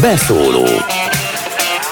[0.00, 0.66] Beszóló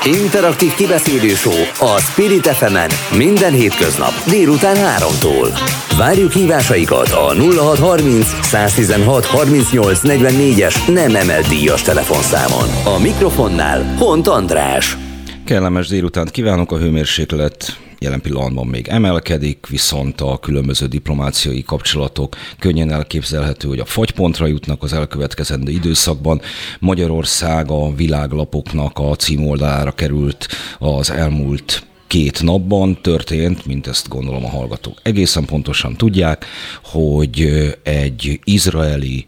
[0.05, 1.33] Interaktív kibeszélő
[1.79, 2.77] a Spirit fm
[3.17, 5.49] minden hétköznap délután 3-tól.
[5.99, 12.69] Várjuk hívásaikat a 0630 116 38 44-es nem emelt díjas telefonszámon.
[12.97, 14.97] A mikrofonnál Hont András.
[15.45, 22.91] Kellemes délutánt kívánok, a hőmérséklet jelen pillanatban még emelkedik, viszont a különböző diplomáciai kapcsolatok könnyen
[22.91, 26.41] elképzelhető, hogy a fagypontra jutnak az elkövetkezendő időszakban.
[26.79, 34.49] Magyarország a világlapoknak a címoldalára került az elmúlt két napban történt, mint ezt gondolom a
[34.49, 36.47] hallgatók egészen pontosan tudják,
[36.83, 37.49] hogy
[37.83, 39.27] egy izraeli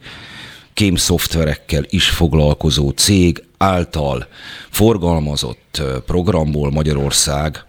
[0.75, 4.27] kémszoftverekkel is foglalkozó cég által
[4.71, 7.65] forgalmazott programból Magyarország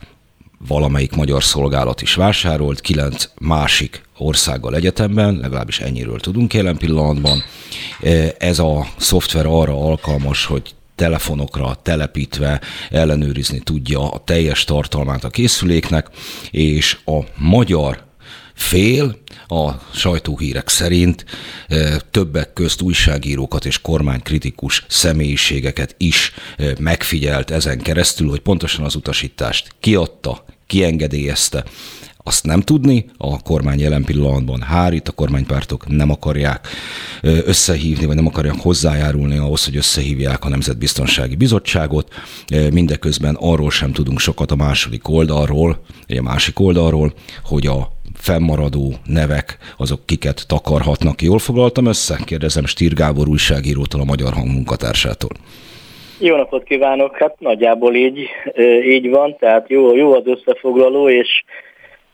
[0.68, 7.44] valamelyik magyar szolgálat is vásárolt, kilenc másik országgal egyetemben, legalábbis ennyiről tudunk jelen pillanatban.
[8.38, 16.10] Ez a szoftver arra alkalmas, hogy telefonokra telepítve ellenőrizni tudja a teljes tartalmát a készüléknek,
[16.52, 18.04] és a magyar
[18.54, 19.18] fél
[19.48, 21.26] a sajtóhírek szerint
[22.12, 26.34] többek közt újságírókat és kormánykritikus személyiségeket is
[26.80, 31.64] megfigyelt ezen keresztül, hogy pontosan az utasítást kiadta, kiengedélyezte.
[32.26, 36.68] Azt nem tudni, a kormány jelen pillanatban hárít, a kormánypártok nem akarják
[37.22, 42.14] összehívni, vagy nem akarják hozzájárulni ahhoz, hogy összehívják a Nemzetbiztonsági Bizottságot.
[42.72, 49.58] Mindeközben arról sem tudunk sokat a második oldalról, a másik oldalról, hogy a fennmaradó nevek,
[49.78, 51.22] azok kiket takarhatnak.
[51.22, 52.20] Jól foglaltam össze?
[52.26, 55.32] Kérdezem Stír Gábor újságírótól, a Magyar Hang munkatársától.
[56.20, 57.18] Jó napot kívánok!
[57.18, 58.30] Hát nagyjából így,
[58.84, 61.44] így van, tehát jó, jó az összefoglaló, és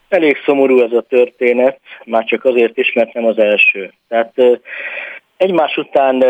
[0.08, 3.92] elég szomorú ez a történet, már csak azért is, mert nem az első.
[4.08, 4.34] Tehát
[5.36, 6.24] egymás után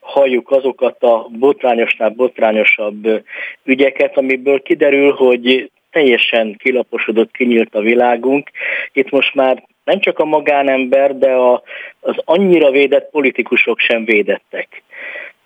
[0.00, 3.24] halljuk azokat a botrányosnál botrányosabb
[3.64, 8.50] ügyeket, amiből kiderül, hogy teljesen kilaposodott, kinyílt a világunk.
[8.92, 11.62] Itt most már nem csak a magánember, de a,
[12.00, 14.82] az annyira védett politikusok sem védettek.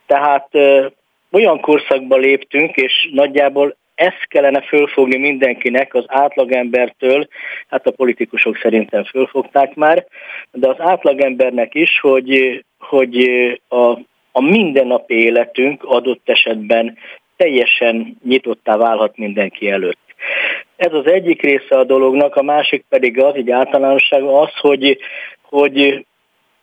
[0.06, 0.48] Tehát
[1.30, 7.28] olyan korszakba léptünk, és nagyjából ezt kellene fölfogni mindenkinek, az átlagembertől,
[7.68, 10.06] hát a politikusok szerintem fölfogták már,
[10.52, 13.26] de az átlagembernek is, hogy, hogy
[13.68, 13.90] a,
[14.32, 16.98] a mindennapi életünk adott esetben
[17.36, 19.98] teljesen nyitottá válhat mindenki előtt.
[20.76, 24.98] Ez az egyik része a dolognak, a másik pedig az, egy általánosság az, hogy,
[25.42, 26.06] hogy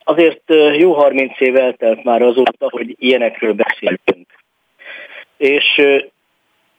[0.04, 4.28] azért jó 30 év eltelt már azóta, hogy ilyenekről beszéltünk.
[5.44, 5.82] És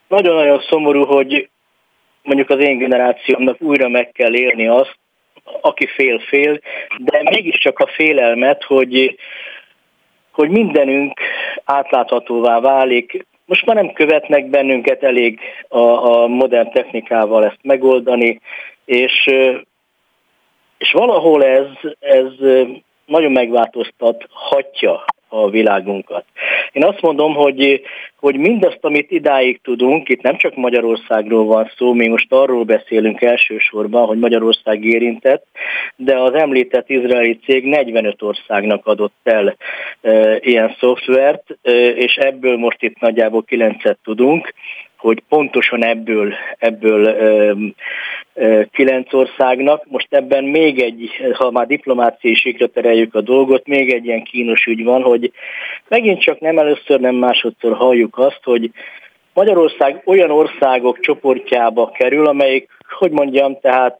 [0.09, 1.49] nagyon-nagyon szomorú, hogy
[2.23, 4.99] mondjuk az én generációmnak újra meg kell élni azt,
[5.61, 6.61] aki fél-fél,
[6.99, 9.19] de mégiscsak a félelmet, hogy,
[10.33, 11.21] hogy mindenünk
[11.65, 18.41] átláthatóvá válik, most már nem követnek bennünket elég a, a modern technikával ezt megoldani,
[18.85, 19.27] és,
[20.79, 21.67] és valahol ez,
[22.01, 22.33] ez
[23.07, 26.25] nagyon megváltoztathatja a világunkat.
[26.75, 27.83] Én azt mondom, hogy,
[28.17, 33.23] hogy mindazt, amit idáig tudunk, itt nem csak Magyarországról van szó, mi most arról beszélünk
[33.23, 35.47] elsősorban, hogy Magyarország érintett,
[35.97, 39.57] de az említett izraeli cég 45 országnak adott el
[40.01, 44.55] e, ilyen szoftvert, e, és ebből most itt nagyjából 9-et tudunk
[45.05, 47.53] hogy pontosan ebből, ebből ö,
[48.35, 49.85] ö, kilenc országnak.
[49.89, 54.67] Most ebben még egy, ha már diplomáciai sikra tereljük a dolgot, még egy ilyen kínos
[54.67, 55.33] ügy van, hogy
[55.89, 58.71] megint csak nem először, nem másodszor halljuk azt, hogy
[59.35, 63.99] Magyarország olyan országok csoportjába kerül, amelyik, hogy mondjam, tehát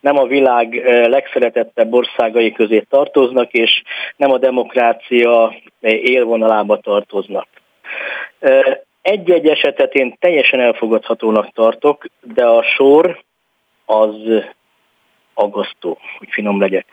[0.00, 0.74] nem a világ
[1.08, 3.82] legszeretettebb országai közé tartoznak, és
[4.16, 7.48] nem a demokrácia élvonalába tartoznak.
[9.06, 13.24] Egy-egy esetet én teljesen elfogadhatónak tartok, de a sor
[13.84, 14.14] az
[15.34, 16.86] aggasztó, hogy finom legyek.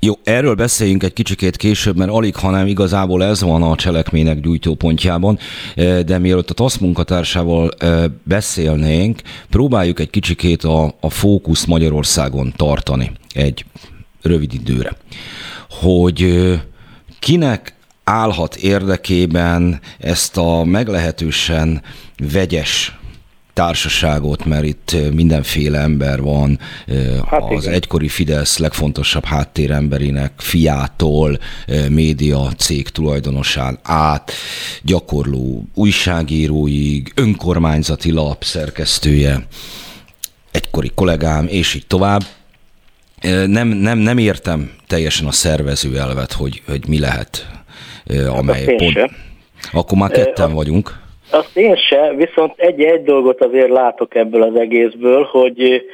[0.00, 5.38] Jó, erről beszéljünk egy kicsikét később, mert alig, hanem igazából ez van a cselekmények gyújtópontjában,
[5.76, 7.86] e, de mielőtt a TASZ munkatársával e,
[8.24, 9.20] beszélnénk,
[9.50, 13.64] próbáljuk egy kicsikét a, a fókusz Magyarországon tartani egy
[14.22, 14.92] rövid időre.
[15.70, 16.64] Hogy e,
[17.20, 21.82] kinek állhat érdekében ezt a meglehetősen
[22.32, 22.96] vegyes
[23.52, 26.58] társaságot, mert itt mindenféle ember van,
[27.26, 27.74] hát az igen.
[27.74, 31.38] egykori Fidesz legfontosabb háttéremberének fiától,
[31.88, 34.32] média cég tulajdonosán át,
[34.82, 39.46] gyakorló újságíróig, önkormányzati lap szerkesztője,
[40.50, 42.22] egykori kollégám, és így tovább.
[43.46, 47.61] Nem, nem, nem értem teljesen a szervező elvet, hogy, hogy mi lehet
[48.36, 49.10] amely hát pont...
[49.72, 50.90] Akkor már ketten vagyunk.
[51.30, 55.84] Azt én se, viszont egy-egy dolgot azért látok ebből az egészből, hogy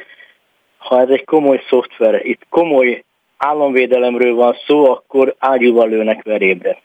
[0.78, 3.04] ha ez egy komoly szoftver, itt komoly
[3.36, 6.80] államvédelemről van szó, akkor ágyúval lőnek verébre.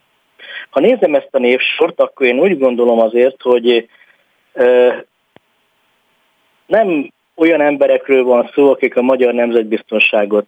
[0.69, 3.89] Ha nézem ezt a névsort, akkor én úgy gondolom azért, hogy
[6.65, 10.47] nem olyan emberekről van szó, akik a magyar nemzetbiztonságot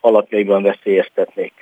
[0.00, 1.52] alapjaiban veszélyeztetnék.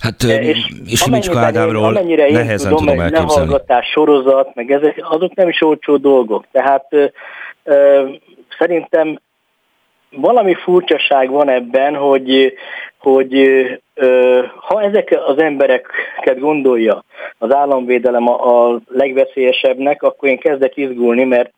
[0.00, 3.32] Hát és, és Simicska Ádámról amennyire én nehezen tudom, tudom elképzelni.
[3.32, 6.44] lehallgatás, sorozat, meg ezek, azok nem is olcsó dolgok.
[6.52, 7.04] Tehát ö,
[7.64, 8.08] ö,
[8.58, 9.20] szerintem
[10.10, 12.54] valami furcsaság van ebben, hogy,
[12.98, 13.34] hogy
[13.94, 17.04] ö, ha ezek az embereket gondolja
[17.38, 21.52] az államvédelem a, a legveszélyesebbnek, akkor én kezdek izgulni, mert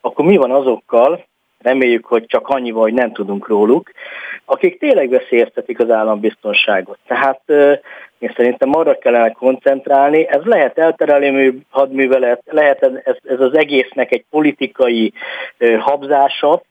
[0.00, 1.24] akkor mi van azokkal,
[1.58, 3.90] reméljük, hogy csak annyi hogy nem tudunk róluk,
[4.50, 6.98] akik tényleg veszélyeztetik az állambiztonságot.
[7.06, 7.40] Tehát
[8.18, 14.24] én szerintem arra kellene koncentrálni, ez lehet elterelő hadművelet, lehet ez, ez az egésznek egy
[14.30, 15.12] politikai
[15.78, 16.62] habzása,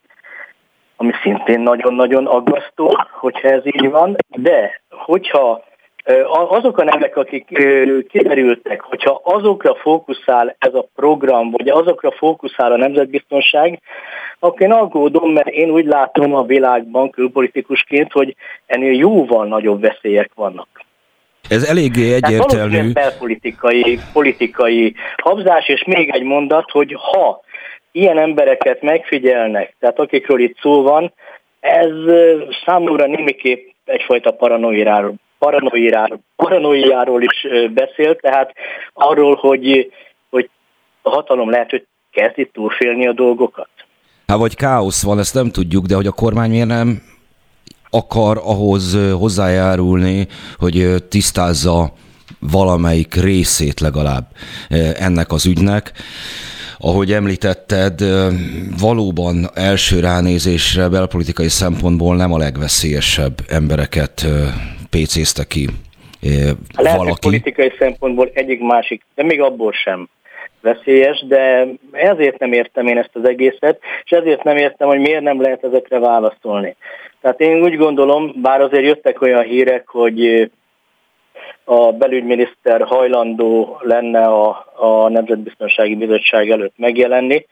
[0.96, 5.64] ami szintén nagyon-nagyon aggasztó, hogyha ez így van, de hogyha
[6.50, 7.46] azok a nevek, akik
[8.10, 13.82] kiderültek, hogyha azokra fókuszál ez a program, vagy azokra fókuszál a nemzetbiztonság,
[14.40, 18.36] akkor én aggódom, mert én úgy látom a világban külpolitikusként, hogy
[18.66, 20.68] ennél jóval nagyobb veszélyek vannak.
[21.50, 22.72] Ez eléggé egyértelmű.
[22.72, 27.42] Tehát belpolitikai politikai habzás, és még egy mondat, hogy ha
[27.92, 31.14] ilyen embereket megfigyelnek, tehát akikről itt szó van,
[31.60, 31.92] ez
[32.66, 38.54] számomra némiképp egyfajta paranoiáról, paranoiáról, paranoiáról is beszél, tehát
[38.94, 39.92] arról, hogy,
[40.30, 40.50] hogy
[41.02, 43.70] a hatalom lehet, hogy kezd itt túlfélni a dolgokat.
[44.28, 47.02] Hát vagy káosz van, ezt nem tudjuk, de hogy a kormány miért nem
[47.90, 50.28] akar ahhoz hozzájárulni,
[50.58, 51.94] hogy tisztázza
[52.40, 54.26] valamelyik részét legalább
[55.00, 55.92] ennek az ügynek.
[56.78, 58.04] Ahogy említetted,
[58.80, 64.26] valóban első ránézésre belpolitikai szempontból nem a legveszélyesebb embereket
[64.90, 65.68] pécézte ki
[66.76, 67.20] Lehet, valaki.
[67.22, 70.10] politikai szempontból egyik másik, de még abból sem
[70.62, 75.22] veszélyes, de ezért nem értem én ezt az egészet, és ezért nem értem, hogy miért
[75.22, 76.76] nem lehet ezekre válaszolni.
[77.22, 80.50] Tehát én úgy gondolom, bár azért jöttek olyan hírek, hogy
[81.64, 87.46] a belügyminiszter hajlandó lenne a, a Nemzetbiztonsági Bizottság előtt megjelenni,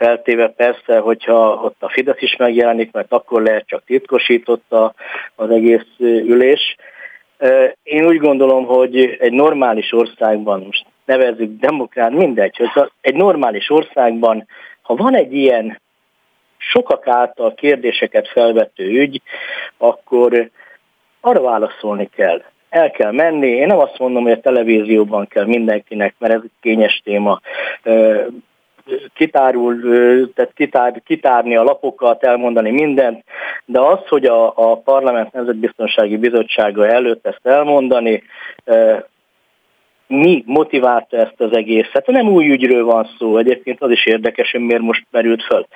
[0.00, 4.74] feltéve persze, hogyha ott a Fidesz is megjelenik, mert akkor lehet csak titkosított
[5.34, 6.76] az egész ülés.
[7.82, 14.46] Én úgy gondolom, hogy egy normális országban, most nevezzük demokrát, mindegy, hogy egy normális országban,
[14.82, 15.80] ha van egy ilyen
[16.56, 19.22] sokak által kérdéseket felvető ügy,
[19.78, 20.50] akkor
[21.20, 23.48] arra válaszolni kell el kell menni.
[23.48, 27.40] Én nem azt mondom, hogy a televízióban kell mindenkinek, mert ez egy kényes téma
[29.14, 29.80] kitárul,
[30.34, 33.24] tehát kitár, kitárni a lapokat, elmondani mindent,
[33.64, 38.22] de az, hogy a, a Parlament Nemzetbiztonsági Bizottsága előtt ezt elmondani,
[40.06, 42.06] mi motiválta ezt az egészet.
[42.06, 45.66] Nem új ügyről van szó, egyébként az is érdekes, hogy miért most merült föl.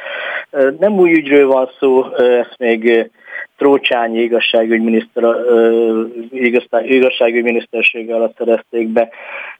[0.79, 3.11] Nem új ügyről van szó, ezt még
[3.57, 5.37] Trócsányi igazságügyminiszter,
[6.83, 9.09] igazságügyminisztersége alatt szerezték be.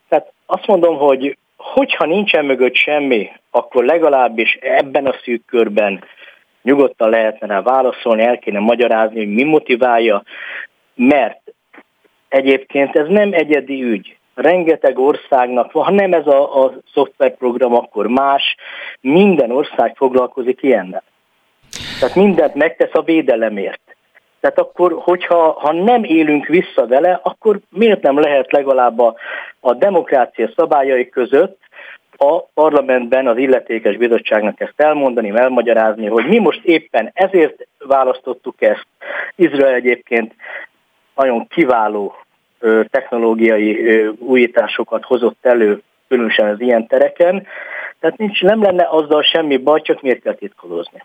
[0.09, 1.37] Tehát azt mondom, hogy
[1.73, 6.03] hogyha nincsen mögött semmi, akkor legalábbis ebben a szűk körben
[6.61, 10.23] nyugodtan lehetne rá válaszolni, el kéne magyarázni, hogy mi motiválja,
[10.95, 11.41] mert
[12.29, 14.17] egyébként ez nem egyedi ügy.
[14.35, 18.55] Rengeteg országnak van, ha nem ez a, a szoftverprogram, akkor más,
[19.01, 21.03] minden ország foglalkozik ilyennel.
[21.99, 23.95] Tehát mindent megtesz a védelemért.
[24.45, 29.15] Tehát akkor, hogyha ha nem élünk vissza vele, akkor miért nem lehet legalább a,
[29.59, 31.59] a demokrácia szabályai között
[32.17, 38.87] a parlamentben az illetékes bizottságnak ezt elmondani, elmagyarázni, hogy mi most éppen ezért választottuk ezt.
[39.35, 40.35] Izrael egyébként
[41.15, 42.15] nagyon kiváló
[42.89, 47.47] technológiai újításokat hozott elő, különösen az ilyen tereken.
[47.99, 51.03] Tehát nincs, nem lenne azzal semmi baj, csak miért kell titkolózni.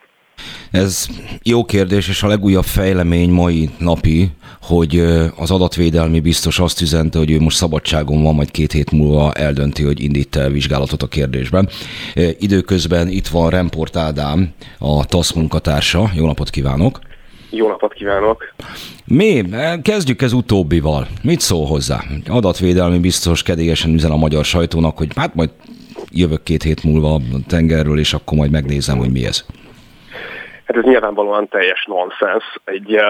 [0.71, 1.07] Ez
[1.43, 4.31] jó kérdés, és a legújabb fejlemény mai napi,
[4.63, 5.03] hogy
[5.37, 9.83] az adatvédelmi biztos azt üzente, hogy ő most szabadságon van, majd két hét múlva eldönti,
[9.83, 11.69] hogy indít el vizsgálatot a kérdésben.
[12.39, 16.11] Időközben itt van Remport Ádám, a TASZ munkatársa.
[16.15, 17.01] Jó napot kívánok!
[17.51, 18.55] Jó napot kívánok!
[19.05, 19.45] Mi?
[19.83, 21.07] Kezdjük ez utóbbival.
[21.23, 22.05] Mit szól hozzá?
[22.27, 25.51] Adatvédelmi biztos kedélyesen üzen a magyar sajtónak, hogy hát majd
[26.11, 29.45] jövök két hét múlva a tengerről, és akkor majd megnézem, hogy mi ez.
[30.71, 32.45] Hát ez nyilvánvalóan teljes nonsens.
[32.65, 33.01] Egy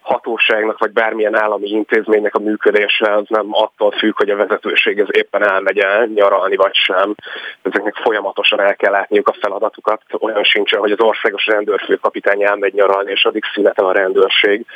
[0.00, 5.06] hatóságnak vagy bármilyen állami intézménynek a működése az nem attól függ, hogy a vezetőség ez
[5.10, 7.14] éppen elmegy el nyaralni vagy sem.
[7.62, 10.02] Ezeknek folyamatosan el kell látniuk a feladatukat.
[10.10, 14.66] Olyan sincsen, hogy az országos rendőrfőkapitány elmegy nyaralni, és addig szünetel a rendőrség.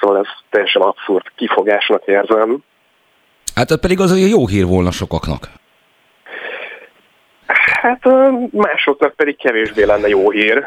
[0.00, 2.58] Szóval ez teljesen abszurd kifogásnak érzem.
[3.54, 5.48] Hát pedig az jó hír volna sokaknak.
[7.82, 8.04] Hát
[8.50, 10.66] másoknak pedig kevésbé lenne jó hír.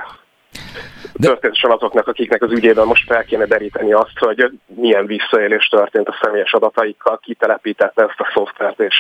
[1.13, 1.27] De...
[1.27, 6.19] Történetesen azoknak, akiknek az ügyében most fel kéne deríteni azt, hogy milyen visszaélés történt a
[6.21, 8.95] személyes adataikkal, kitelepítette ezt a szoftvert és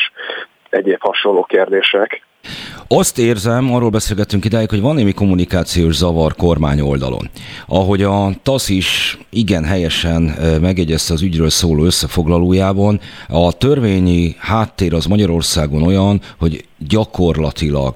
[0.69, 2.25] egyéb hasonló kérdések.
[2.87, 7.29] Azt érzem, arról beszélgettünk idáig, hogy van némi kommunikációs zavar kormány oldalon.
[7.67, 10.21] Ahogy a TASZ is igen helyesen
[10.61, 17.93] megjegyezte az ügyről szóló összefoglalójában, a törvényi háttér az Magyarországon olyan, hogy gyakorlatilag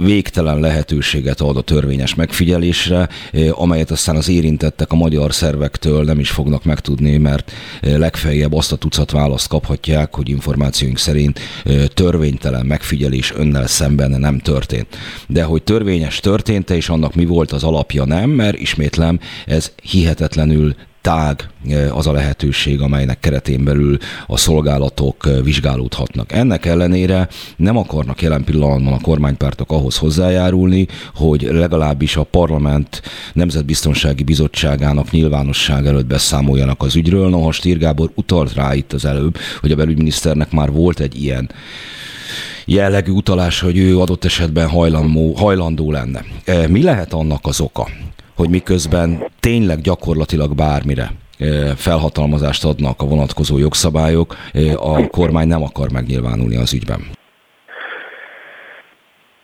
[0.00, 6.18] végtelen lehetőséget ad a törvényes megfigyelésre, eh, amelyet aztán az érintettek a magyar szervektől nem
[6.18, 11.86] is fognak megtudni, mert eh, legfeljebb azt a tucat választ kaphatják, hogy információink szerint eh,
[11.86, 14.96] törvénytelen megfigyelés önnel szemben nem történt.
[15.26, 20.74] De hogy törvényes történt és annak mi volt az alapja nem, mert ismétlem, ez hihetetlenül
[21.00, 26.32] tág e, az a lehetőség, amelynek keretén belül a szolgálatok e, vizsgálódhatnak.
[26.32, 33.02] Ennek ellenére nem akarnak jelen pillanatban a kormánypártok ahhoz hozzájárulni, hogy legalábbis a parlament
[33.32, 37.28] Nemzetbiztonsági Bizottságának nyilvánosság előtt beszámoljanak az ügyről.
[37.28, 41.50] Noha Stír Gábor utalt rá itt az előbb, hogy a belügyminiszternek már volt egy ilyen
[42.64, 46.24] jellegű utalás, hogy ő adott esetben hajlandó, hajlandó lenne.
[46.44, 47.88] E, mi lehet annak az oka,
[48.40, 49.08] hogy miközben
[49.40, 51.06] tényleg gyakorlatilag bármire
[51.76, 54.34] felhatalmazást adnak a vonatkozó jogszabályok,
[54.76, 57.00] a kormány nem akar megnyilvánulni az ügyben.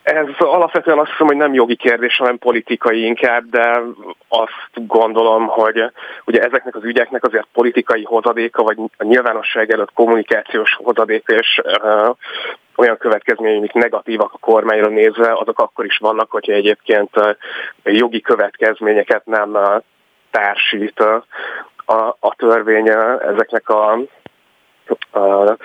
[0.03, 3.81] Ez alapvetően azt hiszem, hogy nem jogi kérdés, hanem politikai inkább, de
[4.27, 5.91] azt gondolom, hogy
[6.25, 11.61] ugye ezeknek az ügyeknek azért politikai hozadéka, vagy a nyilvánosság előtt kommunikációs hozadéka, és
[12.77, 17.09] olyan következmények, amik negatívak a kormányra nézve, azok akkor is vannak, hogyha egyébként
[17.83, 19.57] jogi következményeket nem
[20.31, 20.99] társít
[21.85, 22.87] a, a törvény
[23.21, 23.99] ezeknek a
[25.11, 25.57] az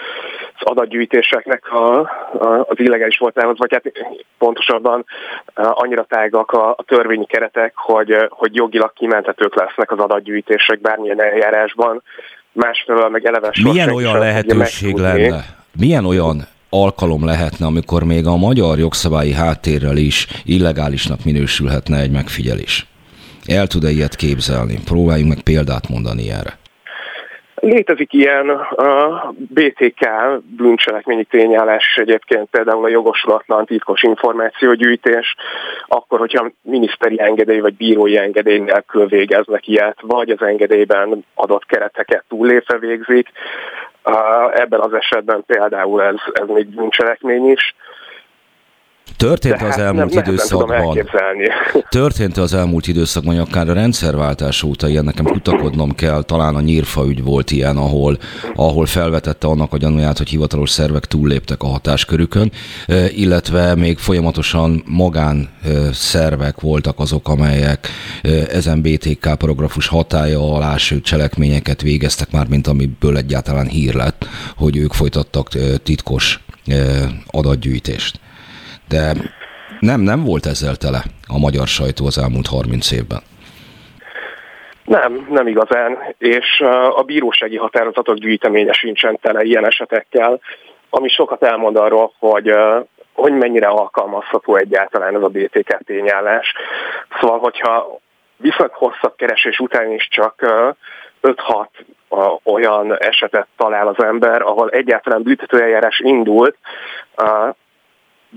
[0.58, 3.92] adatgyűjtéseknek a, a, az illegális voltához, vagy hát
[4.38, 5.04] pontosabban
[5.54, 12.02] annyira tágak a, a törvényi keretek, hogy, hogy jogilag kimentetők lesznek az adatgyűjtések bármilyen eljárásban.
[12.52, 15.44] Másfelől meg eleve Milyen olyan lehetőség lenne?
[15.78, 16.42] Milyen olyan
[16.74, 22.86] alkalom lehetne, amikor még a magyar jogszabályi háttérrel is illegálisnak minősülhetne egy megfigyelés?
[23.46, 24.78] El tud-e ilyet képzelni?
[24.84, 26.60] Próbáljunk meg példát mondani erre.
[27.54, 30.08] Létezik ilyen a BTK
[30.56, 35.34] bűncselekményi tényállás egyébként például a jogosulatlan titkos információgyűjtés,
[35.86, 42.24] akkor, hogyha miniszteri engedély vagy bírói engedély nélkül végeznek ilyet, vagy az engedélyben adott kereteket
[42.28, 43.28] túllépve végzik.
[44.52, 47.74] Ebben az esetben például ez, ez még bűncselekmény is.
[49.16, 50.98] Történt az hát elmúlt nem, időszakban.
[51.88, 57.06] Történt az elmúlt időszakban, akár a rendszerváltás óta ilyen nekem kutakodnom kell, talán a nyírfa
[57.06, 58.18] ügy volt ilyen, ahol,
[58.54, 62.52] ahol felvetette annak a gyanúját, hogy hivatalos szervek túlléptek a hatáskörükön,
[63.14, 65.48] illetve még folyamatosan magán
[65.92, 67.88] szervek voltak azok, amelyek
[68.48, 74.92] ezen BTK paragrafus hatája alá cselekményeket végeztek már, mint amiből egyáltalán hír lett, hogy ők
[74.92, 75.48] folytattak
[75.82, 76.40] titkos
[77.26, 78.20] adatgyűjtést
[78.94, 79.12] de
[79.80, 83.22] nem, nem volt ezzel tele a magyar sajtó az elmúlt 30 évben.
[84.84, 86.60] Nem, nem igazán, és
[86.96, 90.40] a bírósági határozatok gyűjteménye sincsen tele ilyen esetekkel,
[90.90, 92.54] ami sokat elmond arról, hogy
[93.12, 96.52] hogy mennyire alkalmazható egyáltalán ez a BTK tényállás.
[97.20, 97.98] Szóval, hogyha
[98.36, 100.34] viszonylag hosszabb keresés után is csak
[101.22, 101.66] 5-6
[102.42, 106.56] olyan esetet talál az ember, ahol egyáltalán büntetőeljárás indult,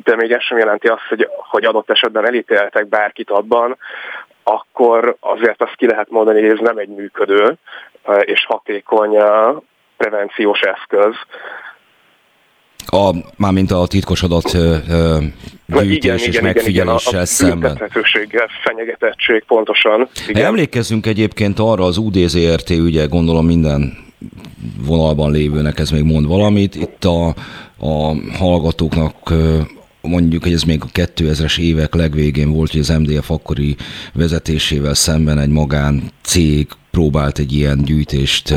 [0.04, 3.78] de még ez sem jelenti azt, hogy, hogy adott esetben elítéltek bárkit abban,
[4.44, 7.58] akkor azért azt ki lehet mondani, hogy ez nem egy működő
[8.20, 9.18] és hatékony
[9.98, 11.16] prevenciós eszköz.
[12.88, 14.58] A, mármint a titkos adat
[15.66, 17.78] gyűjtés és megfigyeléssel szemben.
[17.92, 20.10] A fenyegetettség pontosan.
[20.28, 20.46] Igen.
[20.46, 23.98] Emlékezzünk egyébként arra az UDZRT ügye, gondolom minden
[24.86, 26.76] vonalban lévőnek ez még mond valamit.
[26.76, 27.28] Itt a,
[27.80, 29.16] a hallgatóknak
[30.08, 33.76] mondjuk, hogy ez még a 2000-es évek legvégén volt, hogy az MDF akkori
[34.14, 38.54] vezetésével szemben egy magán cég próbált egy ilyen gyűjtést,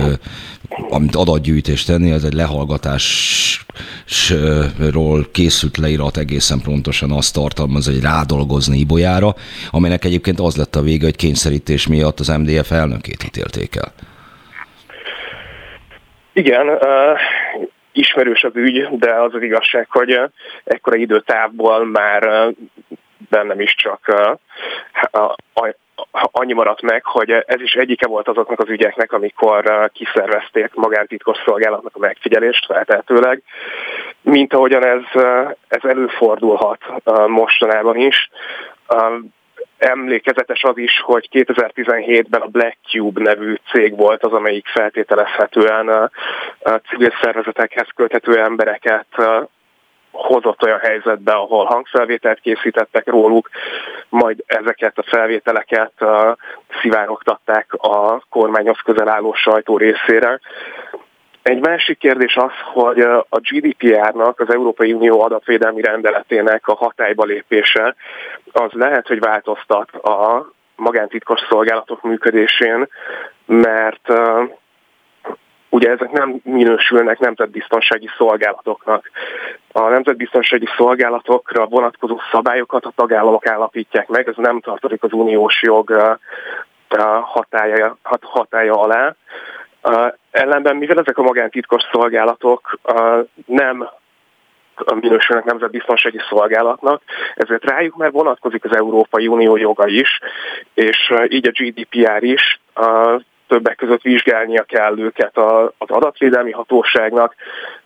[0.90, 9.34] amit adatgyűjtést tenni, ez egy lehallgatásról készült leírat egészen pontosan azt tartalmaz, hogy rádolgozni Ibolyára,
[9.70, 13.92] aminek egyébként az lett a vége, hogy kényszerítés miatt az MDF elnökét ítélték el.
[16.32, 16.66] Igen,
[17.98, 20.20] ismerős az ügy, de az az igazság, hogy
[20.64, 22.52] ekkora időtávból már
[23.30, 25.32] bennem is csak uh,
[26.10, 31.96] annyi maradt meg, hogy ez is egyike volt azoknak az ügyeknek, amikor kiszervezték magántitkos szolgálatnak
[31.96, 33.42] a megfigyelést feltehetőleg,
[34.20, 35.22] mint ahogyan ez,
[35.68, 36.80] ez előfordulhat
[37.26, 38.30] mostanában is.
[39.78, 46.10] Emlékezetes az is, hogy 2017-ben a Black Cube nevű cég volt az, amelyik feltételezhetően a
[46.88, 49.06] civil szervezetekhez köthető embereket
[50.10, 53.50] hozott olyan helyzetbe, ahol hangfelvételt készítettek róluk,
[54.08, 55.92] majd ezeket a felvételeket
[56.80, 60.40] szivárogtatták a kormányhoz közel álló sajtó részére.
[61.42, 67.94] Egy másik kérdés az, hogy a GDPR-nak, az Európai Unió adatvédelmi rendeletének a hatályba lépése
[68.52, 72.88] az lehet, hogy változtat a magántitkos szolgálatok működésén,
[73.46, 74.12] mert
[75.68, 79.10] ugye ezek nem minősülnek nemzetbiztonsági szolgálatoknak.
[79.72, 86.18] A nemzetbiztonsági szolgálatokra vonatkozó szabályokat a tagállamok állapítják meg, ez nem tartozik az uniós jog
[87.22, 89.14] hatája, hatája alá.
[90.30, 92.78] Ellenben, mivel ezek a magántitkos szolgálatok
[93.46, 93.88] nem
[95.00, 97.02] minősülnek nemzetbiztonsági szolgálatnak,
[97.34, 100.18] ezért rájuk már vonatkozik az Európai Unió joga is,
[100.74, 102.60] és így a GDPR is
[103.48, 105.36] többek között vizsgálnia kell őket
[105.78, 107.34] az adatvédelmi hatóságnak,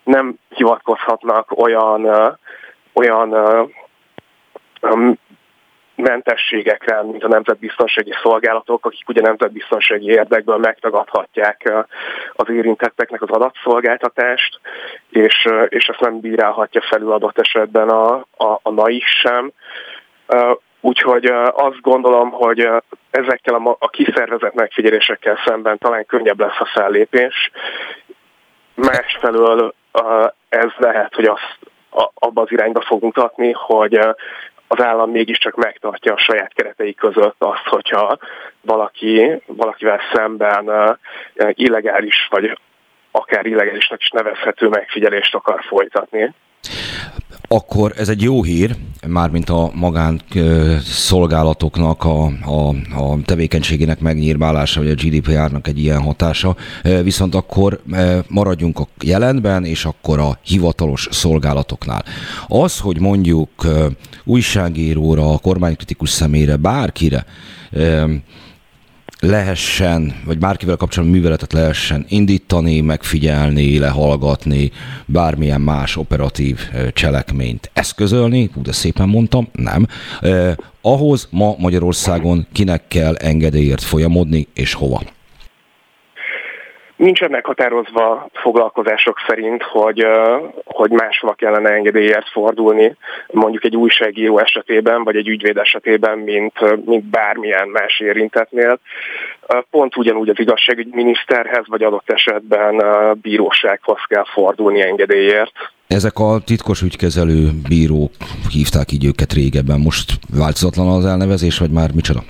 [0.05, 2.09] nem hivatkozhatnak olyan,
[2.93, 3.31] olyan
[6.03, 11.73] mentességekre, mint a nemzetbiztonsági szolgálatok, akik ugye nemzetbiztonsági érdekből megtagadhatják
[12.33, 14.61] az érintetteknek az adatszolgáltatást,
[15.11, 19.53] és, és ezt nem bírálhatja felül adott esetben a, a, a NAI sem.
[20.81, 22.69] Úgyhogy azt gondolom, hogy
[23.11, 27.51] ezekkel a, a kiszervezett megfigyelésekkel szemben talán könnyebb lesz a fellépés.
[28.75, 29.75] Másfelől
[30.49, 31.59] ez lehet, hogy azt
[32.15, 34.01] abba az irányba fog mutatni, hogy
[34.73, 38.19] az állam mégiscsak megtartja a saját keretei között azt, hogyha
[38.61, 40.99] valaki, valakivel szemben
[41.51, 42.59] illegális, vagy
[43.11, 46.35] akár illegálisnak is nevezhető megfigyelést akar folytatni
[47.53, 50.21] akkor ez egy jó hír, mármint a magán
[50.85, 52.69] szolgálatoknak a, a,
[53.03, 56.57] a tevékenységének megnyírválása, vagy a GDPR-nak egy ilyen hatása.
[57.03, 57.83] Viszont akkor
[58.29, 62.05] maradjunk a jelenben, és akkor a hivatalos szolgálatoknál.
[62.49, 63.51] Az, hogy mondjuk
[64.25, 67.25] újságíróra, kormánykritikus személyre, bárkire
[69.23, 74.71] lehessen, vagy bárkivel kapcsolatban műveletet lehessen indítani, megfigyelni, lehallgatni,
[75.07, 76.59] bármilyen más operatív
[76.93, 79.87] cselekményt eszközölni, hú, de szépen mondtam, nem.
[80.21, 85.03] Eh, ahhoz ma Magyarországon kinek kell engedélyért folyamodni, és hova?
[86.97, 90.07] Nincsen meghatározva foglalkozások szerint, hogy,
[90.65, 97.05] hogy máshova kellene engedélyért fordulni, mondjuk egy újságíró esetében, vagy egy ügyvéd esetében, mint, mint
[97.05, 98.79] bármilyen más érintetnél.
[99.71, 102.83] Pont ugyanúgy az igazságügyminiszterhez, vagy adott esetben
[103.23, 105.53] bírósághoz kell fordulni engedélyért.
[105.87, 108.13] Ezek a titkos ügykezelő bírók
[108.51, 109.81] hívták így őket régebben.
[109.81, 112.21] Most változatlan az elnevezés, vagy már micsoda?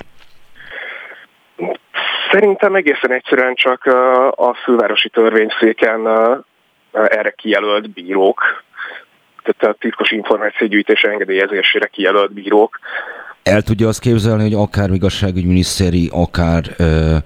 [2.32, 3.84] Szerintem egészen egyszerűen csak
[4.36, 6.06] a fővárosi törvényszéken
[6.92, 8.40] erre kijelölt bírók,
[9.42, 12.78] tehát a titkos információgyűjtés engedélyezésére kijelölt bírók.
[13.42, 17.16] El tudja azt képzelni, hogy akár igazságügyminiszteri, akár ö,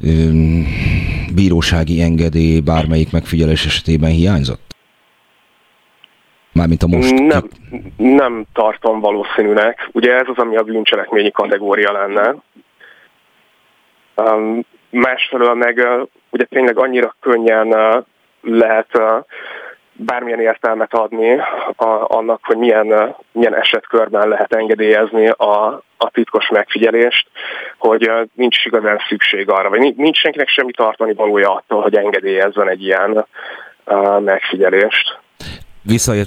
[0.00, 0.08] ö,
[1.34, 4.68] bírósági engedély bármelyik megfigyelés esetében hiányzott?
[6.52, 7.14] Mármint a most...
[7.14, 7.48] Nem,
[7.96, 9.88] nem tartom valószínűnek.
[9.92, 12.34] Ugye ez az, ami a bűncselekményi kategória lenne.
[14.90, 15.86] Másfelől meg
[16.30, 18.04] ugye tényleg annyira könnyen
[18.42, 19.00] lehet
[19.92, 21.36] bármilyen értelmet adni
[22.06, 27.26] annak, hogy milyen, milyen esetkörben lehet engedélyezni a, a titkos megfigyelést,
[27.78, 32.82] hogy nincs igazán szükség arra, vagy nincs senkinek semmi tartani valója attól, hogy engedélyezzen egy
[32.82, 33.26] ilyen
[34.18, 35.18] megfigyelést.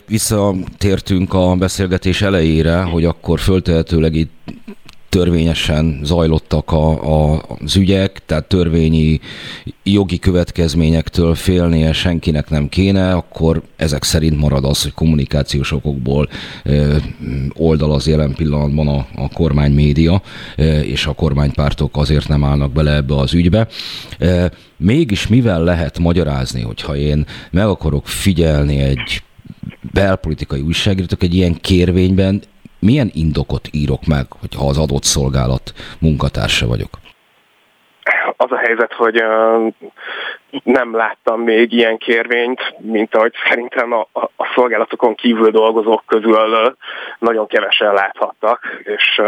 [0.07, 4.31] Visszatértünk a beszélgetés elejére, hogy akkor föltehetőleg itt
[5.11, 6.89] törvényesen zajlottak a,
[7.33, 9.19] a, az ügyek, tehát törvényi
[9.83, 16.29] jogi következményektől félnie senkinek nem kéne, akkor ezek szerint marad az, hogy kommunikációs okokból
[17.53, 20.21] oldal az jelen pillanatban a, a kormány média,
[20.83, 23.67] és a kormánypártok azért nem állnak bele ebbe az ügybe.
[24.77, 29.23] Mégis mivel lehet magyarázni, hogyha én meg akarok figyelni egy
[29.93, 32.41] belpolitikai újságírótok egy ilyen kérvényben
[32.81, 36.89] milyen indokot írok meg, hogyha az adott szolgálat munkatársa vagyok?
[38.37, 39.23] Az a helyzet, hogy
[40.63, 46.75] nem láttam még ilyen kérvényt, mint ahogy szerintem a, a, a szolgálatokon kívül dolgozók közül
[47.19, 49.21] nagyon kevesen láthattak, és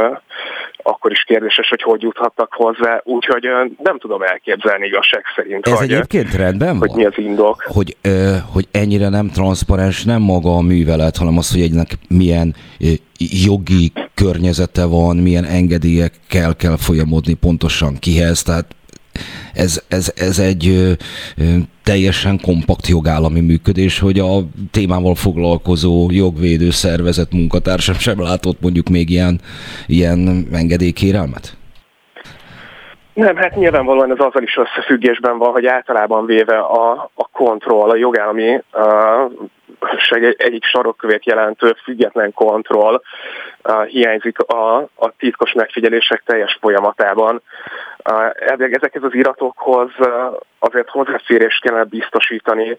[0.83, 3.43] akkor is kérdéses, hogy hogy juthattak hozzá, úgyhogy
[3.83, 5.67] nem tudom elképzelni igazság szerint.
[5.67, 6.97] Ez hogy, egyébként rendben hogy van?
[6.97, 7.63] mi az indok.
[7.67, 7.97] Hogy,
[8.51, 12.55] hogy ennyire nem transzparens, nem maga a művelet, hanem az, hogy egynek milyen
[13.45, 18.65] jogi környezete van, milyen engedélyekkel kell folyamodni pontosan kihez, tehát
[19.53, 20.95] ez, ez, ez egy
[21.83, 24.31] teljesen kompakt jogállami működés, hogy a
[24.71, 29.39] témával foglalkozó jogvédő szervezet munkatársam sem látott mondjuk még ilyen,
[29.87, 31.57] ilyen engedélykérelmet?
[33.13, 37.95] Nem, hát nyilvánvalóan ez azzal is összefüggésben van, hogy általában véve a, a kontroll, a
[37.95, 39.31] jogállami uh,
[40.09, 43.01] egy, egyik sarokkövét jelentő független kontroll
[43.87, 47.41] hiányzik a, a titkos megfigyelések teljes folyamatában.
[48.69, 49.89] Ezekhez az iratokhoz
[50.59, 52.77] azért hozzáférést kellene biztosítani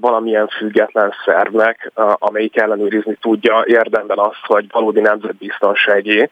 [0.00, 6.30] valamilyen független szervnek, amelyik ellenőrizni tudja érdemben azt, hogy valódi nemzetbiztonsági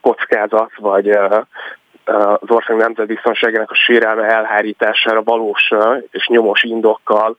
[0.00, 1.08] kockázat vagy
[2.04, 5.70] az ország nemzetbiztonságának a sérelme elhárítására valós
[6.10, 7.36] és nyomos indokkal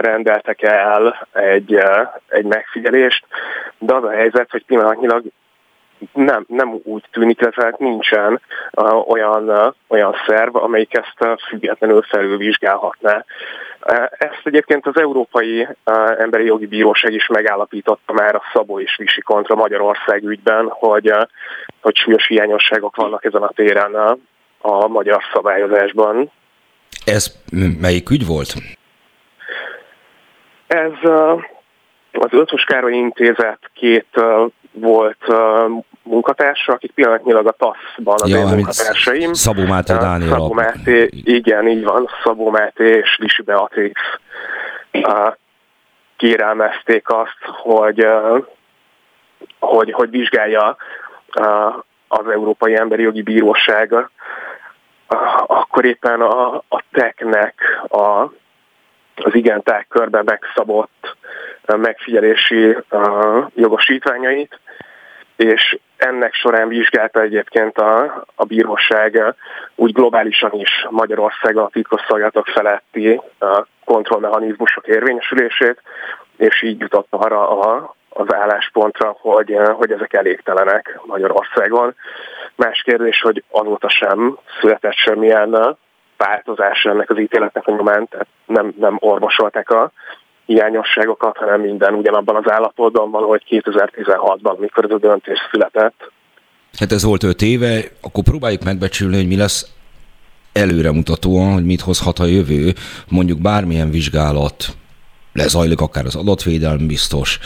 [0.00, 1.78] rendeltek el egy,
[2.28, 3.24] egy megfigyelést,
[3.78, 5.24] de az a helyzet, hogy pillanatnyilag
[6.12, 8.40] nem, nem úgy tűnik, illetve nincsen
[8.72, 13.24] uh, olyan, olyan szerv, amelyik ezt függetlenül felülvizsgálhatná.
[14.10, 15.68] Ezt egyébként az Európai
[16.18, 21.12] Emberi Jogi Bíróság is megállapította már a Szabó és Visi kontra Magyarország ügyben, hogy,
[21.80, 24.18] hogy súlyos hiányosságok vannak ezen a téren
[24.60, 26.30] a magyar szabályozásban.
[27.04, 27.32] Ez
[27.80, 28.54] melyik ügy volt?
[30.70, 30.92] Ez
[32.12, 34.06] az Ötvös Károly Intézet két
[34.72, 35.24] volt
[36.02, 39.32] munkatársa, akik pillanatnyilag a TASZ-ban az ja, én munkatársaim.
[39.32, 40.30] Szabó Máté Dániel.
[40.30, 44.00] Szabó Máté, igen, így van, Szabó Máté és Lisi Beatrix
[46.16, 48.06] kérelmezték azt, hogy,
[49.58, 50.76] hogy, hogy vizsgálja
[52.08, 53.94] az Európai Emberi Jogi Bíróság
[55.46, 57.54] akkor éppen a, a TEC-nek
[57.88, 58.30] a,
[59.24, 61.16] az igen körben megszabott
[61.66, 62.76] megfigyelési
[63.54, 64.58] jogosítványait,
[65.36, 69.34] és ennek során vizsgálta egyébként a, a bíróság
[69.74, 73.20] úgy globálisan is Magyarország a titkosszolgálatok feletti
[73.84, 75.82] kontrollmechanizmusok érvényesülését,
[76.36, 81.94] és így jutott arra a, az álláspontra, hogy, hogy ezek elégtelenek Magyarországon.
[82.56, 85.76] Más kérdés, hogy azóta sem született semmilyen
[86.26, 89.92] változás ennek az ítéletnek a nyomán, tehát nem, nem orvosolták a
[90.46, 96.10] hiányosságokat, hanem minden ugyanabban az állapotban van, hogy 2016-ban, mikor ez a döntés született.
[96.78, 99.74] Hát ez volt öt éve, akkor próbáljuk megbecsülni, hogy mi lesz
[100.52, 102.72] előremutatóan, hogy mit hozhat a jövő,
[103.08, 104.64] mondjuk bármilyen vizsgálat
[105.32, 107.38] lezajlik, akár az adatvédelmi biztos,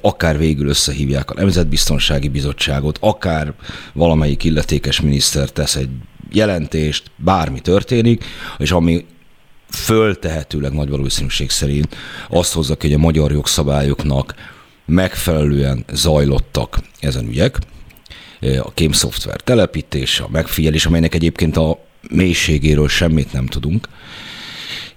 [0.00, 3.52] akár végül összehívják a Nemzetbiztonsági Bizottságot, akár
[3.92, 5.90] valamelyik illetékes miniszter tesz egy
[6.32, 8.24] jelentést, bármi történik,
[8.58, 9.04] és ami
[9.68, 11.96] föltehetőleg nagy valószínűség szerint
[12.28, 14.34] azt hozza ki, hogy a magyar jogszabályoknak
[14.84, 17.58] megfelelően zajlottak ezen ügyek,
[18.62, 21.78] a kémszoftver telepítése, a megfigyelés, amelynek egyébként a
[22.10, 23.88] mélységéről semmit nem tudunk,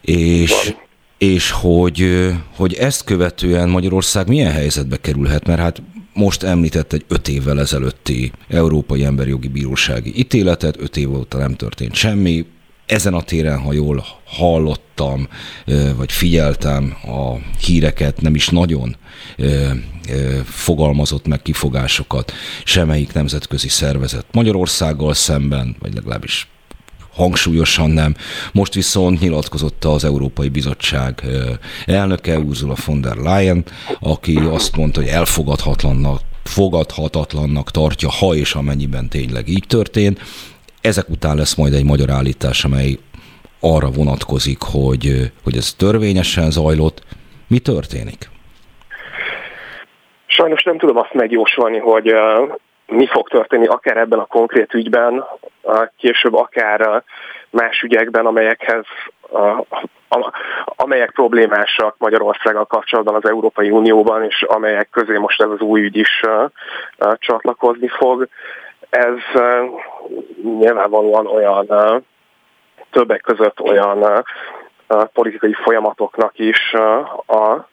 [0.02, 0.74] és,
[1.18, 5.82] és hogy, hogy ezt követően Magyarország milyen helyzetbe kerülhet, mert hát
[6.14, 11.56] most említett egy öt évvel ezelőtti Európai Emberi Jogi Bírósági ítéletet, öt év óta nem
[11.56, 12.46] történt semmi,
[12.86, 15.28] ezen a téren, ha jól hallottam,
[15.96, 18.96] vagy figyeltem a híreket, nem is nagyon
[20.46, 22.32] fogalmazott meg kifogásokat
[22.64, 26.48] semmelyik nemzetközi szervezet Magyarországgal szemben, vagy legalábbis
[27.16, 28.16] hangsúlyosan nem.
[28.54, 31.24] Most viszont nyilatkozott az Európai Bizottság
[31.86, 33.64] elnöke, Ursula von der Leyen,
[34.00, 40.20] aki azt mondta, hogy elfogadhatlannak fogadhatatlannak tartja, ha és amennyiben tényleg így történt.
[40.82, 42.98] Ezek után lesz majd egy magyar állítás, amely
[43.60, 47.02] arra vonatkozik, hogy, hogy ez törvényesen zajlott.
[47.48, 48.30] Mi történik?
[50.26, 52.08] Sajnos nem tudom azt megjósolni, hogy
[52.94, 55.24] mi fog történni akár ebben a konkrét ügyben,
[55.98, 57.04] később akár
[57.50, 58.86] más ügyekben, amelyekhez
[60.66, 65.96] amelyek problémásak Magyarországgal kapcsolatban az Európai Unióban, és amelyek közé most ez az új ügy
[65.96, 66.22] is
[67.16, 68.28] csatlakozni fog.
[68.90, 69.18] Ez
[70.44, 71.68] nyilvánvalóan olyan
[72.92, 74.24] többek között olyan
[75.14, 76.74] politikai folyamatoknak is
[77.26, 77.68] a,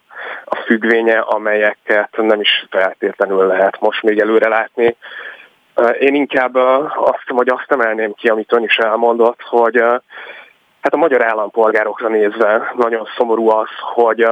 [0.45, 4.97] a függvénye, amelyeket nem is feltétlenül lehet most még előre látni.
[5.99, 6.55] Én inkább
[6.95, 9.77] azt, hogy azt emelném ki, amit ön is elmondott, hogy
[10.81, 14.27] hát a magyar állampolgárokra nézve nagyon szomorú az, hogy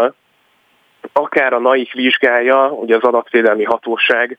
[1.13, 4.39] akár a NAIK vizsgálja, ugye az adatvédelmi hatóság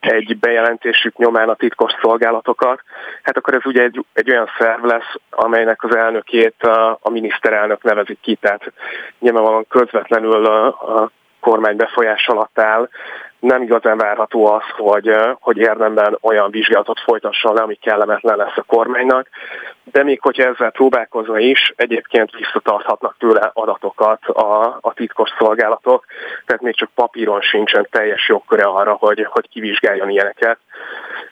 [0.00, 2.80] egy bejelentésük nyomán a titkos szolgálatokat,
[3.22, 6.62] hát akkor ez ugye egy, egy olyan szerv lesz, amelynek az elnökét
[7.00, 8.72] a miniszterelnök nevezik ki, tehát
[9.18, 12.88] nyilvánvalóan közvetlenül a kormány befolyás alatt áll,
[13.42, 18.62] nem igazán várható az, hogy, hogy érdemben olyan vizsgálatot folytasson le, ami kellemetlen lesz a
[18.62, 19.28] kormánynak,
[19.84, 26.04] de még hogyha ezzel próbálkozna is, egyébként visszatarthatnak tőle adatokat a, a titkos szolgálatok,
[26.46, 30.58] tehát még csak papíron sincsen teljes jogköre arra, hogy, hogy kivizsgáljon ilyeneket.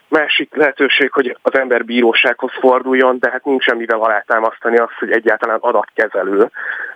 [0.07, 5.57] Másik lehetőség, hogy az ember bírósághoz forduljon, de hát nincsen mivel alátámasztani azt, hogy egyáltalán
[5.61, 6.49] adatkezelő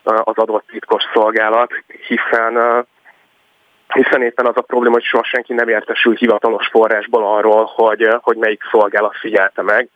[0.04, 1.72] az adott titkos szolgálat,
[2.08, 2.86] hiszen
[3.94, 8.38] hiszen éppen az a probléma, hogy soha senki nem értesül hivatalos forrásból arról, hogy, hogy
[8.38, 9.90] melyik szolgálat figyelte meg.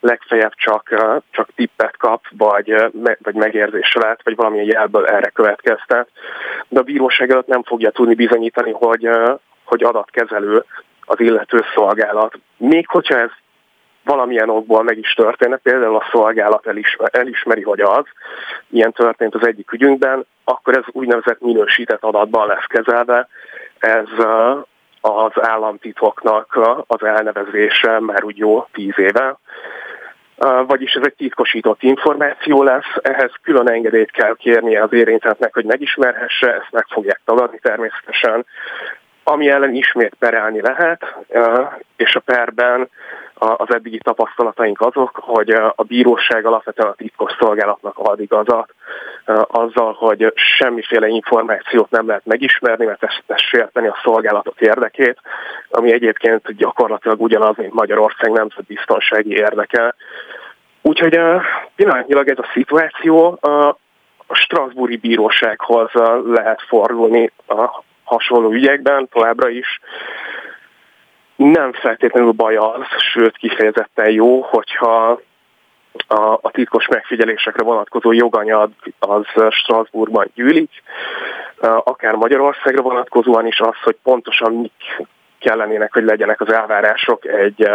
[0.00, 0.88] Legfeljebb csak,
[1.30, 2.74] csak tippet kap, vagy,
[3.22, 6.08] vagy megérzésre lát, vagy valamilyen jelből erre következtet.
[6.68, 9.08] De a bíróság előtt nem fogja tudni bizonyítani, hogy,
[9.64, 10.64] hogy adatkezelő
[11.04, 12.38] az illető szolgálat.
[12.56, 13.30] Még hogyha ez
[14.04, 18.04] valamilyen okból meg is történne, például a szolgálat elismer, elismeri, hogy az,
[18.70, 23.28] ilyen történt az egyik ügyünkben, akkor ez úgynevezett minősített adatban lesz kezelve.
[23.78, 24.08] Ez
[25.00, 29.36] az államtitoknak az elnevezése már úgy jó tíz éve,
[30.66, 36.54] vagyis ez egy titkosított információ lesz, ehhez külön engedélyt kell kérnie az érintetnek, hogy megismerhesse,
[36.54, 38.46] ezt meg fogják tagadni természetesen,
[39.24, 41.14] ami ellen ismét perelni lehet,
[41.96, 42.88] és a perben
[43.34, 48.74] az eddigi tapasztalataink azok, hogy a bíróság alapvetően a titkos szolgálatnak ad igazat
[49.46, 55.18] azzal, hogy semmiféle információt nem lehet megismerni, mert ezt, ezt sérteni a szolgálatok érdekét,
[55.70, 59.94] ami egyébként gyakorlatilag ugyanaz, mint Magyarország nemzetbiztonsági érdeke.
[60.82, 61.20] Úgyhogy
[61.74, 63.38] pillanatnyilag ez a szituáció
[64.26, 65.90] a Strasbourgi bírósághoz
[66.24, 67.32] lehet fordulni
[68.12, 69.80] hasonló ügyekben továbbra is.
[71.36, 75.20] Nem feltétlenül baj az, sőt kifejezetten jó, hogyha
[76.06, 80.70] a, a titkos megfigyelésekre vonatkozó joganyag az Strasbourgban gyűlik,
[81.60, 85.06] akár Magyarországra vonatkozóan is az, hogy pontosan mik
[85.38, 87.70] kellenének, hogy legyenek az elvárások egy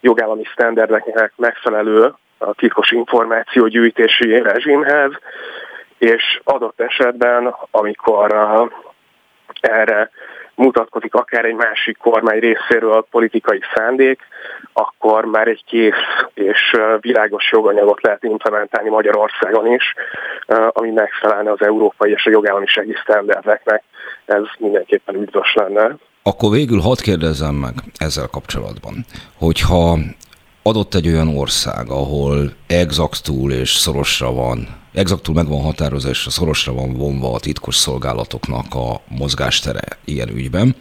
[0.00, 5.12] jogállami sztenderdeknek megfelelő a titkos információgyűjtési rezsimhez,
[5.98, 8.32] és adott esetben, amikor
[9.62, 10.10] erre
[10.54, 14.20] mutatkozik akár egy másik kormány részéről politikai szándék,
[14.72, 19.94] akkor már egy kész és világos joganyagot lehet implementálni Magyarországon is,
[20.68, 23.82] ami megfelelne az európai és a jogállamisági sztenderdeknek.
[24.24, 25.96] Ez mindenképpen üdvös lenne.
[26.22, 28.94] Akkor végül hadd kérdezzem meg ezzel kapcsolatban,
[29.38, 29.98] hogyha
[30.62, 36.72] adott egy olyan ország, ahol exaktul és szorosra van, exaktul meg van határozva és szorosra
[36.72, 40.74] van vonva a titkos szolgálatoknak a mozgástere ilyen ügyben,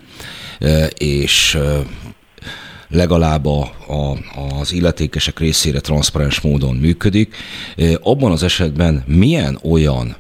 [0.60, 1.82] e, és e,
[2.89, 4.17] legalább a, a,
[4.60, 7.36] az illetékesek részére transzparens módon működik.
[7.76, 10.15] E, abban az esetben milyen olyan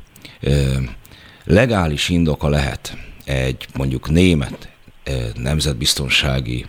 [1.43, 4.69] legális indoka lehet egy mondjuk német
[5.35, 6.65] nemzetbiztonsági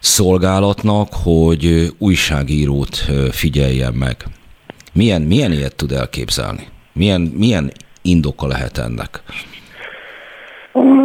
[0.00, 4.26] szolgálatnak, hogy újságírót figyeljen meg.
[4.94, 6.68] Milyen, milyen ilyet tud elképzelni?
[6.92, 7.70] Milyen, milyen
[8.02, 9.10] indoka lehet ennek?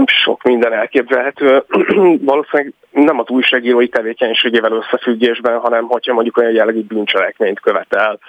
[0.06, 1.64] Sok minden elképzelhető.
[2.32, 8.20] Valószínűleg nem az újságírói tevékenységével összefüggésben, hanem hogyha mondjuk olyan jellegű bűncselekményt követel,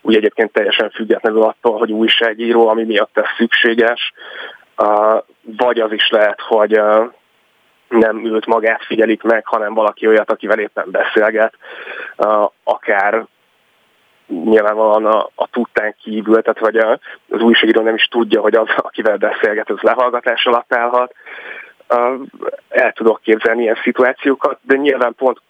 [0.00, 4.12] úgy egyébként teljesen függetlenül attól, hogy újságíró, ami miatt ez szükséges,
[5.42, 6.80] vagy az is lehet, hogy
[7.88, 11.54] nem ült magát figyelik meg, hanem valaki olyat, akivel éppen beszélget,
[12.64, 13.26] akár
[14.28, 18.68] nyilvánvalóan a, a tudtán kívül, tehát vagy a, az újságíró nem is tudja, hogy az,
[18.76, 21.14] akivel beszélget, az lehallgatás alatt állhat.
[22.68, 25.40] El tudok képzelni ilyen szituációkat, de nyilván pont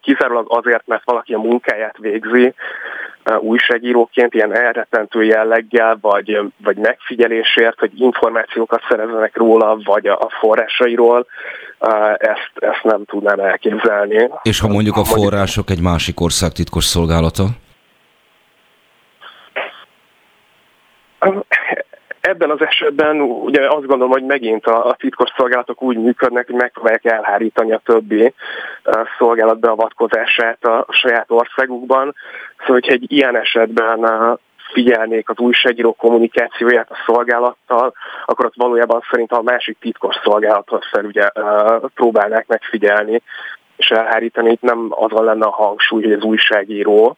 [0.00, 2.54] kizárólag azért, mert valaki a munkáját végzi
[3.40, 11.26] újságíróként, ilyen elrettentő jelleggel, vagy, vagy megfigyelésért, hogy információkat szerezzenek róla, vagy a, forrásairól,
[12.16, 14.28] ezt, ezt nem tudnám elképzelni.
[14.42, 17.44] És ha mondjuk a források egy másik ország titkos szolgálata?
[22.20, 26.54] Ebben az esetben ugye azt gondolom, hogy megint a, a titkos szolgálatok úgy működnek, hogy
[26.54, 28.34] megpróbálják elhárítani a többi
[29.18, 32.14] szolgálat beavatkozását a saját országukban.
[32.58, 34.38] Szóval, hogyha egy ilyen esetben
[34.72, 37.94] figyelnék az újságíró kommunikációját a szolgálattal,
[38.26, 41.28] akkor ott valójában szerintem a másik titkos szolgálatot fel ugye
[41.94, 43.22] próbálnák megfigyelni
[43.76, 44.50] és elhárítani.
[44.50, 47.16] Itt nem azon lenne a hangsúly, hogy az újságíró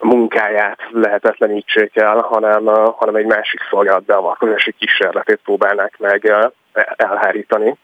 [0.00, 2.64] munkáját lehetetlenítsék el, hanem,
[2.96, 6.32] hanem egy másik szolgálat beavatkozási kísérletét próbálnák meg
[6.96, 7.76] elhárítani.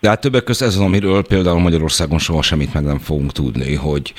[0.00, 3.74] De hát többek között ez az, amiről például Magyarországon soha semmit meg nem fogunk tudni,
[3.74, 4.12] hogy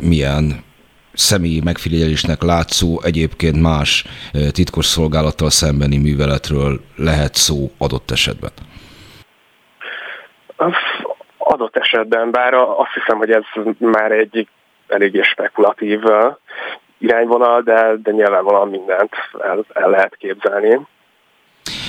[0.00, 0.64] milyen
[1.12, 4.04] személyi megfigyelésnek látszó, egyébként más
[4.52, 8.50] titkos szolgálattal szembeni műveletről lehet szó adott esetben?
[11.38, 13.42] Adott esetben, bár azt hiszem, hogy ez
[13.78, 14.48] már egy
[14.90, 16.00] eléggé spekulatív
[16.98, 19.10] irányvonal, de, de nyilvánvalóan mindent
[19.42, 20.80] el, el lehet képzelni.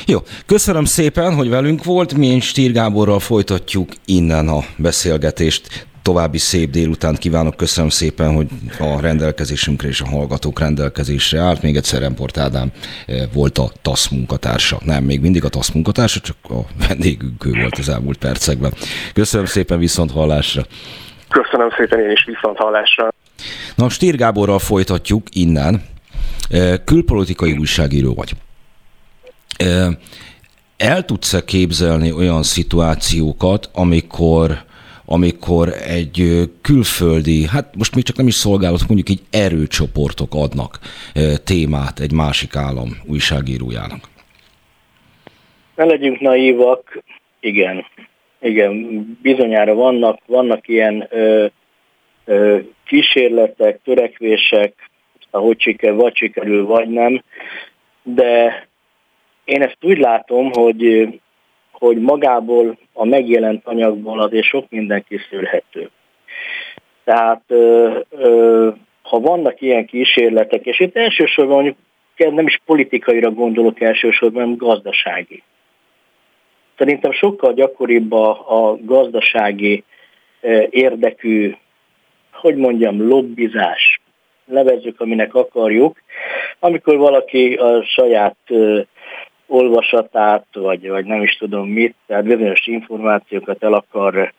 [0.05, 2.13] Jó, köszönöm szépen, hogy velünk volt.
[2.13, 5.87] Mi Stír Gáborral folytatjuk innen a beszélgetést.
[6.03, 8.47] További szép délutánt kívánok, köszönöm szépen, hogy
[8.79, 11.61] a rendelkezésünkre és a hallgatók rendelkezésre állt.
[11.61, 12.71] Még egyszer Remport Ádám
[13.33, 14.77] volt a TASZ munkatársa.
[14.85, 18.73] Nem, még mindig a TASZ munkatársa, csak a vendégünk ő volt az elmúlt percekben.
[19.13, 20.61] Köszönöm szépen, viszont hallásra.
[21.31, 23.13] Köszönöm szépen én is viszont hallásra.
[23.75, 25.83] Na, Stír Gáborral folytatjuk innen.
[26.85, 28.31] Külpolitikai újságíró vagy.
[30.77, 34.69] El tudsz-e képzelni olyan szituációkat, amikor
[35.05, 40.79] amikor egy külföldi, hát most még csak nem is szolgálat, mondjuk egy erőcsoportok adnak
[41.43, 43.99] témát egy másik állam újságírójának?
[45.75, 47.03] Ne legyünk naívak,
[47.39, 47.85] igen.
[48.41, 51.45] Igen, bizonyára vannak, vannak ilyen ö,
[52.25, 54.73] ö, kísérletek, törekvések,
[55.29, 57.23] ahogy siker, vagy sikerül, vagy nem,
[58.03, 58.67] de
[59.45, 61.07] én ezt úgy látom, hogy,
[61.71, 65.89] hogy magából a megjelent anyagból azért sok minden készülhető.
[67.03, 68.69] Tehát ö, ö,
[69.01, 71.77] ha vannak ilyen kísérletek, és itt elsősorban mondjuk
[72.15, 75.43] nem is politikaira gondolok elsősorban, hanem gazdasági.
[76.77, 78.29] Szerintem sokkal gyakoribb a,
[78.69, 79.83] a gazdasági
[80.69, 81.55] érdekű,
[82.31, 84.01] hogy mondjam, lobbizás,
[84.45, 85.97] nevezzük, aminek akarjuk,
[86.59, 88.37] amikor valaki a saját
[89.47, 94.33] olvasatát, vagy, vagy nem is tudom mit, tehát bizonyos információkat el akar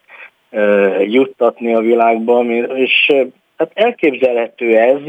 [1.07, 3.12] juttatni a világban, és
[3.57, 5.01] hát elképzelhető ez,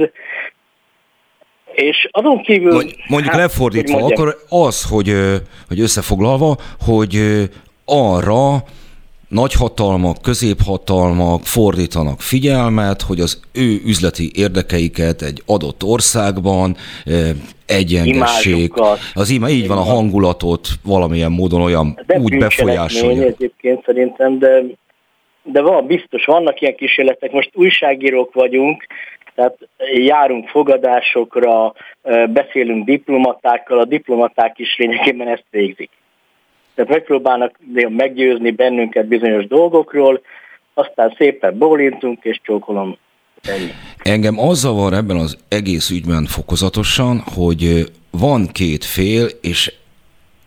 [1.73, 2.83] és azon kívül...
[3.07, 5.15] Mondjuk hát, lefordítva, hogy akkor az, hogy,
[5.67, 7.19] hogy összefoglalva, hogy
[7.85, 8.63] arra
[9.33, 16.75] nagyhatalmak, középhatalmak fordítanak figyelmet, hogy az ő üzleti érdekeiket egy adott országban
[17.65, 18.73] egyengessék.
[19.13, 23.23] Az ima, így van a hangulatot valamilyen módon olyan de úgy befolyásolja.
[23.23, 24.63] egyébként szerintem, de,
[25.43, 27.31] de van, biztos vannak ilyen kísérletek.
[27.31, 28.85] Most újságírók vagyunk,
[29.35, 29.57] tehát
[29.93, 31.73] járunk fogadásokra,
[32.29, 35.89] beszélünk diplomatákkal, a diplomaták is lényegében ezt végzik.
[36.75, 40.21] Tehát megpróbálnak meggyőzni bennünket bizonyos dolgokról,
[40.73, 42.97] aztán szépen bólintunk, és csókolom
[43.47, 43.71] Ennyi.
[44.03, 49.73] Engem az zavar ebben az egész ügyben fokozatosan, hogy van két fél, és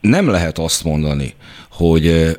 [0.00, 1.34] nem lehet azt mondani,
[1.76, 2.36] hogy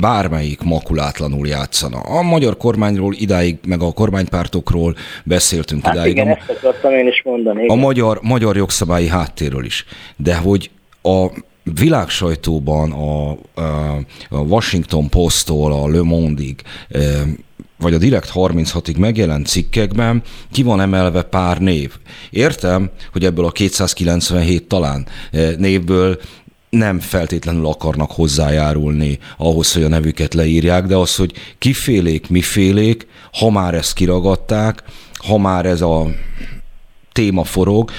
[0.00, 1.98] bármelyik makulátlanul játszana.
[1.98, 6.10] A magyar kormányról idáig, meg a kormánypártokról beszéltünk hát idáig.
[6.10, 7.62] Igen, a, ezt akartam én is mondani.
[7.62, 7.76] Igen.
[7.76, 9.84] A magyar, magyar jogszabályi háttérről is.
[10.16, 10.70] De hogy
[11.02, 11.26] a
[11.74, 13.30] világsajtóban a,
[14.28, 16.62] a Washington Post-tól a Le Monde-ig
[17.78, 20.22] vagy a Direkt 36-ig megjelent cikkekben
[20.52, 21.92] ki van emelve pár név.
[22.30, 25.06] Értem, hogy ebből a 297 talán
[25.56, 26.18] névből
[26.70, 33.50] nem feltétlenül akarnak hozzájárulni ahhoz, hogy a nevüket leírják, de az, hogy kifélék, mifélék, ha
[33.50, 34.82] már ezt kiragadták,
[35.28, 36.06] ha már ez a
[37.12, 37.90] téma forog,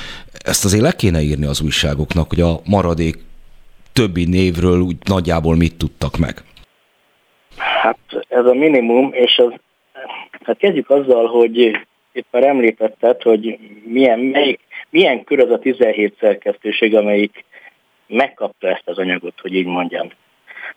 [0.45, 3.17] ezt azért le kéne írni az újságoknak, hogy a maradék
[3.93, 6.43] többi névről úgy nagyjából mit tudtak meg.
[7.57, 9.53] Hát ez a minimum, és az,
[10.43, 11.57] hát kezdjük azzal, hogy
[12.11, 17.45] itt már említetted, hogy milyen, melyik, milyen kör az a 17 szerkesztőség, amelyik
[18.09, 20.07] megkapta ezt az anyagot, hogy így mondjam.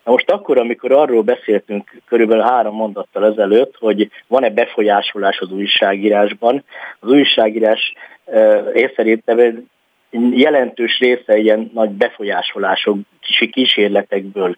[0.05, 6.65] Na most akkor, amikor arról beszéltünk körülbelül három mondattal ezelőtt, hogy van-e befolyásolás az újságírásban,
[7.01, 7.95] az újságírás
[8.75, 9.69] én szerintem
[10.31, 14.57] jelentős része ilyen nagy befolyásolások kicsi kísérletekből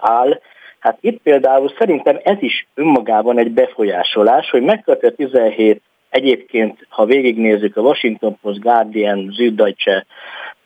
[0.00, 0.40] áll.
[0.78, 5.82] Hát itt például szerintem ez is önmagában egy befolyásolás, hogy megkapja 17
[6.12, 10.06] Egyébként, ha végignézzük a Washington Post, Guardian, Süddeutsche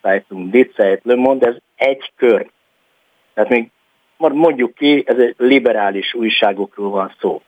[0.06, 2.50] Zeitung, Die Zeit, Le Monde, ez egy kör.
[3.34, 3.70] Tehát még
[4.16, 7.42] mondjuk ki, ez egy liberális újságokról van szó.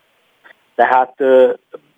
[0.75, 1.15] Tehát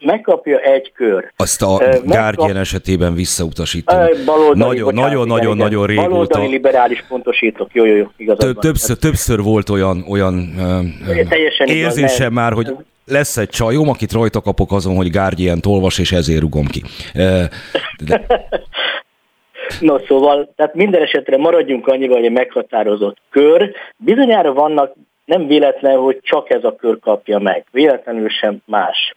[0.01, 1.33] megkapja egy kör.
[1.37, 3.99] Azt a uh, Guardian esetében visszautasítom.
[3.99, 6.09] Nagyon, nagyon, nagyon, nagyon régóta.
[6.09, 10.35] Baloldali liberális pontosítok, jó, jó, jó, igazad Többször, többször volt olyan, olyan
[11.07, 16.13] uh, érzésem már, hogy lesz egy csajom, akit rajta kapok azon, hogy Guardian olvas, és
[16.13, 16.83] ezért rugom ki.
[17.15, 17.51] De...
[19.81, 23.75] No, szóval, tehát minden esetre maradjunk annyiban, hogy egy meghatározott kör.
[23.97, 24.95] Bizonyára vannak,
[25.25, 27.65] nem véletlen, hogy csak ez a kör kapja meg.
[27.71, 29.15] Véletlenül sem más.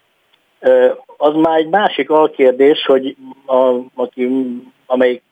[1.18, 4.30] Az már egy másik alkérdés, hogy a, aki,
[4.86, 5.24] amelyik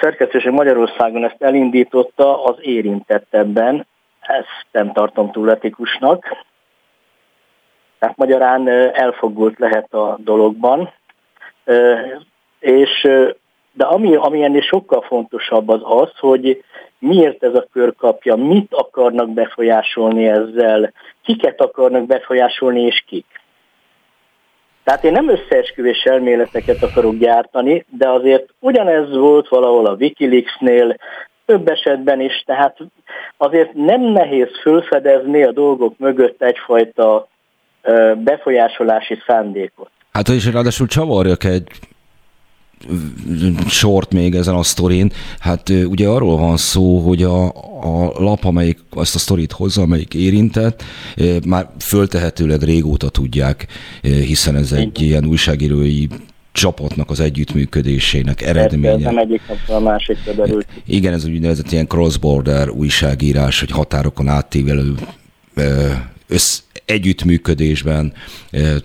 [0.00, 3.86] szerkesztőség Magyarországon ezt elindította, az érintett ebben.
[4.20, 6.44] Ezt nem tartom túl etikusnak.
[7.98, 10.92] Tehát magyarán elfogult lehet a dologban.
[12.62, 13.08] És,
[13.72, 16.64] de ami, ami ennél sokkal fontosabb az az, hogy
[16.98, 20.92] miért ez a kör kapja, mit akarnak befolyásolni ezzel,
[21.24, 23.26] kiket akarnak befolyásolni és kik.
[24.84, 30.96] Tehát én nem összeesküvés elméleteket akarok gyártani, de azért ugyanez volt valahol a Wikileaksnél,
[31.46, 32.76] több esetben is, tehát
[33.36, 37.28] azért nem nehéz fölfedezni a dolgok mögött egyfajta
[38.14, 39.90] befolyásolási szándékot.
[40.12, 41.68] Hát és ráadásul csavarjak egy
[43.68, 45.12] sort még ezen a sztorin.
[45.38, 47.46] Hát ugye arról van szó, hogy a,
[47.80, 50.82] a lap, amelyik azt a sztorit hozza, amelyik érintett,
[51.46, 53.66] már föltehetőleg régóta tudják,
[54.02, 56.06] hiszen ez egy ilyen újságírói
[56.52, 59.04] csapatnak az együttműködésének eredménye.
[59.04, 60.66] Nem egyik a másik derült.
[60.86, 64.94] Igen, ez úgynevezett ilyen cross-border újságírás, hogy határokon áttévelő
[66.28, 68.12] össz, együttműködésben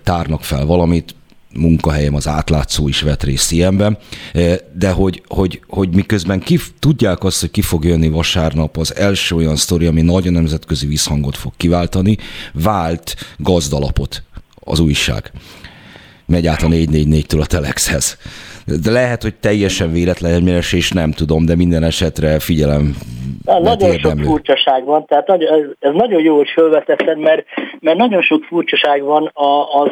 [0.03, 1.15] tárnak fel valamit,
[1.57, 3.97] munkahelyem az átlátszó is vett részt ilyenben,
[4.73, 9.35] de hogy, hogy, hogy miközben ki, tudják azt, hogy ki fog jönni vasárnap az első
[9.35, 12.17] olyan sztori, ami nagyon nemzetközi visszhangot fog kiváltani,
[12.53, 14.23] vált gazdalapot
[14.59, 15.31] az újság.
[16.25, 18.17] Megy át a 444-től a Telexhez.
[18.81, 22.95] De lehet, hogy teljesen véletlen és nem tudom, de minden esetre figyelem
[23.45, 24.23] Na, nagyon érdemlő.
[24.23, 25.29] sok furcsaság van, tehát
[25.79, 27.45] ez nagyon jó, hogy felvetetted, mert,
[27.79, 29.91] mert nagyon sok furcsaság van a, az,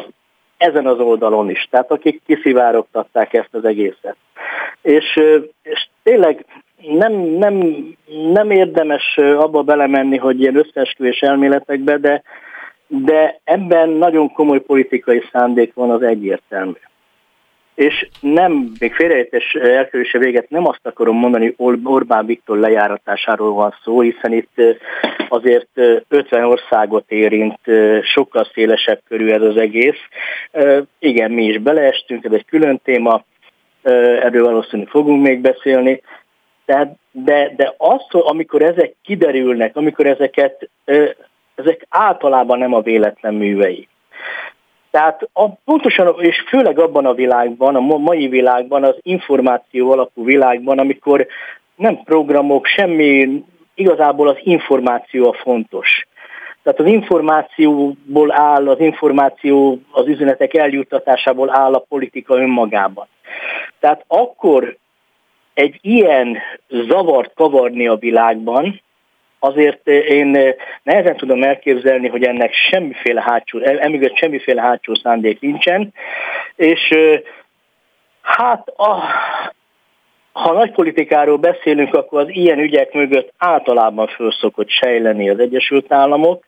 [0.56, 4.16] ezen az oldalon is, tehát akik kiszivárogtatták ezt az egészet.
[4.82, 5.20] És,
[5.62, 6.44] és tényleg
[6.82, 7.84] nem, nem,
[8.32, 12.22] nem érdemes abba belemenni, hogy ilyen összeesküvés elméletekbe, de,
[12.86, 16.78] de ebben nagyon komoly politikai szándék van az egyértelmű
[17.76, 21.54] és nem, még félreértés elkerülése véget nem azt akarom mondani,
[21.84, 24.60] Orbán Viktor lejáratásáról van szó, hiszen itt
[25.28, 25.68] azért
[26.08, 27.58] 50 országot érint,
[28.02, 29.98] sokkal szélesebb körű ez az egész.
[30.98, 33.24] Igen, mi is beleestünk, ez egy külön téma,
[33.82, 36.02] erről valószínűleg fogunk még beszélni,
[36.64, 40.68] tehát, de, de az, amikor ezek kiderülnek, amikor ezeket,
[41.54, 43.88] ezek általában nem a véletlen művei.
[44.90, 50.78] Tehát a, pontosan, és főleg abban a világban, a mai világban, az információ alapú világban,
[50.78, 51.26] amikor
[51.76, 53.42] nem programok, semmi,
[53.74, 56.06] igazából az információ a fontos.
[56.62, 63.06] Tehát az információból áll, az információ az üzenetek eljuttatásából áll a politika önmagában.
[63.80, 64.76] Tehát akkor
[65.54, 68.80] egy ilyen zavart kavarni a világban,
[69.46, 75.92] azért én eh, nehezen tudom elképzelni, hogy ennek semmiféle hátsó, emögött semmiféle hátsó szándék nincsen,
[76.56, 77.20] és eh,
[78.22, 79.02] hát a,
[80.32, 85.92] ha nagy politikáról beszélünk, akkor az ilyen ügyek mögött általában föl szokott sejleni az Egyesült
[85.92, 86.44] Államok,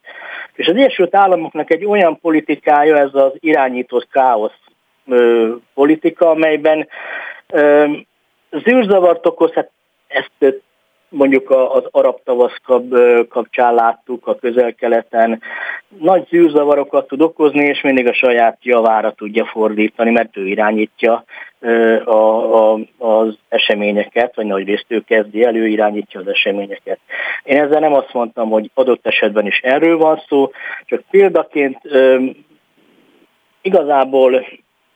[0.55, 4.61] és az Egyesült Államoknak egy olyan politikája, ez az irányított káosz
[5.07, 6.89] ö, politika, amelyben
[7.47, 7.87] ö,
[8.51, 9.71] zűrzavart okoz, hát
[10.07, 10.55] ezt
[11.09, 12.61] mondjuk az arab tavasz
[13.29, 15.43] kapcsán láttuk a közel-keleten,
[15.99, 21.25] nagy zűrzavarokat tud okozni, és mindig a saját javára tudja fordítani, mert ő irányítja
[22.05, 22.11] a,
[22.73, 26.99] a, az eseményeket, vagy nagy részt ő kezdi elő, irányítja az eseményeket.
[27.45, 30.51] Én ezzel nem azt mondtam, hogy adott esetben is erről van szó,
[30.85, 31.79] csak példaként
[33.63, 34.47] igazából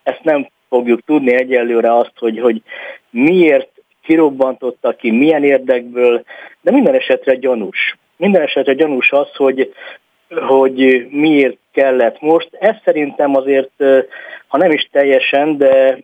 [0.03, 2.63] ezt nem fogjuk tudni egyelőre azt, hogy, hogy
[3.11, 3.72] miért
[4.03, 6.25] kirobbantotta ki, milyen érdekből,
[6.61, 7.97] de minden esetre gyanús.
[8.17, 9.73] Minden esetre gyanús az, hogy,
[10.31, 12.49] hogy miért kellett most.
[12.53, 13.85] Ez szerintem azért,
[14.47, 15.99] ha nem is teljesen, de,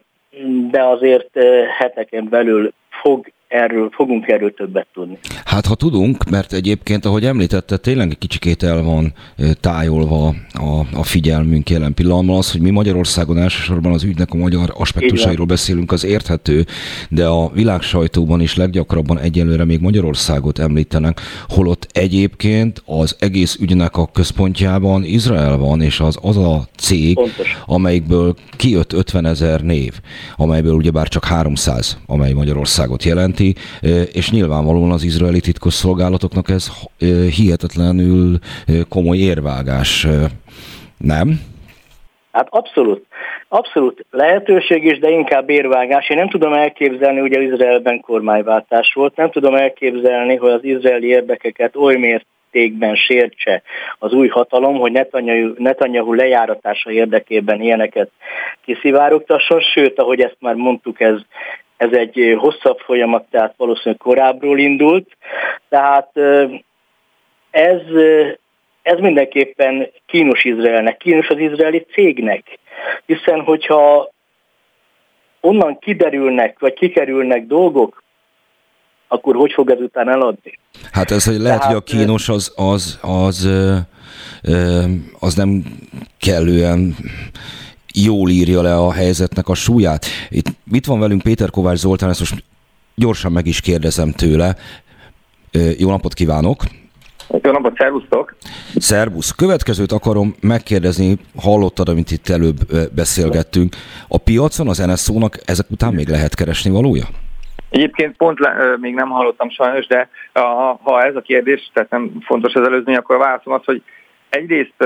[0.71, 1.39] de azért
[1.79, 5.19] heteken belül fog erről, fogunk erről többet tudni.
[5.45, 9.13] Hát ha tudunk, mert egyébként, ahogy említette, tényleg egy kicsikét el van
[9.61, 12.37] tájolva a, a figyelmünk jelen pillanatban.
[12.37, 16.65] Az, hogy mi Magyarországon elsősorban az ügynek a magyar aspektusairól beszélünk, az érthető,
[17.09, 23.97] de a világ sajtóban is leggyakrabban egyelőre még Magyarországot említenek, holott egyébként az egész ügynek
[23.97, 27.59] a központjában Izrael van, és az az a cég, Pontos.
[27.67, 30.01] amelyikből kijött 50 ezer név,
[30.37, 33.05] amelyből ugyebár csak 300, amely Magyarországot
[33.39, 33.61] jelenti,
[34.18, 36.70] és nyilvánvalóan az izraeli titkosszolgálatoknak ez
[37.36, 38.39] hihetetlenül
[38.89, 40.07] komoly érvágás,
[40.97, 41.41] nem?
[42.32, 43.07] Hát abszolút.
[43.49, 46.09] Abszolút lehetőség is, de inkább érvágás.
[46.09, 51.76] Én nem tudom elképzelni, ugye Izraelben kormányváltás volt, nem tudom elképzelni, hogy az izraeli érdekeket
[51.76, 53.62] oly mértékben sértse
[53.99, 58.11] az új hatalom, hogy Netanyahu, Netanyahu lejáratása érdekében ilyeneket
[58.64, 61.20] kiszivárogtasson, sőt, ahogy ezt már mondtuk, ez,
[61.79, 65.16] ez egy hosszabb folyamat, tehát valószínűleg korábbról indult.
[65.68, 66.11] Tehát
[67.51, 67.81] ez,
[68.83, 72.59] ez mindenképpen kínos Izraelnek, kínos az izraeli cégnek,
[73.07, 74.11] hiszen hogyha
[75.41, 78.03] onnan kiderülnek, vagy kikerülnek dolgok,
[79.09, 80.59] akkor hogy fog ez után eladni?
[80.93, 84.55] Hát ez, hogy lehet, Tehát, hogy a kínos az, az, az, az,
[85.18, 85.64] az nem
[86.18, 86.95] kellően
[88.05, 90.07] jól írja le a helyzetnek a súlyát.
[90.29, 92.45] Itt, itt van velünk Péter Kovács Zoltán, ezt most
[92.95, 94.57] gyorsan meg is kérdezem tőle.
[95.79, 96.63] Jó napot kívánok!
[97.43, 98.37] Jó napot, szervusztok!
[98.77, 99.31] Szervusz!
[99.31, 102.57] Következőt akarom megkérdezni, hallottad, amit itt előbb
[102.95, 103.77] beszélgettünk.
[104.09, 107.05] A piacon az NSZO-nak ezek után még lehet keresni valója?
[107.71, 110.09] Egyébként pont le, még nem hallottam sajnos, de
[110.83, 113.83] ha ez a kérdés, tehát nem fontos az előzni, akkor a válaszom az, hogy
[114.29, 114.85] egyrészt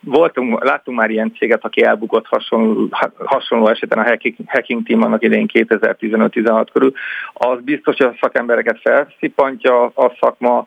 [0.00, 2.88] voltunk, láttunk már ilyen céget, aki elbukott hasonló,
[3.24, 6.92] hasonló eseten a hacking, hacking team annak idején 2015-16 körül.
[7.32, 10.64] Az biztos, hogy a szakembereket felszipantja a szakma,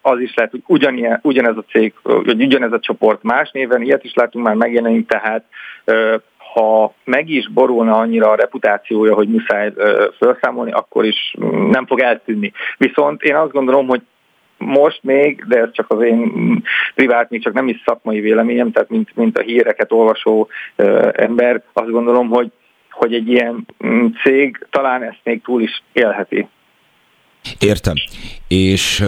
[0.00, 4.04] az is lehet, hogy ugyanilyen, ugyanez a cég, vagy ugyanez a csoport más néven, ilyet
[4.04, 5.44] is látunk már megjelenni, tehát
[6.54, 9.72] ha meg is borulna annyira a reputációja, hogy muszáj
[10.18, 11.34] felszámolni, akkor is
[11.70, 12.52] nem fog eltűnni.
[12.78, 14.02] Viszont én azt gondolom, hogy
[14.58, 16.62] most még, de ez csak az én
[16.94, 21.62] privát, még csak nem is szakmai véleményem, tehát mint, mint a híreket olvasó ö, ember,
[21.72, 22.50] azt gondolom, hogy,
[22.90, 26.48] hogy egy ilyen mm, cég talán ezt még túl is élheti.
[27.60, 27.94] Értem.
[28.48, 29.04] És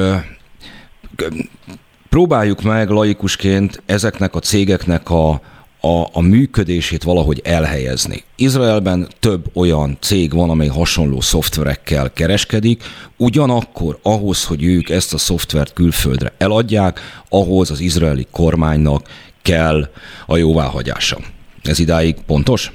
[2.09, 5.41] próbáljuk meg laikusként ezeknek a cégeknek a
[5.81, 8.25] a, a működését valahogy elhelyezni.
[8.37, 12.83] Izraelben több olyan cég van, amely hasonló szoftverekkel kereskedik,
[13.17, 19.09] ugyanakkor ahhoz, hogy ők ezt a szoftvert külföldre eladják, ahhoz az izraeli kormánynak
[19.43, 19.89] kell
[20.27, 21.19] a jóváhagyása.
[21.63, 22.73] Ez idáig pontos?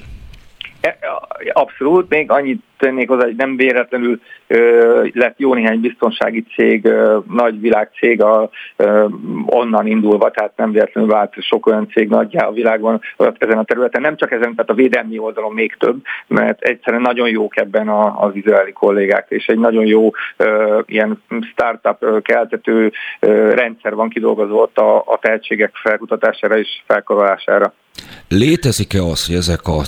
[0.84, 0.98] E,
[1.52, 7.18] abszolút, még annyit tennék hozzá, hogy nem véletlenül ö, lett jó néhány biztonsági cég, ö,
[7.30, 9.06] nagy világcég a, ö,
[9.46, 13.00] onnan indulva, tehát nem véletlenül vált sok olyan cég nagyjá a világban
[13.38, 17.28] ezen a területen, nem csak ezen, tehát a védelmi oldalon még több, mert egyszerűen nagyon
[17.28, 21.22] jók ebben a, az izraeli kollégák, és egy nagyon jó ö, ilyen
[21.52, 27.72] startup keltető ö, rendszer van kidolgozva ott a, a tehetségek felkutatására és felkorolására.
[28.28, 29.82] Létezik-e az, hogy ezek a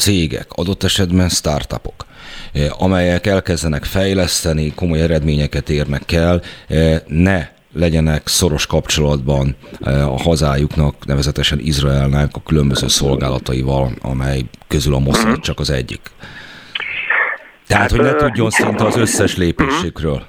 [0.00, 2.06] cégek, adott esetben startupok,
[2.52, 10.16] eh, amelyek elkezdenek fejleszteni, komoly eredményeket érnek el, eh, ne legyenek szoros kapcsolatban eh, a
[10.16, 15.40] hazájuknak, nevezetesen Izraelnek a különböző szolgálataival, amely közül a Mossad mhm.
[15.40, 16.00] csak az egyik.
[17.66, 20.22] Tehát, hogy ne tudjon szinte az összes lépésükről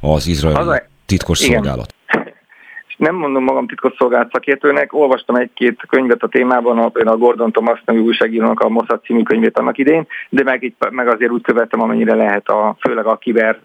[0.00, 1.94] az izraeli titkos szolgálat
[3.04, 7.98] nem mondom magam titkosszolgált szakértőnek, olvastam egy-két könyvet a témában, például a Gordon Thomas nevű
[7.98, 12.48] újságírónak a Mossad című könyvét annak idén, de meg, meg azért úgy követtem, amennyire lehet,
[12.48, 13.58] a, főleg a kiber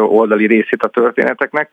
[0.00, 1.70] oldali részét a történeteknek.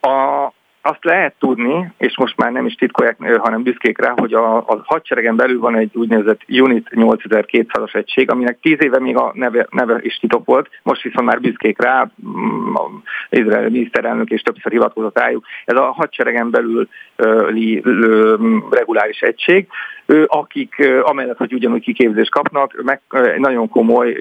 [0.00, 0.52] A,
[0.82, 4.82] azt lehet tudni, és most már nem is titkolják, hanem büszkék rá, hogy a, a
[4.84, 9.98] hadseregen belül van egy úgynevezett Unit 8200-as egység, aminek tíz éve még a neve, neve
[10.00, 12.90] is titok volt, most viszont már büszkék rá, mm, a
[13.30, 15.44] izraeli miniszterelnök és többször hivatkozott rájuk.
[15.64, 16.88] Ez a hadseregen belül
[18.70, 19.66] reguláris egység,
[20.26, 23.00] akik amellett, hogy ugyanúgy kiképzést kapnak, meg
[23.36, 24.16] nagyon komoly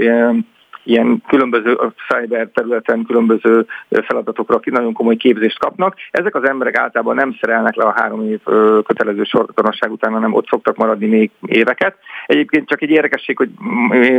[0.87, 1.77] ilyen különböző
[2.07, 5.95] cyber területen különböző feladatokra, nagyon komoly képzést kapnak.
[6.11, 8.39] Ezek az emberek általában nem szerelnek le a három év
[8.83, 11.97] kötelező sorkatonosság után, hanem ott szoktak maradni még éveket.
[12.25, 13.49] Egyébként csak egy érdekesség, hogy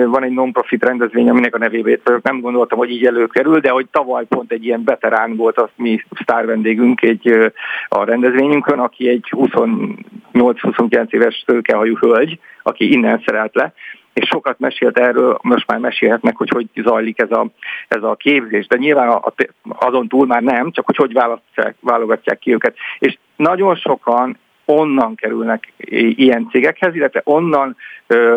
[0.07, 4.25] van egy non-profit rendezvény, aminek a nevébét nem gondoltam, hogy így előkerül, de hogy tavaly
[4.27, 7.53] pont egy ilyen veterán volt az mi sztár vendégünk egy,
[7.89, 9.33] a rendezvényünkön, aki egy
[10.33, 13.73] 28-29 éves tőkehajú hölgy, aki innen szerelt le,
[14.13, 17.47] és sokat mesélt erről, most már mesélhetnek, hogy hogy zajlik ez a,
[17.89, 19.23] ez a képzés, de nyilván
[19.69, 22.77] azon túl már nem, csak hogy hogy választják, válogatják ki őket.
[22.99, 25.73] És nagyon sokan onnan kerülnek
[26.17, 28.37] ilyen cégekhez, illetve onnan ö,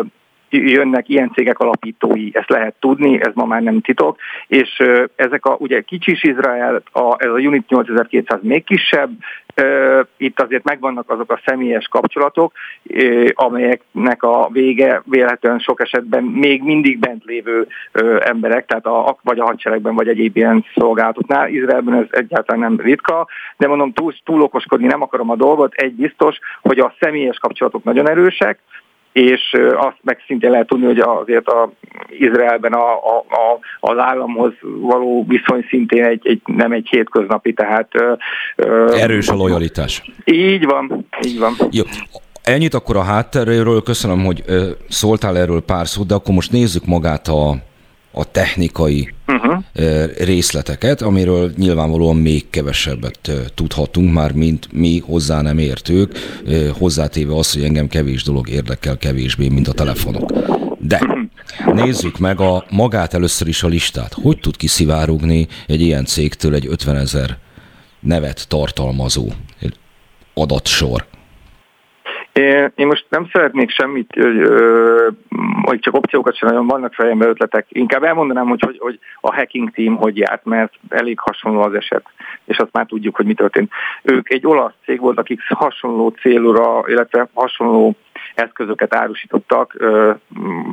[0.52, 4.82] jönnek ilyen cégek alapítói, ezt lehet tudni, ez ma már nem titok, és
[5.16, 9.10] ezek a ugye kicsis Izrael, a, ez a Unit 8200 még kisebb,
[10.16, 12.52] itt azért megvannak azok a személyes kapcsolatok,
[13.32, 17.66] amelyeknek a vége véletlenül sok esetben még mindig bent lévő
[18.20, 21.48] emberek, tehát a, vagy a hadseregben, vagy egyéb ilyen szolgálatoknál.
[21.48, 25.74] Izraelben ez egyáltalán nem ritka, de mondom, túl, túl okoskodni nem akarom a dolgot.
[25.74, 28.58] Egy biztos, hogy a személyes kapcsolatok nagyon erősek,
[29.12, 31.72] és azt meg szintén lehet tudni, hogy azért a
[32.18, 37.88] Izraelben a, a, a, az államhoz való viszony szintén egy, egy, nem egy hétköznapi, tehát...
[38.92, 40.02] Erős a lojalitás.
[40.24, 41.52] Így van, így van.
[41.70, 41.82] Jó.
[42.42, 44.42] Ennyit akkor a hátterről, köszönöm, hogy
[44.88, 47.56] szóltál erről pár szót, de akkor most nézzük magát a,
[48.12, 49.64] a technikai uh-huh.
[50.18, 56.18] részleteket, amiről nyilvánvalóan még kevesebbet tudhatunk már, mint mi hozzá nem értők,
[56.78, 60.32] hozzátéve azt, hogy engem kevés dolog érdekel kevésbé, mint a telefonok.
[60.78, 61.28] De
[61.72, 64.12] nézzük meg a magát először is a listát.
[64.12, 67.38] Hogy tud kiszivárogni egy ilyen cégtől egy 50 ezer
[68.00, 69.28] nevet tartalmazó
[70.34, 71.06] adatsor?
[72.74, 74.14] Én most nem szeretnék semmit,
[75.62, 77.66] hogy csak opciókat sem nagyon vannak fejembe ötletek.
[77.68, 82.04] Inkább elmondanám, hogy, hogy, hogy a hacking team hogy járt, mert elég hasonló az eset,
[82.44, 83.72] és azt már tudjuk, hogy mi történt.
[84.02, 87.96] Ők egy olasz cég volt, akik hasonló célra, illetve hasonló
[88.34, 89.76] eszközöket árusítottak,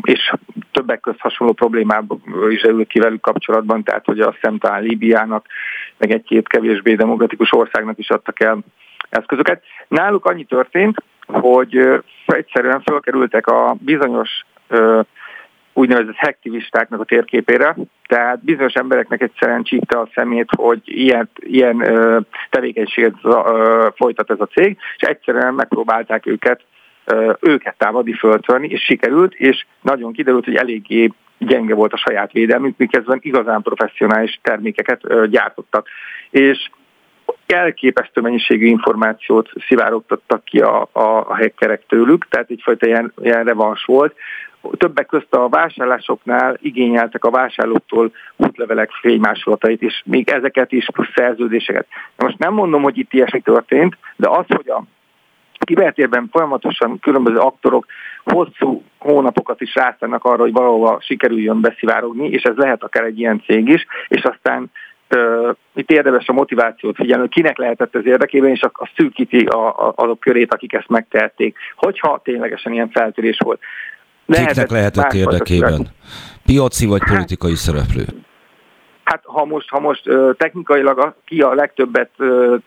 [0.01, 0.33] és
[0.71, 5.45] többek közt hasonló problémában is előtt ki velük kapcsolatban, tehát hogy a szemtán Líbiának,
[5.97, 8.59] meg egy-két kevésbé demokratikus országnak is adtak el
[9.09, 9.63] eszközöket.
[9.87, 14.29] Náluk annyi történt, hogy egyszerűen fölkerültek a bizonyos
[15.73, 17.75] úgynevezett hektivistáknak a térképére,
[18.07, 21.77] tehát bizonyos embereknek egyszerűen csípte a szemét, hogy ilyen, ilyen
[22.49, 23.13] tevékenységet
[23.95, 26.61] folytat ez a cég, és egyszerűen megpróbálták őket
[27.39, 32.77] őket támadni, föltörni, és sikerült, és nagyon kiderült, hogy eléggé gyenge volt a saját védelmük,
[32.77, 35.87] miközben igazán professzionális termékeket gyártottak.
[36.29, 36.69] És
[37.51, 43.83] elképesztő mennyiségű információt szivárogtattak ki a, a, a hackerek tőlük, tehát egyfajta ilyen, ilyen revans
[43.83, 44.15] volt.
[44.77, 51.87] Többek közt a vásárlásoknál igényeltek a vásárlóktól útlevelek fénymásolatait, és még ezeket is plusz szerződéseket.
[52.17, 54.83] Most nem mondom, hogy itt ilyesmi történt, de az, hogy a
[55.59, 57.85] kibertérben folyamatosan különböző aktorok
[58.23, 63.41] hosszú hónapokat is rászánnak arra, hogy valahova sikerüljön beszivárogni, és ez lehet akár egy ilyen
[63.45, 64.71] cég is, és aztán
[65.15, 69.45] uh, itt érdemes a motivációt figyelni, hogy kinek lehetett ez érdekében, és a, a szűkíti
[69.45, 73.59] a, a, azok körét, akik ezt megtehették, hogyha ténylegesen ilyen feltörés volt.
[74.25, 75.87] Lehetett Kiknek lehetett érdekében?
[76.45, 78.05] Piaci vagy hát- politikai hát, szereplő?
[79.03, 80.03] Hát ha most, ha most
[80.37, 82.09] technikailag ki a legtöbbet,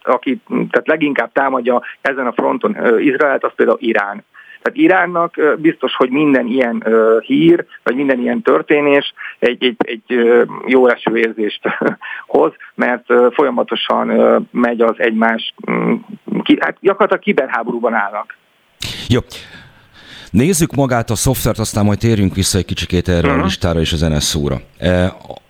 [0.03, 4.25] aki tehát leginkább támadja ezen a fronton Izraelt, az például Irán.
[4.63, 6.85] Tehát Iránnak biztos, hogy minden ilyen
[7.27, 10.03] hír, vagy minden ilyen történés egy, egy, egy
[10.67, 11.61] jó eső érzést
[12.27, 13.05] hoz, mert
[13.35, 14.07] folyamatosan
[14.51, 15.95] megy az egymás, mm,
[16.61, 18.37] hát gyakorlatilag kiberháborúban állnak.
[19.09, 19.21] Jó.
[20.31, 23.33] Nézzük magát a szoftvert, aztán majd térjünk vissza egy kicsikét erre uh-huh.
[23.33, 23.45] a mhm.
[23.45, 24.61] listára és az NSZ-ra.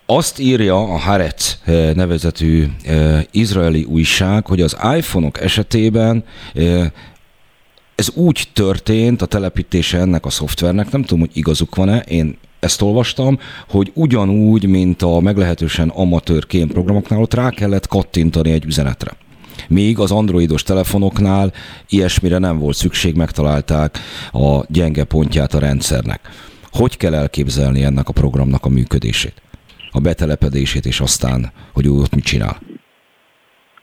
[0.07, 1.63] Azt írja a Haaretz
[1.95, 2.65] nevezetű
[3.31, 6.25] izraeli újság, hogy az iPhone-ok esetében
[8.03, 12.83] ez úgy történt a telepítése ennek a szoftvernek, nem tudom, hogy igazuk van-e, én ezt
[12.83, 13.39] olvastam,
[13.69, 19.17] hogy ugyanúgy, mint a meglehetősen amatőr kémprogramoknál, ott rá kellett kattintani egy üzenetre.
[19.69, 21.53] Míg az androidos telefonoknál
[21.89, 23.99] ilyesmire nem volt szükség, megtalálták
[24.33, 26.29] a gyenge pontját a rendszernek.
[26.73, 29.43] Hogy kell elképzelni ennek a programnak a működését?
[29.91, 32.61] A betelepedését, és aztán, hogy ő ott mit csinál?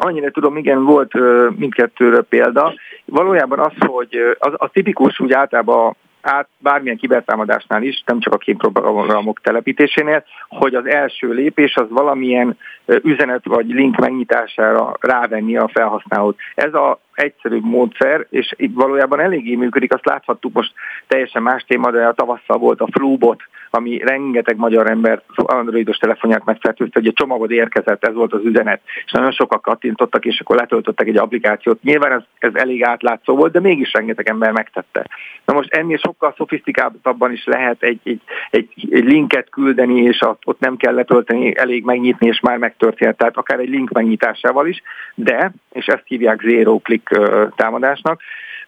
[0.01, 1.13] Annyira tudom, igen, volt
[1.57, 2.73] mindkettőre példa.
[3.05, 8.37] Valójában az, hogy az, az tipikus úgy általában át bármilyen kibertámadásnál is, nem csak a
[8.37, 12.57] képprogramok telepítésénél, hogy az első lépés az valamilyen
[13.01, 16.37] üzenet vagy link megnyitására rávenni a felhasználót.
[16.55, 20.73] Ez a egyszerűbb módszer, és itt valójában eléggé működik, azt láthattuk most
[21.07, 26.45] teljesen más téma, de a tavasszal volt a Flubot, ami rengeteg magyar ember androidos telefonját
[26.45, 30.55] megfertőzte, hogy a csomagod érkezett, ez volt az üzenet, és nagyon sokan kattintottak, és akkor
[30.55, 31.81] letöltöttek egy applikációt.
[31.81, 35.05] Nyilván ez, ez elég átlátszó volt, de mégis rengeteg ember megtette.
[35.45, 40.59] Na most ennél sokkal szofisztikáltabban is lehet egy, egy, egy, egy linket küldeni, és ott
[40.59, 43.17] nem kell letölteni, elég megnyitni, és már megtörtént.
[43.17, 44.81] Tehát akár egy link megnyitásával is,
[45.15, 47.19] de, és ezt hívják zero click
[47.55, 48.21] támadásnak,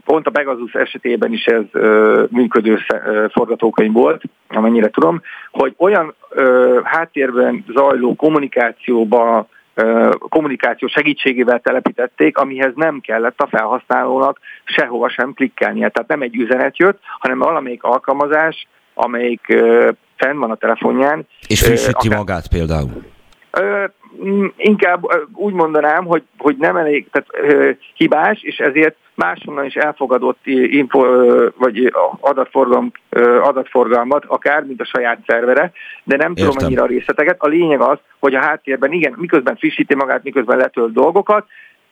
[0.05, 1.63] Pont a Pegasus esetében is ez
[2.29, 2.79] működő
[3.31, 5.21] forgatókönyv volt, amennyire tudom,
[5.51, 6.15] hogy olyan
[6.83, 9.47] háttérben zajló kommunikációba
[10.29, 15.89] kommunikáció segítségével telepítették, amihez nem kellett a felhasználónak sehova sem klikkelnie.
[15.89, 19.41] Tehát nem egy üzenet jött, hanem valamelyik alkalmazás, amelyik
[20.15, 21.27] fenn van a telefonján.
[21.47, 22.17] És frissíti akár...
[22.17, 23.03] magát például?
[24.55, 30.99] Inkább úgy mondanám, hogy, hogy nem elég tehát, hibás, és ezért máshonnan is elfogadott info,
[31.57, 32.91] vagy adatforgalom,
[33.41, 35.71] adatforgalmat, akár, mint a saját szervere,
[36.03, 36.49] de nem Értem.
[36.49, 37.35] tudom annyira a részleteket.
[37.39, 41.45] A lényeg az, hogy a háttérben igen, miközben frissíti magát, miközben letölt dolgokat,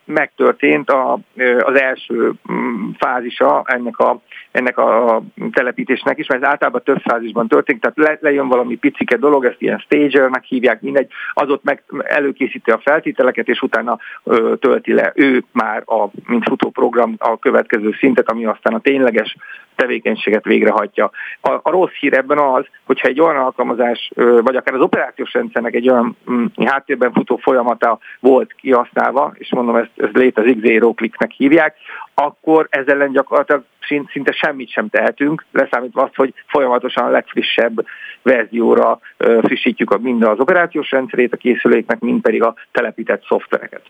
[0.04, 1.18] megtörtént a,
[1.60, 4.20] az első mm, fázisa ennek a,
[4.52, 5.22] ennek a
[5.52, 9.62] telepítésnek is, mert ez általában több fázisban történik, tehát le, lejön valami picike dolog, ezt
[9.62, 15.12] ilyen stagernek hívják, mindegy, az ott meg előkészíti a feltételeket, és utána ö, tölti le
[15.14, 19.36] ő már, a, mint futóprogram a következő szintet, ami aztán a tényleges
[19.74, 21.10] tevékenységet végrehajtja.
[21.40, 25.74] A, a rossz hír ebben az, hogyha egy olyan alkalmazás, vagy akár az operációs rendszernek
[25.74, 31.30] egy olyan mm, háttérben futó folyamata volt kihasználva, és mondom, ezt, ez létezik, zero clicknek
[31.30, 31.76] hívják,
[32.14, 33.64] akkor ezzel ellen gyakorlatilag
[34.12, 37.86] szinte semmit sem tehetünk, leszámítva azt, hogy folyamatosan a legfrissebb
[38.22, 39.00] verzióra
[39.42, 43.82] frissítjük a, mind az operációs rendszerét a készüléknek, mind pedig a telepített szoftvereket.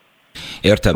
[0.60, 0.94] Értem.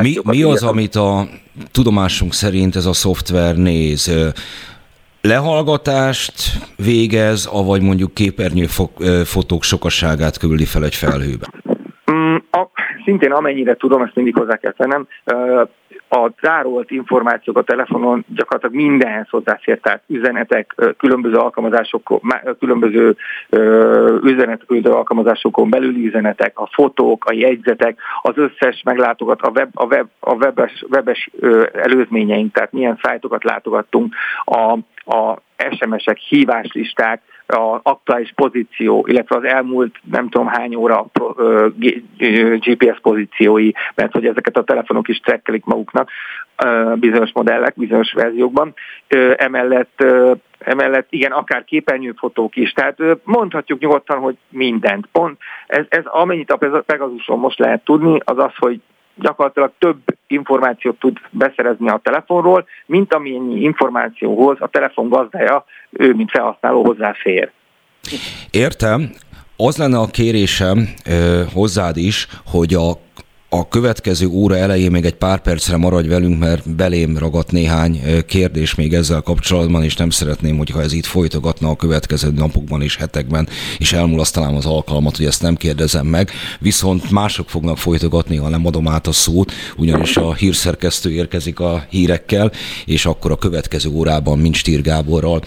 [0.00, 1.24] Mi, mi az, amit a
[1.72, 4.32] tudomásunk szerint ez a szoftver néz?
[5.20, 6.34] Lehallgatást
[6.76, 11.46] végez, avagy mondjuk képernyőfotók sokaságát küldi fel egy felhőbe?
[12.12, 12.66] Mm, a,
[13.04, 15.06] szintén amennyire tudom, ezt mindig hozzá kell tennem,
[16.08, 22.20] a zárolt információk a telefonon gyakorlatilag mindenhez hozzáfér, tehát üzenetek, különböző alkalmazásokon,
[22.58, 23.16] különböző
[24.22, 29.84] üzenetek, különböző alkalmazásokon belüli üzenetek, a fotók, a jegyzetek, az összes meglátogat, a, web, a,
[29.84, 31.30] web, a webes, webes
[31.72, 34.78] előzményeink, tehát milyen szájtokat látogattunk, a,
[35.16, 35.38] a
[35.70, 41.06] SMS-ek, híváslisták, az aktuális pozíció, illetve az elmúlt nem tudom hány óra
[42.58, 46.10] GPS pozíciói, mert hogy ezeket a telefonok is trekkelik maguknak
[46.94, 48.74] bizonyos modellek, bizonyos verziókban.
[49.36, 50.04] Emellett
[50.58, 52.72] emellett igen, akár képernyőfotók is.
[52.72, 55.06] Tehát mondhatjuk nyugodtan, hogy mindent.
[55.12, 58.80] Pont ez, ez amennyit a Pegasuson most lehet tudni, az az, hogy
[59.16, 66.30] gyakorlatilag több információt tud beszerezni a telefonról, mint amennyi információhoz a telefon gazdája, ő, mint
[66.30, 67.50] felhasználó hozzáfér.
[68.50, 69.10] Értem.
[69.56, 72.92] Az lenne a kérésem ö, hozzád is, hogy a
[73.58, 78.74] a következő óra elején még egy pár percre maradj velünk, mert belém ragadt néhány kérdés
[78.74, 83.48] még ezzel kapcsolatban, és nem szeretném, hogyha ez itt folytogatna a következő napokban és hetekben,
[83.78, 86.30] és elmulasztanám az alkalmat, hogy ezt nem kérdezem meg,
[86.60, 91.86] viszont mások fognak folytogatni, ha nem adom át a szót, ugyanis a hírszerkesztő érkezik a
[91.90, 92.52] hírekkel,
[92.84, 95.42] és akkor a következő órában mind Stír Gáborral,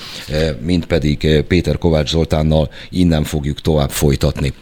[0.66, 4.54] mind pedig Péter Kovács Zoltánnal innen fogjuk tovább folytatni.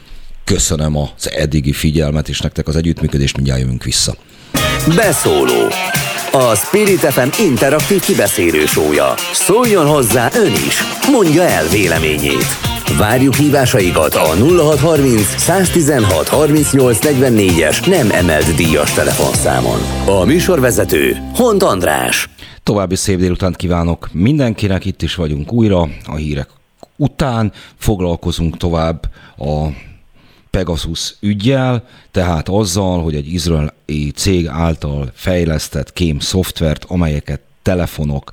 [0.48, 4.14] Köszönöm az eddigi figyelmet, és nektek az együttműködést, mindjárt jövünk vissza.
[4.96, 5.68] Beszóló
[6.32, 9.14] a Spirit FM interaktív kibeszélő sója.
[9.32, 10.78] Szóljon hozzá ön is,
[11.12, 12.46] mondja el véleményét.
[12.98, 17.04] Várjuk hívásaikat a 0630 116 38
[17.60, 19.78] es nem emelt díjas telefonszámon.
[20.06, 22.28] A műsorvezető Hont András.
[22.62, 26.48] További szép délutánt kívánok mindenkinek, itt is vagyunk újra a hírek
[26.96, 27.52] után.
[27.76, 29.68] Foglalkozunk tovább a
[30.50, 38.30] Pegasus ügyjel, tehát azzal, hogy egy izraeli cég által fejlesztett kém szoftvert, amelyeket telefonok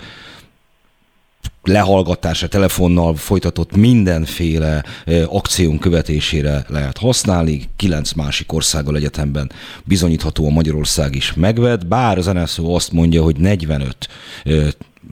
[1.64, 4.84] lehallgatása telefonnal folytatott mindenféle
[5.28, 7.70] akción követésére lehet használni.
[7.76, 9.52] Kilenc másik országgal egyetemben
[9.84, 14.08] bizonyítható a Magyarország is megvett, bár az NSZO azt mondja, hogy 45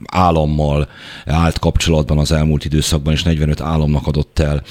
[0.04, 0.88] állammal
[1.26, 4.62] állt kapcsolatban az elmúlt időszakban, és 45 államnak adott el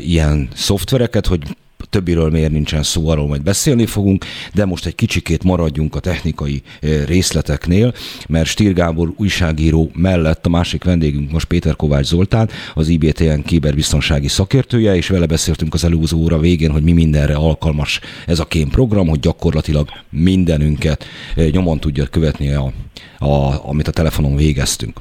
[0.00, 1.42] ilyen szoftvereket, hogy
[1.90, 4.24] többiről miért nincsen szó, arról majd beszélni fogunk,
[4.54, 7.94] de most egy kicsikét maradjunk a technikai eh, részleteknél,
[8.28, 14.28] mert Stír Gábor újságíró mellett a másik vendégünk most Péter Kovács Zoltán, az IBTN kiberbiztonsági
[14.28, 18.68] szakértője, és vele beszéltünk az előző óra végén, hogy mi mindenre alkalmas ez a kém
[18.68, 21.04] program, hogy gyakorlatilag mindenünket
[21.36, 22.72] eh, nyomon tudja követni, a,
[23.18, 25.00] a, amit a telefonon végeztünk.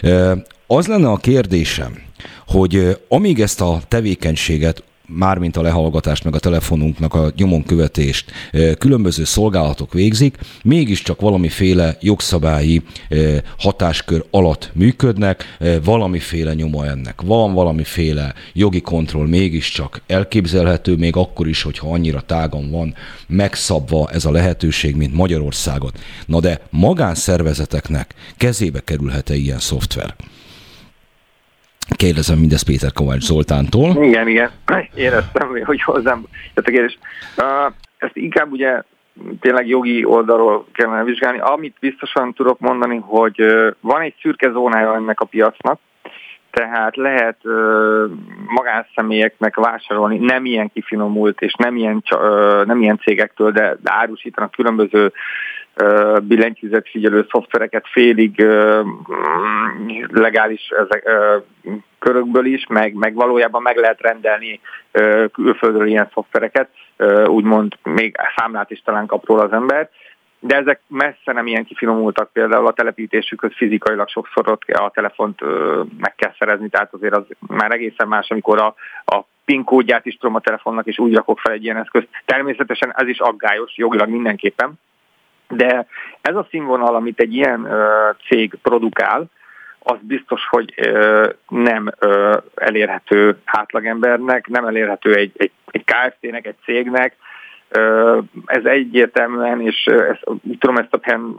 [0.00, 0.32] Eh,
[0.66, 2.06] az lenne a kérdésem,
[2.46, 8.32] hogy amíg ezt a tevékenységet mármint a lehallgatást, meg a telefonunknak a nyomon követést
[8.78, 12.82] különböző szolgálatok végzik, mégiscsak valamiféle jogszabályi
[13.58, 21.62] hatáskör alatt működnek, valamiféle nyoma ennek van, valamiféle jogi kontroll mégiscsak elképzelhető, még akkor is,
[21.62, 22.94] hogyha annyira tágan van
[23.26, 25.98] megszabva ez a lehetőség, mint Magyarországot.
[26.26, 30.14] Na de magánszervezeteknek kezébe kerülhet-e ilyen szoftver?
[31.96, 34.04] Kérdezem mindezt Péter Kovács Zoltántól.
[34.04, 34.50] Igen, igen.
[34.94, 36.98] Éreztem, hogy hozzám jött a kérdés.
[37.98, 38.82] Ezt inkább ugye
[39.40, 41.38] tényleg jogi oldalról kellene vizsgálni.
[41.38, 43.42] Amit biztosan tudok mondani, hogy
[43.80, 45.80] van egy szürke zónája ennek a piacnak,
[46.50, 48.06] tehát lehet ö,
[48.46, 52.02] magánszemélyeknek vásárolni nem ilyen kifinomult és nem ilyen,
[52.64, 55.12] nem ilyen cégektől, de árusítanak különböző
[56.22, 58.46] billentyűzetfigyelő szoftvereket félig
[60.08, 61.10] legális ezek,
[61.98, 64.60] körökből is, meg, meg valójában meg lehet rendelni
[65.32, 66.68] külföldről ilyen szoftvereket,
[67.26, 69.90] úgymond még számlát is talán kap róla az ember,
[70.40, 75.40] de ezek messze nem ilyen kifinomultak, például a telepítésükhöz fizikailag sokszor ott a telefont
[75.98, 78.74] meg kell szerezni, tehát azért az már egészen más, amikor a,
[79.04, 82.08] a PIN kódját is tudom a telefonnak, és úgy rakok fel egy ilyen eszközt.
[82.24, 84.72] Természetesen ez is aggályos, jogilag mindenképpen,
[85.48, 85.86] de
[86.20, 89.24] ez a színvonal, amit egy ilyen ö, cég produkál,
[89.78, 96.56] az biztos, hogy ö, nem ö, elérhető átlagembernek, nem elérhető egy, egy, egy KFT-nek, egy
[96.64, 97.16] cégnek,
[98.46, 100.24] ez egyértelműen, és ezt,
[100.58, 101.36] tudom ezt a helyen,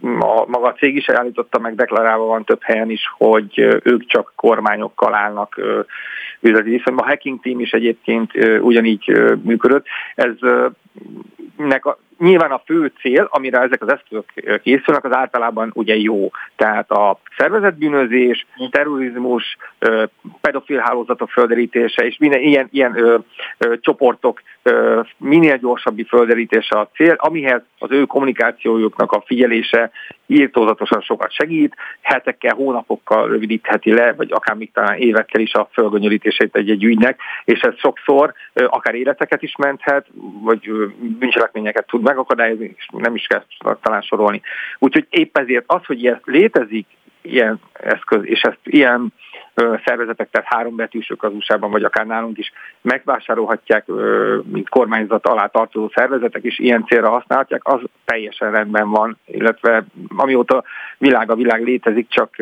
[0.00, 4.32] a, maga a cég is állította, meg deklarálva van több helyen is, hogy ők csak
[4.36, 5.60] kormányokkal állnak
[6.40, 7.04] üzleti viszonyban.
[7.04, 8.30] A hacking team is egyébként
[8.60, 9.10] ugyanígy
[9.42, 9.86] működött.
[10.14, 10.32] Ez
[11.56, 16.30] nek a, nyilván a fő cél, amire ezek az eszközök készülnek, az általában ugye jó.
[16.56, 19.56] Tehát a szervezetbűnözés, terrorizmus,
[20.40, 23.16] pedofil hálózatok földerítése és minden ilyen, ilyen ö,
[23.58, 29.90] ö, csoportok ö, minél gyorsabbi földerítése a cél, amihez az ő kommunikációjuknak a figyelése
[30.26, 36.56] írtózatosan sokat segít, hetekkel, hónapokkal rövidítheti le, vagy akár még talán évekkel is a fölgönyörítését
[36.56, 40.06] egy-egy ügynek, és ez sokszor akár életeket is menthet,
[40.42, 40.70] vagy
[41.18, 43.44] bűncselekményeket tud megakadályozni, és nem is kell
[43.82, 44.40] talán sorolni.
[44.78, 46.86] Úgyhogy épp ezért az, hogy ez létezik,
[47.24, 49.12] ilyen eszköz, és ezt ilyen
[49.84, 53.86] szervezetek, tehát hárombetűsök az USA-ban, vagy akár nálunk is megvásárolhatják,
[54.44, 59.84] mint kormányzat alá tartozó szervezetek, és ilyen célra használhatják, az teljesen rendben van, illetve
[60.16, 60.64] amióta
[60.98, 62.36] világ a világ létezik, csak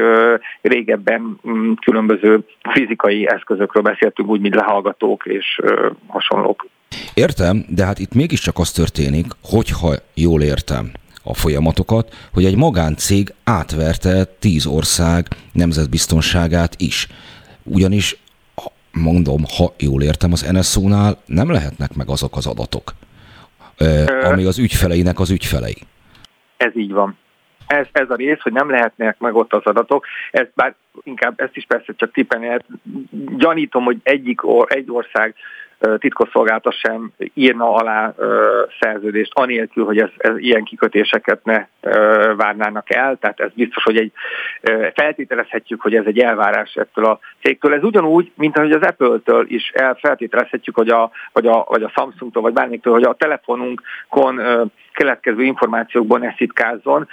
[0.60, 5.60] régebben mm, különböző fizikai eszközökről beszéltünk, úgy, mint lehallgatók és
[6.06, 6.66] hasonlók.
[7.14, 10.90] Értem, de hát itt mégiscsak az történik, hogyha jól értem,
[11.22, 17.08] a folyamatokat, hogy egy magáncég átverte tíz ország nemzetbiztonságát is.
[17.62, 18.16] Ugyanis,
[18.92, 22.92] mondom, ha jól értem, az NSO-nál nem lehetnek meg azok az adatok,
[24.22, 25.76] ami az ügyfeleinek az ügyfelei.
[26.56, 27.16] Ez így van.
[27.66, 31.56] Ez, ez a rész, hogy nem lehetnek meg ott az adatok, ez bár inkább ezt
[31.56, 32.64] is persze csak lehet.
[33.36, 35.34] Gyanítom, hogy egyik or, egy ország
[35.98, 38.14] titkosszolgálata sem írna alá
[38.80, 41.66] szerződést, anélkül, hogy ez, ez ilyen kikötéseket ne
[42.36, 43.16] várnának el.
[43.20, 44.12] Tehát ez biztos, hogy egy
[44.94, 47.74] feltételezhetjük, hogy ez egy elvárás ettől a cégtől.
[47.74, 52.42] Ez ugyanúgy, mint ahogy az Apple-től is elfeltételezhetjük, hogy a, vagy a, vagy a Samsung-tól,
[52.42, 54.40] vagy bármiktől, hogy a telefonunkon
[54.92, 57.08] keletkező információkban ne szitkázzon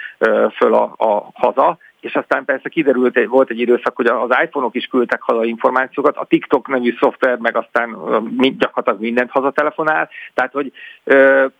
[0.56, 4.86] föl a, a haza, és aztán persze kiderült, volt egy időszak, hogy az iPhone-ok is
[4.86, 7.90] küldtek haza információkat, a TikTok nevű szoftver meg aztán
[8.58, 10.72] gyakorlatilag mindent hazatelefonál, tehát hogy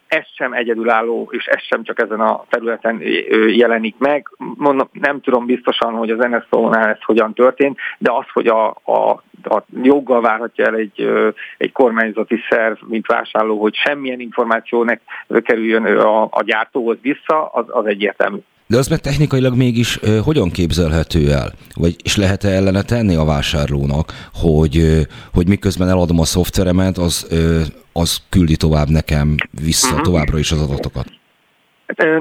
[0.07, 3.01] ez sem egyedülálló, és ez sem csak ezen a területen
[3.49, 4.29] jelenik meg.
[4.37, 9.23] Mondom, nem tudom biztosan, hogy az NSO-nál ez hogyan történt, de az, hogy a, a,
[9.43, 11.11] a joggal várhatja el egy,
[11.59, 14.95] egy kormányzati szerv, mint vásárló, hogy semmilyen információ ne
[15.41, 18.39] kerüljön a, a gyártóhoz vissza, az, az egyértelmű.
[18.71, 21.55] De az meg technikailag mégis ö, hogyan képzelhető el?
[21.75, 25.01] Vagy és lehet-e ellene tenni a vásárlónak, hogy, ö,
[25.33, 27.63] hogy miközben eladom a szoftveremet, az, ö,
[27.93, 30.03] az küldi tovább nekem vissza uh-huh.
[30.03, 31.20] továbbra is az adatokat?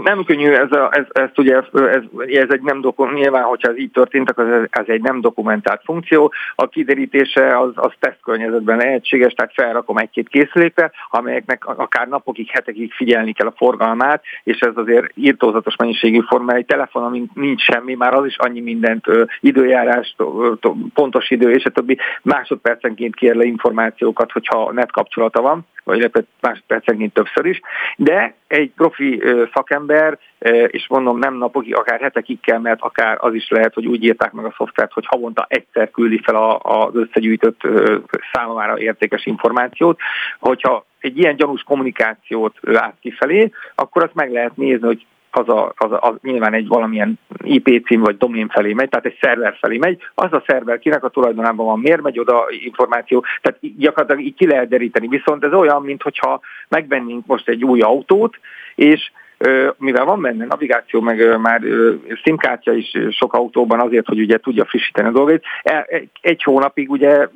[0.04, 3.78] Nem könnyű, ez, a, ez, ez ugye ez, ez egy nem dokum, nyilván, hogyha ez
[3.78, 6.34] így történt, akkor ez egy nem dokumentált funkció.
[6.56, 13.34] A kiderítése az, az tesztkörnyezetben lehetséges, tehát felrakom egy-két készülékre, amelyeknek akár napokig, hetekig figyelni
[13.34, 16.54] kell a forgalmát, és ez azért írtózatos mennyiségű forma.
[16.54, 19.06] Egy telefon, amin nincs semmi, már az is annyi mindent,
[19.40, 20.16] időjárás,
[20.94, 26.12] pontos idő, és a többi másodpercenként kér le információkat, hogyha net kapcsolata van, vagy
[26.42, 27.62] másodpercenként többször is,
[27.96, 29.24] de egy profi
[29.54, 30.20] szakember,
[30.68, 34.32] és mondom, nem napokig, akár hetekig kell, mert akár az is lehet, hogy úgy írták
[34.32, 37.62] meg a szoftvert, hogy havonta egyszer küldi fel az összegyűjtött
[38.34, 40.00] számára értékes információt.
[40.40, 45.74] Hogyha egy ilyen gyanús kommunikációt lát kifelé, akkor azt meg lehet nézni, hogy az, a,
[45.78, 49.58] az, a, az nyilván egy valamilyen IP cím vagy domén felé megy, tehát egy szerver
[49.60, 54.26] felé megy, az a szerver kinek a tulajdonában van, miért megy oda információ, tehát gyakorlatilag
[54.26, 55.08] így ki lehet deríteni.
[55.08, 58.40] Viszont ez olyan, mintha megvennénk most egy új autót,
[58.76, 59.12] és
[59.78, 61.62] mivel van benne navigáció, meg már
[62.24, 65.88] szimkártya is sok autóban azért, hogy ugye tudja frissíteni a dolgait, e,
[66.22, 67.28] egy hónapig ugye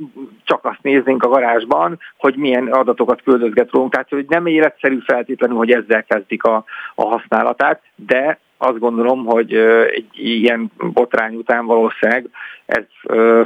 [0.43, 5.57] csak azt néznénk a garázsban, hogy milyen adatokat küldözget rólunk, tehát hogy nem életszerű feltétlenül,
[5.57, 6.63] hogy ezzel kezdik a,
[6.95, 9.53] a használatát, de azt gondolom, hogy
[9.95, 12.29] egy ilyen botrány után valószínűleg
[12.65, 12.83] ez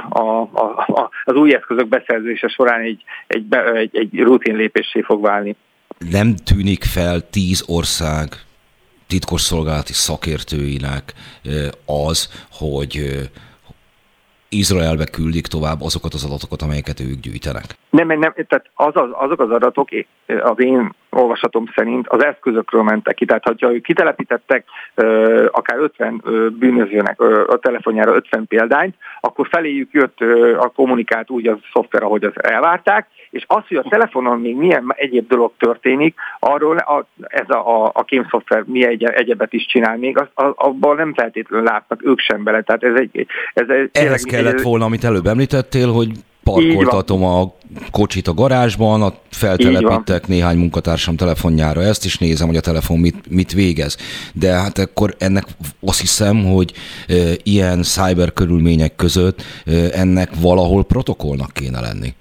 [0.09, 3.45] a, a, a, az új eszközök beszerzése során egy, egy,
[3.75, 5.55] egy, egy rutin lépésé fog válni.
[6.09, 8.27] Nem tűnik fel tíz ország
[9.07, 11.13] titkosszolgálati szakértőinek
[11.85, 13.01] az, hogy
[14.49, 17.65] Izraelbe küldik tovább azokat az adatokat, amelyeket ők gyűjtenek.
[17.89, 19.89] Nem, nem, tehát az, az, azok az adatok
[20.41, 23.25] az én olvasatom szerint az eszközökről mentek ki.
[23.25, 24.65] Tehát, ha ők kitelepítettek
[25.51, 26.23] akár 50
[26.59, 30.19] bűnözőnek a telefonjára 50 példányt, akkor feléjük jött
[30.57, 34.93] a kommunikált úgy a szoftver, ahogy az elvárták, és az, hogy a telefonon még milyen
[34.95, 39.97] egyéb dolog történik, arról a, ez a, a, a kémszoftver mi egy, egyebet is csinál
[39.97, 42.61] még, az, az, abban nem feltétlenül látnak ők sem bele.
[42.61, 46.09] Tehát ez egy, ez egy Ehhez kellett volna, amit előbb említettél, hogy
[46.43, 47.53] parkoltatom a
[47.91, 53.51] kocsit a garázsban, feltelepítek néhány munkatársam telefonjára ezt, és nézem, hogy a telefon mit, mit
[53.51, 53.97] végez.
[54.33, 55.43] De hát akkor ennek
[55.81, 56.73] azt hiszem, hogy
[57.07, 57.13] e,
[57.43, 62.13] ilyen cyber körülmények között e, ennek valahol protokollnak kéne lenni.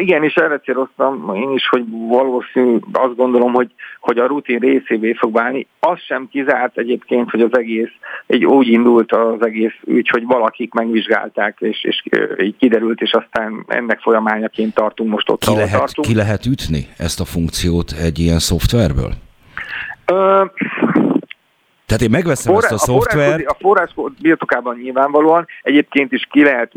[0.00, 3.70] Igen, és erre céloztam én is, hogy valószínű, azt gondolom, hogy,
[4.00, 5.66] hogy a rutin részévé fog válni.
[5.80, 7.90] Az sem kizárt egyébként, hogy az egész,
[8.26, 12.02] egy úgy indult az egész ügy, hogy valakik megvizsgálták, és, és
[12.42, 16.06] így kiderült, és aztán ennek folyamányaként tartunk most ott, ki lehet, tartunk.
[16.08, 19.12] Ki lehet ütni ezt a funkciót egy ilyen szoftverből?
[20.06, 20.44] Ö,
[21.92, 23.46] tehát én megveszem Forrá, ezt a, a szoftvert.
[23.46, 26.72] A forráskód birtokában nyilvánvalóan egyébként is ki lehet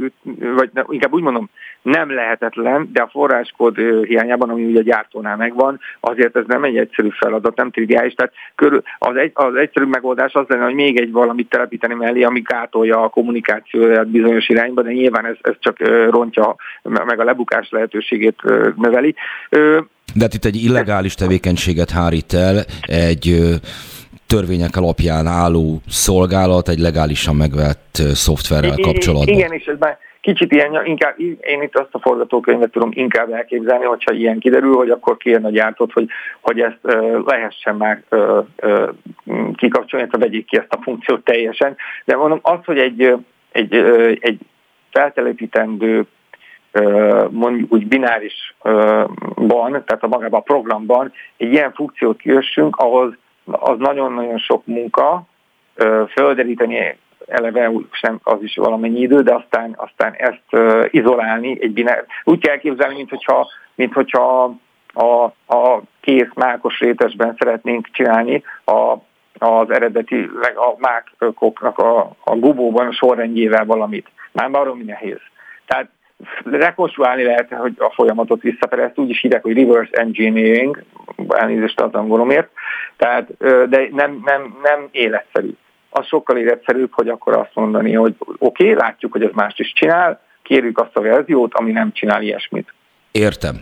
[0.55, 1.49] vagy ne, inkább úgy mondom,
[1.81, 6.77] nem lehetetlen, de a forráskód hiányában, ami ugye a gyártónál megvan, azért ez nem egy
[6.77, 8.13] egyszerű feladat, nem triviális.
[8.13, 12.23] Tehát körül, az, egy, az egyszerű megoldás az lenne, hogy még egy valamit telepíteni mellé,
[12.23, 15.77] ami gátolja a kommunikációját bizonyos irányba, de nyilván ez, ez csak
[16.09, 18.41] rontja, meg a lebukás lehetőségét
[18.75, 19.15] növeli.
[20.13, 23.55] De hát itt egy illegális tevékenységet hárít el, egy
[24.27, 29.35] törvények alapján álló szolgálat egy legálisan megvett szoftverrel kapcsolatban.
[29.35, 33.85] Igen, és ez már kicsit ilyen, inkább, én itt azt a forgatókönyvet tudom inkább elképzelni,
[33.85, 36.07] hogyha ilyen kiderül, hogy akkor kijön a gyártót, hogy,
[36.41, 38.89] hogy ezt uh, lehessen már uh, uh,
[39.55, 41.75] kikapcsolni, tehát vegyék ki ezt a funkciót teljesen.
[42.05, 43.15] De mondom, az, hogy egy,
[43.51, 44.39] egy, uh, egy
[44.91, 46.05] feltelepítendő
[47.29, 53.13] mondjuk úgy binárisban, tehát a magában a programban egy ilyen funkciót kiössünk, ahhoz
[53.45, 55.23] az nagyon-nagyon sok munka,
[56.09, 62.05] földeríteni eleve sem az is valamennyi idő, de aztán, aztán ezt izolálni egy binár.
[62.23, 64.55] Úgy kell elképzelni, mint hogyha, mint hogyha
[64.93, 65.23] a,
[65.55, 68.95] a kész mákos rétesben szeretnénk csinálni a,
[69.37, 74.07] az eredeti, a mákoknak a, a gubóban a sorrendjével valamit.
[74.31, 75.19] Már baromi nehéz.
[75.65, 75.89] Tehát
[76.43, 80.83] rekonstruálni lehet, hogy a folyamatot visszafelé, ezt úgy is hívják, hogy reverse engineering,
[81.27, 82.49] elnézést az angolomért,
[82.97, 83.37] tehát,
[83.69, 85.49] de nem, nem, nem életszerű
[85.97, 89.73] az sokkal életszerűbb, hogy akkor azt mondani, hogy oké, okay, látjuk, hogy ez mást is
[89.73, 92.73] csinál, kérjük azt a verziót, ami nem csinál ilyesmit.
[93.11, 93.55] Értem.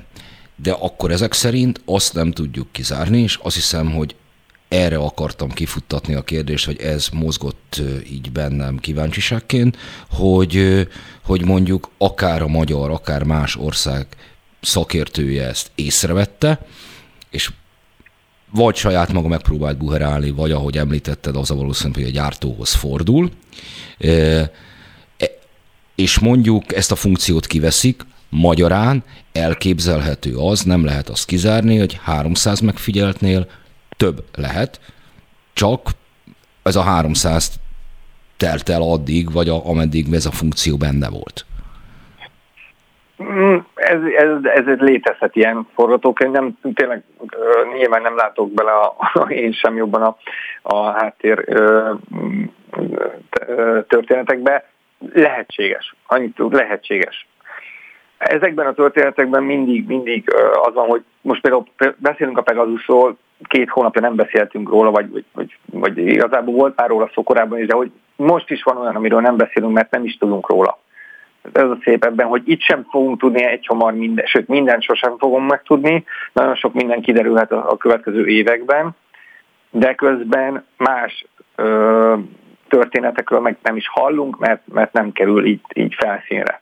[0.56, 4.16] De akkor ezek szerint azt nem tudjuk kizárni, és azt hiszem, hogy
[4.74, 9.78] erre akartam kifuttatni a kérdést, hogy ez mozgott így bennem kíváncsiságként,
[10.10, 10.88] hogy,
[11.24, 14.08] hogy mondjuk akár a magyar, akár más ország
[14.62, 16.66] szakértője ezt észrevette,
[17.30, 17.52] és
[18.52, 23.32] vagy saját maga megpróbált buherálni, vagy ahogy említetted, az a valószínű, hogy a gyártóhoz fordul,
[24.00, 24.52] e,
[25.96, 32.60] és mondjuk ezt a funkciót kiveszik, magyarán elképzelhető az, nem lehet azt kizárni, hogy 300
[32.60, 33.48] megfigyeltnél
[34.04, 34.80] több lehet,
[35.54, 35.80] csak
[36.64, 37.60] ez a 300
[38.38, 41.46] telt el addig, vagy a, ameddig ez a funkció benne volt.
[43.24, 47.04] Mm, ez, ez, ez, ez létezhet ilyen forgatókönyv, nem, tényleg
[47.78, 50.18] nyilván nem látok bele a, a, én sem jobban a,
[50.62, 51.94] a háttér ö,
[53.88, 54.70] történetekbe.
[55.14, 57.28] Lehetséges, annyit lehetséges.
[58.18, 60.34] Ezekben a történetekben mindig, mindig
[60.64, 61.66] az van, hogy most például
[61.98, 63.18] beszélünk a Pegasusról,
[63.48, 67.60] két hónapja nem beszéltünk róla, vagy, vagy, vagy, vagy igazából volt már róla szó korábban
[67.60, 70.80] is, de hogy most is van olyan, amiről nem beszélünk, mert nem is tudunk róla.
[71.52, 75.18] Ez a szép ebben, hogy itt sem fogunk tudni egy hamar minden, sőt mindent sosem
[75.18, 78.90] fogom megtudni, nagyon sok minden kiderülhet a, a következő években,
[79.70, 81.26] de közben más
[81.56, 82.16] ö,
[82.68, 86.62] történetekről meg nem is hallunk, mert, mert nem kerül így, így felszínre.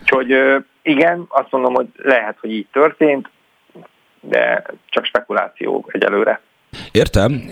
[0.00, 3.28] Úgyhogy igen, azt mondom, hogy lehet, hogy így történt,
[4.20, 6.40] de csak spekuláció egyelőre.
[6.92, 7.42] Értem.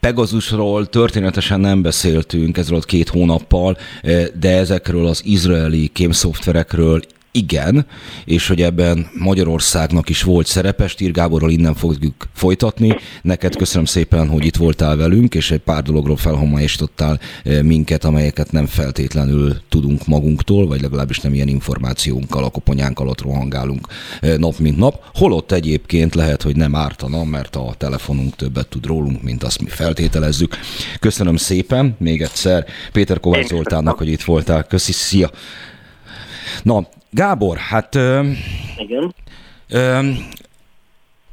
[0.00, 3.76] Pegazusról történetesen nem beszéltünk ezzel két hónappal,
[4.34, 7.00] de ezekről az izraeli kémszoftverekről
[7.36, 7.86] igen,
[8.24, 12.96] és hogy ebben Magyarországnak is volt szerepe, Stír Gáborral innen fogjuk folytatni.
[13.22, 18.52] Neked köszönöm szépen, hogy itt voltál velünk, és egy pár dologról felhomályosítottál eh, minket, amelyeket
[18.52, 23.86] nem feltétlenül tudunk magunktól, vagy legalábbis nem ilyen információnkkal, a koponyánk alatt rohangálunk
[24.20, 25.04] eh, nap mint nap.
[25.14, 29.68] Holott egyébként lehet, hogy nem ártana, mert a telefonunk többet tud rólunk, mint azt mi
[29.68, 30.56] feltételezzük.
[31.00, 34.62] Köszönöm szépen még egyszer Péter Kovács Zoltánnak, hogy itt voltál.
[34.64, 35.30] Köszi, szia!
[36.62, 37.94] Na, Gábor, hát...
[38.76, 39.14] Igen.
[39.68, 40.10] Ö,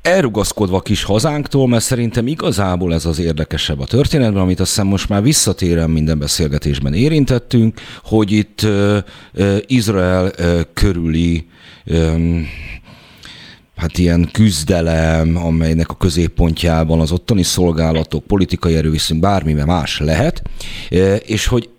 [0.01, 5.09] elrugaszkodva kis hazánktól, mert szerintem igazából ez az érdekesebb a történetben, amit azt hiszem most
[5.09, 8.97] már visszatérem minden beszélgetésben érintettünk, hogy itt ö,
[9.33, 11.47] ö, Izrael ö, körüli
[11.85, 12.15] ö,
[13.75, 20.41] hát ilyen küzdelem, amelynek a középpontjában az ottani szolgálatok, politikai erőviszony, bármi más lehet,
[21.25, 21.69] és hogy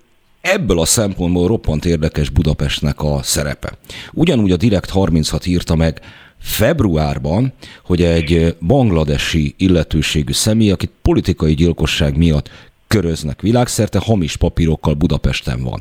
[0.43, 3.79] Ebből a szempontból roppant érdekes Budapestnek a szerepe.
[4.13, 6.01] Ugyanúgy a Direkt 36 írta meg
[6.39, 7.53] februárban,
[7.85, 12.51] hogy egy bangladesi illetőségű személy, akit politikai gyilkosság miatt
[12.87, 15.81] köröznek világszerte, hamis papírokkal Budapesten van.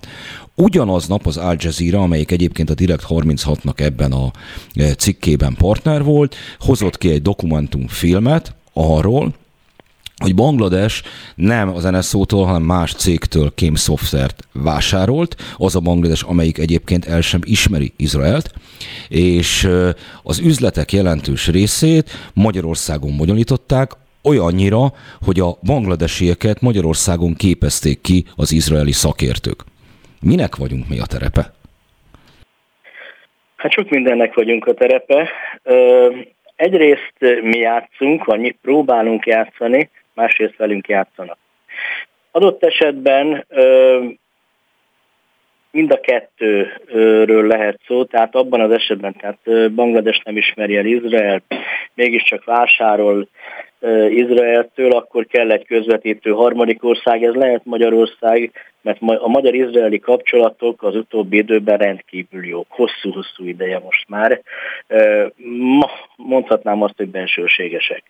[0.55, 4.31] Ugyanaz nap az Al Jazeera, amelyik egyébként a Direkt 36-nak ebben a
[4.73, 9.33] e, cikkében partner volt, hozott ki egy dokumentumfilmet arról,
[10.21, 11.01] hogy Banglades
[11.35, 17.21] nem az NSO-tól, hanem más cégtől kém szoftvert vásárolt, az a Banglades, amelyik egyébként el
[17.21, 18.53] sem ismeri Izraelt,
[19.09, 19.67] és
[20.23, 23.91] az üzletek jelentős részét Magyarországon bonyolították,
[24.23, 24.93] olyannyira,
[25.25, 29.63] hogy a bangladesieket Magyarországon képezték ki az izraeli szakértők.
[30.21, 31.53] Minek vagyunk mi a terepe?
[33.55, 35.29] Hát sok mindennek vagyunk a terepe.
[36.55, 41.37] Egyrészt mi játszunk, vagy mi próbálunk játszani, másrészt velünk játszanak.
[42.31, 43.45] Adott esetben
[45.71, 51.41] mind a kettőről lehet szó, tehát abban az esetben, tehát Banglades nem ismeri el Izrael,
[51.93, 53.27] mégiscsak vásárol
[54.09, 58.51] Izraeltől, akkor kell egy közvetítő harmadik ország, ez lehet Magyarország,
[58.81, 64.41] mert a magyar-izraeli kapcsolatok az utóbbi időben rendkívül jók, hosszú-hosszú ideje most már.
[66.15, 68.03] Mondhatnám azt, hogy bensőségesek.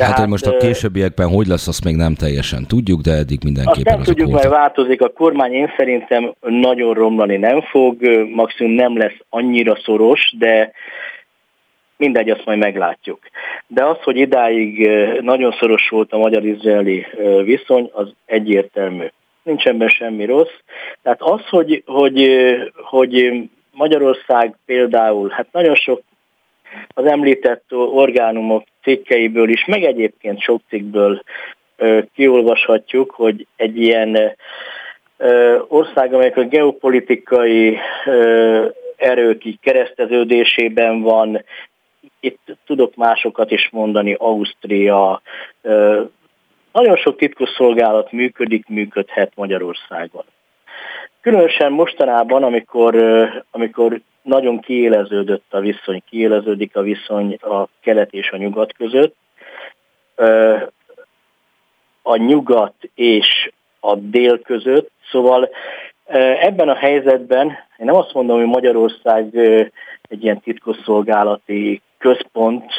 [0.00, 3.38] Tehát, hát, hogy most a későbbiekben hogy lesz, azt még nem teljesen tudjuk, de eddig
[3.44, 5.00] mindenképpen azt nem tudjuk, mert változik.
[5.00, 8.02] A kormány én szerintem nagyon romlani nem fog,
[8.34, 10.72] maximum nem lesz annyira szoros, de
[11.96, 13.18] mindegy, azt majd meglátjuk.
[13.66, 14.88] De az, hogy idáig
[15.20, 17.06] nagyon szoros volt a magyar-izraeli
[17.44, 19.06] viszony, az egyértelmű.
[19.42, 20.56] Nincs ebben semmi rossz.
[21.02, 22.30] Tehát az, hogy, hogy,
[22.74, 23.42] hogy
[23.72, 26.02] Magyarország például, hát nagyon sok
[26.88, 31.22] az említett orgánumok cikkeiből is, meg egyébként sok cikkből
[32.14, 34.36] kiolvashatjuk, hogy egy ilyen
[35.68, 37.78] ország, amelyek a geopolitikai
[38.96, 41.44] erők így kereszteződésében van,
[42.20, 45.22] itt tudok másokat is mondani, Ausztria,
[46.72, 50.24] nagyon sok titkosszolgálat működik, működhet Magyarországon.
[51.20, 52.94] Különösen mostanában, amikor,
[53.50, 59.14] amikor nagyon kiéleződött a viszony, kiéleződik a viszony a kelet és a nyugat között.
[62.02, 63.50] A nyugat és
[63.80, 65.50] a dél között, szóval
[66.40, 69.36] ebben a helyzetben, én nem azt mondom, hogy Magyarország
[70.08, 72.72] egy ilyen titkosszolgálati központ,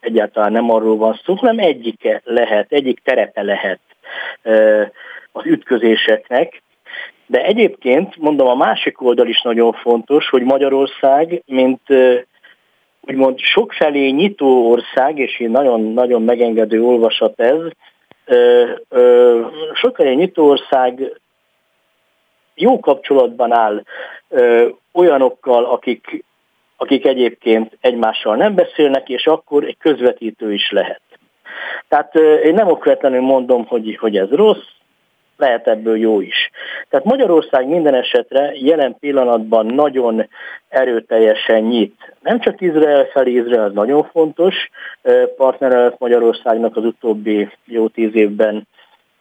[0.00, 3.80] egyáltalán nem arról van szó, hanem egyike lehet, egyik terepe lehet
[5.32, 6.62] az ütközéseknek,
[7.30, 11.80] de egyébként, mondom, a másik oldal is nagyon fontos, hogy Magyarország, mint
[13.00, 17.60] úgymond sokfelé nyitó ország, és így nagyon-nagyon megengedő olvasat ez,
[19.72, 21.20] sokfelé nyitó ország
[22.54, 23.82] jó kapcsolatban áll
[24.92, 26.24] olyanokkal, akik,
[26.76, 31.00] akik egyébként egymással nem beszélnek, és akkor egy közvetítő is lehet.
[31.88, 32.14] Tehát
[32.44, 34.79] én nem okvetlenül mondom, hogy, hogy ez rossz,
[35.40, 36.50] lehet ebből jó is.
[36.88, 40.28] Tehát Magyarország minden esetre jelen pillanatban nagyon
[40.68, 42.14] erőteljesen nyit.
[42.20, 44.54] Nem csak Izrael felé, Izrael az nagyon fontos,
[45.36, 48.66] partnere Magyarországnak az utóbbi jó tíz évben,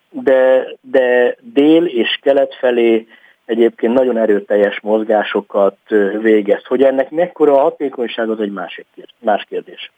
[0.10, 3.08] de, de dél és kelet felé
[3.46, 5.78] egyébként nagyon erőteljes mozgásokat
[6.22, 6.66] végez.
[6.66, 8.86] Hogy ennek mekkora a hatékonyság, az egy másik
[9.20, 9.91] más kérdés.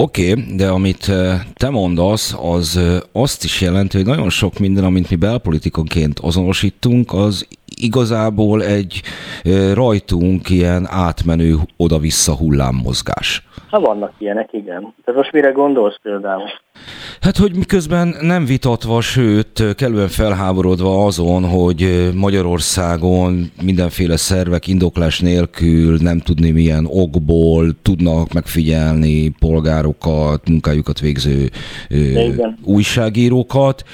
[0.00, 1.12] Oké, okay, de amit
[1.54, 2.80] te mondasz, az
[3.12, 7.48] azt is jelenti, hogy nagyon sok minden, amit mi belpolitikonként azonosítunk, az
[7.80, 9.00] igazából egy
[9.74, 13.46] rajtunk ilyen átmenő oda-vissza hullámmozgás.
[13.70, 14.94] Ha vannak ilyenek, igen.
[15.04, 16.48] Tehát most mire gondolsz például?
[17.20, 25.98] Hát, hogy miközben nem vitatva, sőt, kellően felháborodva azon, hogy Magyarországon mindenféle szervek indoklás nélkül
[26.00, 31.50] nem tudni milyen okból tudnak megfigyelni polgárokat, munkájukat végző
[31.88, 32.58] Igen.
[32.64, 33.84] újságírókat,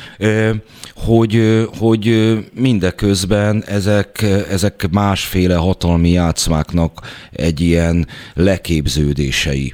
[0.94, 7.01] hogy, hogy mindeközben ezek, ezek másféle hatalmi játszmáknak
[7.32, 9.73] egy ilyen leképződései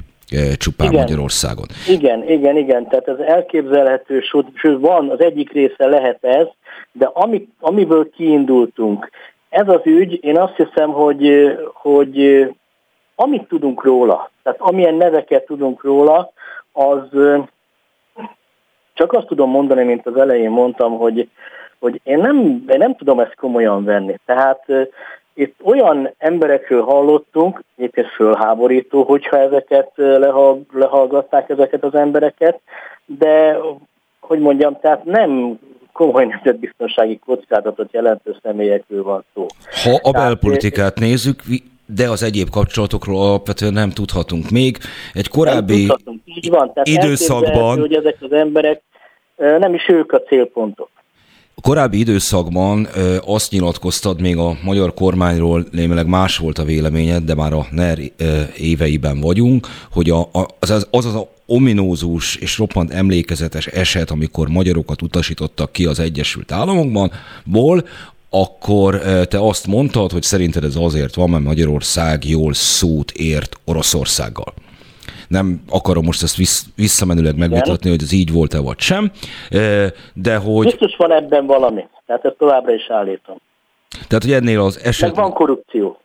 [0.57, 0.99] csupán igen.
[0.99, 1.65] Magyarországon.
[1.87, 4.21] Igen, igen, igen, tehát ez elképzelhető,
[4.55, 6.47] sőt van, az egyik része lehet ez,
[6.91, 9.09] de ami, amiből kiindultunk,
[9.49, 12.47] ez az ügy, én azt hiszem, hogy, hogy
[13.15, 16.31] amit tudunk róla, tehát amilyen neveket tudunk róla,
[16.71, 17.09] az
[18.93, 21.29] csak azt tudom mondani, mint az elején mondtam, hogy,
[21.79, 22.37] hogy én, nem,
[22.67, 24.15] én nem tudom ezt komolyan venni.
[24.25, 24.65] Tehát
[25.33, 29.91] itt olyan emberekről hallottunk, egyébként fölháborító, hogyha ezeket
[30.71, 32.59] lehallgatták ezeket az embereket,
[33.05, 33.57] de
[34.19, 35.59] hogy mondjam, tehát nem
[35.93, 39.45] komoly nemzetbiztonsági kockázatot jelentő személyekről van szó.
[39.83, 41.41] Ha a belpolitikát nézzük,
[41.85, 44.49] de az egyéb kapcsolatokról alapvetően nem tudhatunk.
[44.49, 44.77] Még
[45.13, 45.87] egy korábbi
[46.25, 47.79] Így van, tehát időszakban...
[47.79, 48.81] hogy ezek az emberek
[49.35, 50.89] nem is ők a célpontok.
[51.63, 52.87] A korábbi időszakban
[53.25, 57.99] azt nyilatkoztad, még a magyar kormányról némileg más volt a véleményed, de már a NER
[58.57, 60.29] éveiben vagyunk, hogy a,
[60.59, 66.51] az, az, az az ominózus és roppant emlékezetes eset, amikor magyarokat utasítottak ki az Egyesült
[66.51, 67.11] Államokban,
[67.43, 67.85] ból,
[68.29, 74.53] akkor te azt mondtad, hogy szerinted ez azért van, mert Magyarország jól szót ért Oroszországgal
[75.31, 79.11] nem akarom most ezt vissz, visszamenőleg megvitatni, hogy ez így volt-e vagy sem,
[80.13, 80.65] de hogy...
[80.65, 83.37] Biztos van ebben valami, tehát ezt továbbra is állítom.
[84.07, 85.15] Tehát, hogy ennél az eset...
[85.15, 85.97] Meg van korrupció.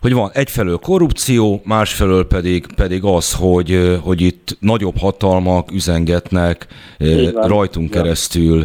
[0.00, 6.66] Hogy van egyfelől korrupció, másfelől pedig, pedig az, hogy, hogy itt nagyobb hatalmak üzengetnek
[7.34, 8.02] rajtunk Igen.
[8.02, 8.64] keresztül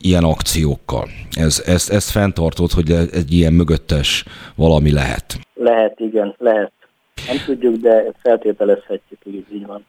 [0.00, 1.08] ilyen akciókkal.
[1.30, 4.24] Ez, ezt, ezt fenntartott, hogy egy ilyen mögöttes
[4.54, 5.38] valami lehet.
[5.54, 6.72] Lehet, igen, lehet.
[7.26, 9.84] Nem tudjuk, de feltételezhetjük, hogy ez így van.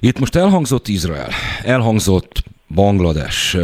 [0.00, 1.28] Itt most elhangzott Izrael,
[1.64, 2.42] elhangzott
[2.74, 3.56] Banglades,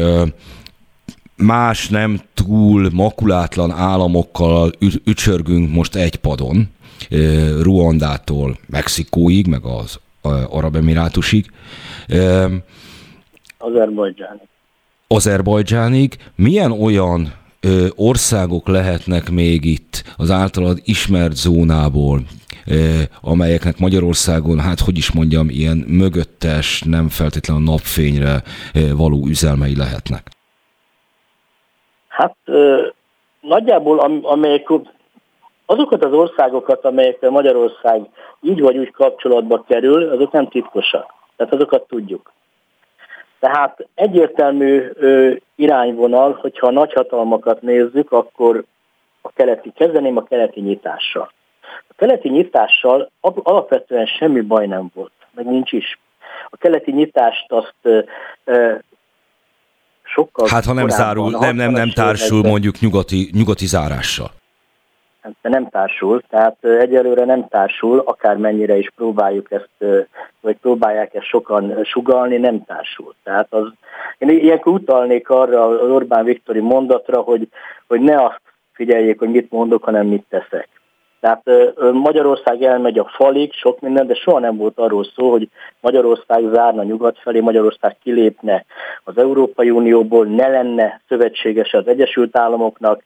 [1.37, 4.71] más nem túl makulátlan államokkal
[5.05, 6.69] ücsörgünk most egy padon,
[7.61, 10.01] Ruandától Mexikóig, meg az
[10.51, 11.51] Arab Emirátusig.
[13.59, 14.49] Azerbajdzsánig.
[15.07, 16.17] Azerbajdzsánig.
[16.35, 17.33] Milyen olyan
[17.95, 22.23] országok lehetnek még itt az általad ismert zónából,
[23.23, 28.43] amelyeknek Magyarországon, hát hogy is mondjam, ilyen mögöttes, nem feltétlenül napfényre
[28.97, 30.23] való üzelmei lehetnek?
[32.09, 32.37] Hát
[33.41, 34.69] nagyjából amelyek
[35.67, 38.09] azokat az országokat, amelyekkel Magyarország
[38.41, 41.15] így vagy úgy kapcsolatba kerül, azok nem titkosak.
[41.37, 42.33] Tehát azokat tudjuk.
[43.39, 48.65] Tehát egyértelmű ö, irányvonal, hogyha a nagyhatalmakat nézzük, akkor
[49.21, 51.33] a keleti, kezdeném a keleti nyitással.
[51.97, 55.99] Keleti nyitással alapvetően semmi baj nem volt, meg nincs is.
[56.51, 58.05] A keleti nyitást azt
[60.03, 60.49] sokkal...
[60.49, 64.31] Hát ha nem zárul, nem, nem, nem társul mondjuk nyugati, nyugati zárással.
[65.21, 70.05] Hát, nem társul, tehát egyelőre nem társul, akármennyire is próbáljuk ezt,
[70.41, 73.15] vagy próbálják ezt sokan sugalni, nem társul.
[73.23, 73.73] Tehát az,
[74.19, 77.49] én ilyenkor utalnék arra az Orbán Viktori mondatra, hogy,
[77.87, 78.41] hogy ne azt
[78.73, 80.69] figyeljék, hogy mit mondok, hanem mit teszek.
[81.21, 81.43] Tehát
[81.93, 85.49] Magyarország elmegy a falig, sok minden, de soha nem volt arról szó, hogy
[85.81, 88.65] Magyarország zárna nyugat felé, Magyarország kilépne
[89.05, 93.03] az Európai Unióból, ne lenne szövetséges az Egyesült Államoknak,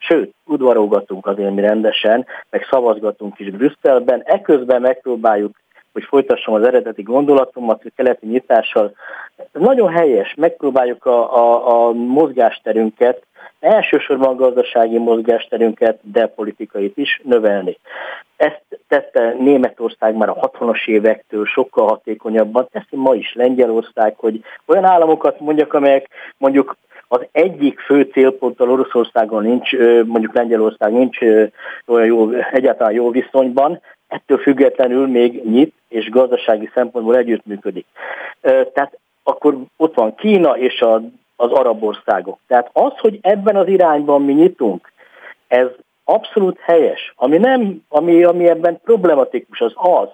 [0.00, 5.56] Sőt, udvarolgatunk azért mi rendesen, meg szavazgatunk is Brüsszelben, eközben megpróbáljuk
[5.92, 8.92] hogy folytassam az eredeti gondolatomat, hogy keleti nyitással.
[9.52, 13.22] Nagyon helyes, megpróbáljuk a, a, a mozgásterünket,
[13.60, 17.78] elsősorban a gazdasági mozgásterünket, de politikait is növelni.
[18.36, 24.84] Ezt tette Németország már a 60-as évektől sokkal hatékonyabban, teszi ma is Lengyelország, hogy olyan
[24.84, 26.76] államokat mondjak, amelyek mondjuk
[27.08, 29.72] az egyik fő célponttal Oroszországon nincs,
[30.04, 31.18] mondjuk Lengyelország nincs
[31.86, 37.86] olyan jó, egyáltalán jó viszonyban, ettől függetlenül még nyit, és gazdasági szempontból együttműködik.
[38.40, 41.02] Tehát akkor ott van Kína és a,
[41.40, 42.38] az arab országok.
[42.46, 44.92] Tehát az, hogy ebben az irányban mi nyitunk,
[45.48, 45.66] ez
[46.04, 47.12] abszolút helyes.
[47.16, 50.08] Ami, nem, ami, ami ebben problematikus, az az,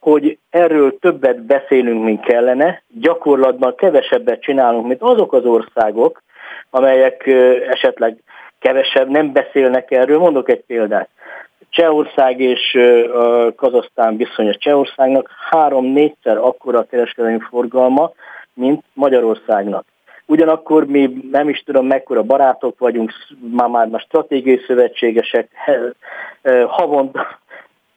[0.00, 6.22] hogy erről többet beszélünk, mint kellene, gyakorlatban kevesebbet csinálunk, mint azok az országok,
[6.70, 7.26] amelyek
[7.70, 8.22] esetleg
[8.58, 10.18] kevesebb nem beszélnek erről.
[10.18, 11.08] Mondok egy példát.
[11.70, 12.78] Csehország és
[13.56, 18.12] Kazasztán viszonyos Csehországnak három-négyszer akkora kereskedelmi forgalma,
[18.54, 19.84] mint Magyarországnak.
[20.30, 23.12] Ugyanakkor mi nem is tudom mekkora barátok vagyunk,
[23.50, 25.50] már már, már stratégiai szövetségesek,
[26.66, 27.26] havonta,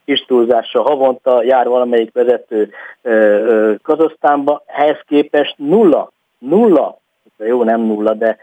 [0.05, 2.69] kis túlzásra havonta jár valamelyik vezető
[3.81, 6.99] Kazasztánba, ehhez képest nulla, nulla,
[7.37, 8.37] jó nem nulla, de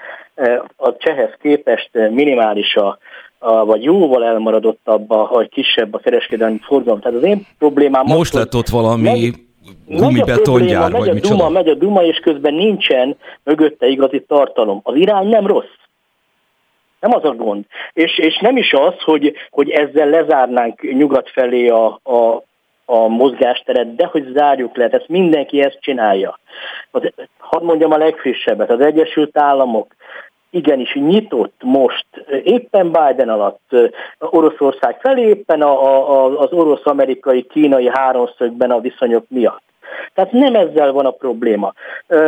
[0.76, 2.98] a csehhez képest minimális a,
[3.38, 7.00] a, vagy jóval elmaradottabb, a, vagy kisebb a kereskedelmi forgalom.
[7.00, 9.32] Tehát az én problémám Most az, lett ott valami
[9.86, 14.80] gumibetongyár, vagy megy a Duma, megy a Duma, és közben nincsen mögötte igazi tartalom.
[14.82, 15.76] Az irány nem rossz.
[17.00, 17.64] Nem az a gond.
[17.92, 22.42] És, és nem is az, hogy, hogy ezzel lezárnánk nyugat felé a, a,
[22.84, 26.38] a mozgásteret, de hogy zárjuk le, ezt mindenki ezt csinálja.
[26.90, 29.94] Az, hadd mondjam a legfrissebbet, az Egyesült Államok
[30.50, 32.06] igenis nyitott most,
[32.42, 33.76] éppen Biden alatt
[34.18, 39.62] Oroszország felé, éppen a, a, az orosz-amerikai kínai háromszögben a viszonyok miatt.
[40.14, 41.72] Tehát nem ezzel van a probléma,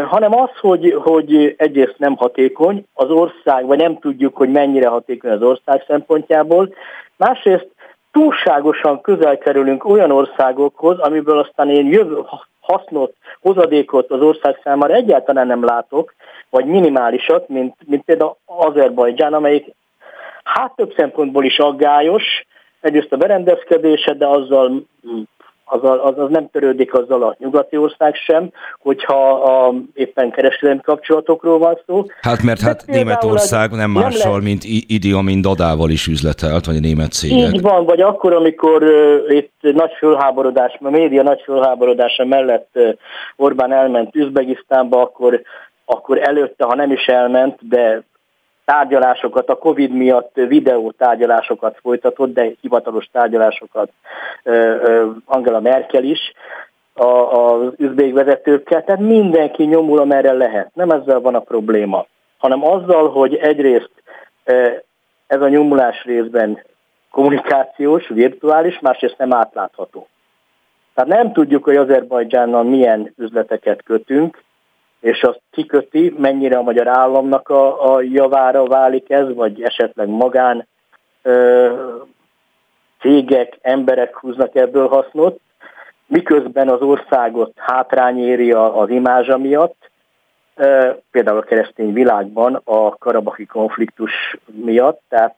[0.08, 5.30] hanem az, hogy, hogy egyrészt nem hatékony az ország, vagy nem tudjuk, hogy mennyire hatékony
[5.30, 6.74] az ország szempontjából,
[7.16, 7.68] másrészt
[8.12, 12.22] túlságosan közel kerülünk olyan országokhoz, amiből aztán én jövő,
[12.60, 16.14] hasznot, hozadékot az ország számára egyáltalán nem látok,
[16.50, 19.74] vagy minimálisat, mint, mint például Azerbajdzsán, amelyik
[20.42, 22.24] hát több szempontból is aggályos,
[22.80, 24.86] egyrészt a berendezkedése, de azzal
[25.70, 31.58] az, az, az nem törődik azzal a nyugati ország sem, hogyha a, éppen kereskedelmi kapcsolatokról
[31.58, 32.04] van szó.
[32.20, 36.80] Hát mert hát Németország nem mással, nem mint Idi Amin Dadával is üzletelt, vagy a
[36.80, 37.54] német cégek.
[37.54, 42.88] Így van, vagy akkor, amikor uh, itt nagy fölháborodás, a média nagy fölháborodása mellett uh,
[43.36, 45.42] Orbán elment Üzbegisztánba, akkor
[45.84, 48.02] akkor előtte, ha nem is elment, de
[48.70, 53.90] tárgyalásokat, a Covid miatt videó tárgyalásokat folytatott, de hivatalos tárgyalásokat
[55.24, 56.32] Angela Merkel is
[56.94, 60.70] az üzbék vezetőkkel, tehát mindenki nyomul, amerre lehet.
[60.74, 62.06] Nem ezzel van a probléma,
[62.38, 63.90] hanem azzal, hogy egyrészt
[65.26, 66.64] ez a nyomulás részben
[67.10, 70.08] kommunikációs, virtuális, másrészt nem átlátható.
[70.94, 74.42] Tehát nem tudjuk, hogy Azerbajdzsánnal milyen üzleteket kötünk,
[75.00, 80.66] és azt kiköti, mennyire a magyar államnak a, a javára válik ez, vagy esetleg magán
[81.22, 81.70] ö,
[83.00, 85.40] cégek, emberek húznak ebből hasznot,
[86.06, 89.90] miközben az országot hátrány az imázsa miatt,
[90.54, 95.36] ö, például a keresztény világban a karabaki konfliktus miatt, tehát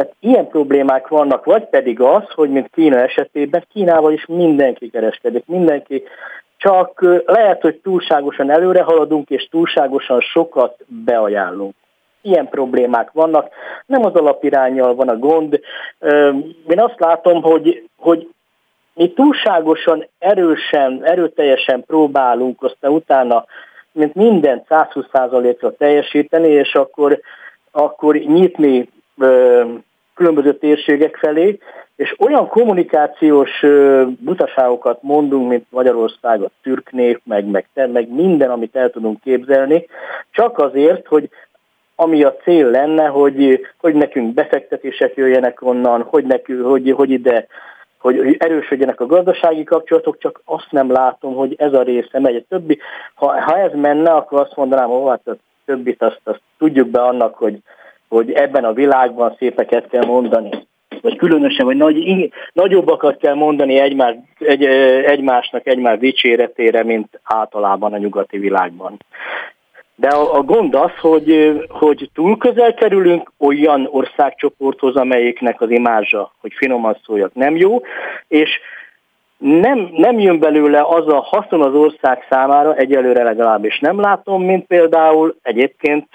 [0.00, 5.46] tehát ilyen problémák vannak, vagy pedig az, hogy mint Kína esetében, Kínával is mindenki kereskedik,
[5.46, 6.02] mindenki
[6.60, 11.74] csak lehet, hogy túlságosan előre haladunk, és túlságosan sokat beajánlunk.
[12.22, 13.48] Ilyen problémák vannak,
[13.86, 15.60] nem az alapirányjal van a gond.
[16.68, 18.28] Én azt látom, hogy, hogy
[18.94, 23.44] mi túlságosan erősen, erőteljesen próbálunk aztán utána,
[23.92, 27.20] mint minden 120%-ra teljesíteni, és akkor,
[27.70, 28.88] akkor nyitni
[30.20, 31.58] különböző térségek felé,
[31.96, 33.64] és olyan kommunikációs
[34.18, 39.86] butaságokat mondunk, mint Magyarország, a türk nép, meg, meg, meg minden, amit el tudunk képzelni,
[40.30, 41.28] csak azért, hogy
[41.94, 47.46] ami a cél lenne, hogy, hogy nekünk befektetések jöjjenek onnan, hogy, nekünk, hogy, hogy ide
[47.98, 52.36] hogy erősödjenek a gazdasági kapcsolatok, csak azt nem látom, hogy ez a része megy.
[52.36, 52.78] A többi,
[53.14, 57.02] ha, ha ez menne, akkor azt mondanám, hogy hát a többit azt, azt tudjuk be
[57.02, 57.58] annak, hogy,
[58.10, 60.68] hogy ebben a világban szépeket kell mondani
[61.02, 64.64] vagy különösen, vagy nagy, nagyobbakat kell mondani egymás, egy,
[65.04, 68.96] egymásnak egymás dicséretére, mint általában a nyugati világban.
[69.94, 76.32] De a, a gond az, hogy, hogy túl közel kerülünk olyan országcsoporthoz, amelyiknek az imázsa,
[76.40, 77.80] hogy finoman szóljak, nem jó,
[78.28, 78.50] és
[79.38, 84.66] nem, nem jön belőle az a haszon az ország számára, egyelőre legalábbis nem látom, mint
[84.66, 86.08] például egyébként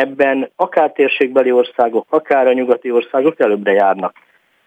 [0.00, 4.14] ebben akár térségbeli országok, akár a nyugati országok előbbre járnak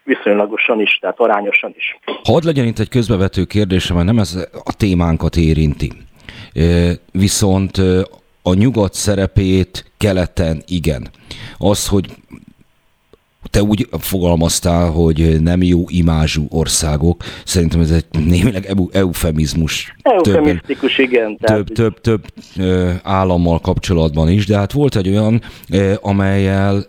[0.04, 1.98] viszonylagosan is, tehát arányosan is.
[2.24, 5.92] Hadd legyen itt egy közbevető kérdésem, mert nem ez a témánkat érinti.
[7.12, 7.76] Viszont
[8.42, 11.08] a nyugat szerepét keleten igen.
[11.58, 12.06] Az, hogy
[13.54, 17.22] te úgy fogalmaztál, hogy nem jó imázsú országok.
[17.44, 19.94] Szerintem ez egy némileg eufemizmus.
[20.02, 21.36] Eufemisztikus, több, igen.
[21.36, 22.24] Több, több, több
[23.02, 25.42] állammal kapcsolatban is, de hát volt egy olyan,
[26.00, 26.86] amelyel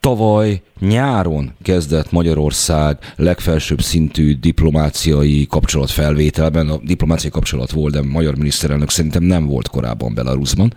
[0.00, 6.68] Tavaly nyáron kezdett Magyarország legfelsőbb szintű diplomáciai kapcsolatfelvételben.
[6.68, 10.72] A diplomáciai kapcsolat volt, de magyar miniszterelnök szerintem nem volt korábban Belarusban.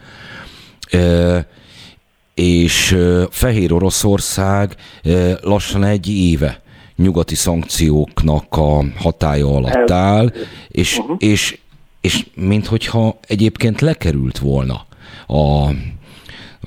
[2.35, 2.97] És
[3.29, 4.75] Fehér Oroszország
[5.41, 6.61] lassan egy éve
[6.95, 10.33] nyugati szankcióknak a hatája alatt áll,
[10.67, 11.15] és, uh-huh.
[11.19, 11.57] és,
[12.01, 14.85] és minthogyha egyébként lekerült volna
[15.27, 15.73] a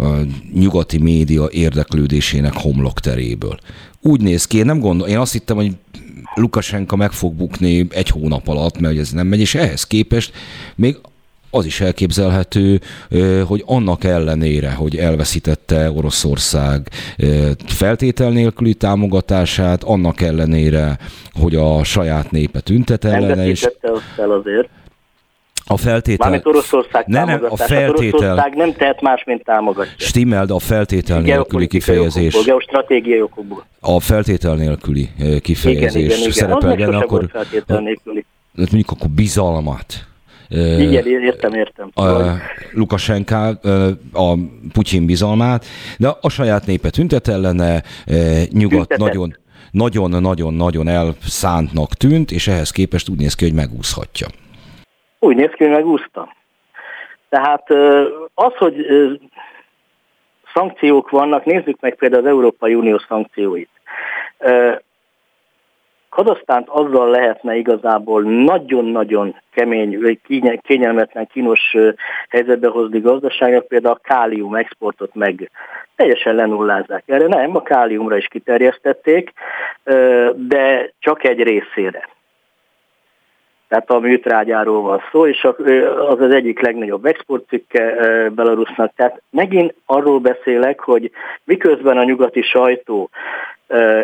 [0.00, 0.18] a
[0.54, 3.58] nyugati média érdeklődésének homlokteréből.
[4.02, 5.72] Úgy néz ki, én nem gondol, én azt hittem, hogy
[6.34, 10.32] Lukasenka meg fog bukni egy hónap alatt, mert ez nem megy, és ehhez képest
[10.74, 10.98] még
[11.50, 12.80] az is elképzelhető,
[13.46, 16.88] hogy annak ellenére, hogy elveszítette Oroszország
[17.66, 20.98] feltétel nélküli támogatását, annak ellenére,
[21.32, 23.46] hogy a saját népe tüntet ellene.
[23.46, 23.68] És...
[24.16, 24.68] el azért.
[25.70, 26.28] A feltétel...
[26.28, 28.18] Mármint Oroszország ne, nem, a feltétel...
[28.18, 29.92] Oroszország nem tehet más, mint támogatja.
[29.96, 32.34] Stimmel, de a feltétel nélküli kifejezés...
[32.34, 33.66] Okokból, stratégiai okokból.
[33.80, 35.08] A feltétel nélküli
[35.42, 36.32] kifejezés igen, igen, igen.
[36.32, 37.28] szerepel benne, akkor...
[37.32, 38.24] feltétel nélküli.
[38.52, 40.07] Mondjuk akkor bizalmat
[40.48, 41.90] igen, értem, értem.
[41.94, 42.02] A
[42.72, 43.48] Lukasenka
[44.12, 44.34] a
[44.72, 45.64] Putyin bizalmát,
[45.98, 47.82] de a saját népe tüntet ellene,
[48.50, 49.36] nyugat nagyon
[49.70, 54.26] nagyon-nagyon-nagyon elszántnak tűnt, és ehhez képest úgy néz ki, hogy megúszhatja.
[55.18, 56.34] Úgy néz ki, hogy megúszta.
[57.28, 57.70] Tehát
[58.34, 58.86] az, hogy
[60.54, 63.70] szankciók vannak, nézzük meg például az Európai Unió szankcióit.
[66.24, 70.20] Kazasztánt azzal lehetne igazából nagyon-nagyon kemény,
[70.62, 71.76] kényelmetlen, kínos
[72.28, 75.50] helyzetbe hozni gazdaságnak, például a kálium exportot meg
[75.96, 77.02] teljesen lenullázzák.
[77.06, 79.32] Erre nem, a káliumra is kiterjesztették,
[80.34, 82.08] de csak egy részére
[83.68, 85.44] tehát a műtrágyáról van szó, és
[86.08, 87.94] az az egyik legnagyobb exportcikke
[88.30, 88.92] Belarusnak.
[88.96, 91.10] Tehát megint arról beszélek, hogy
[91.44, 93.10] miközben a nyugati sajtó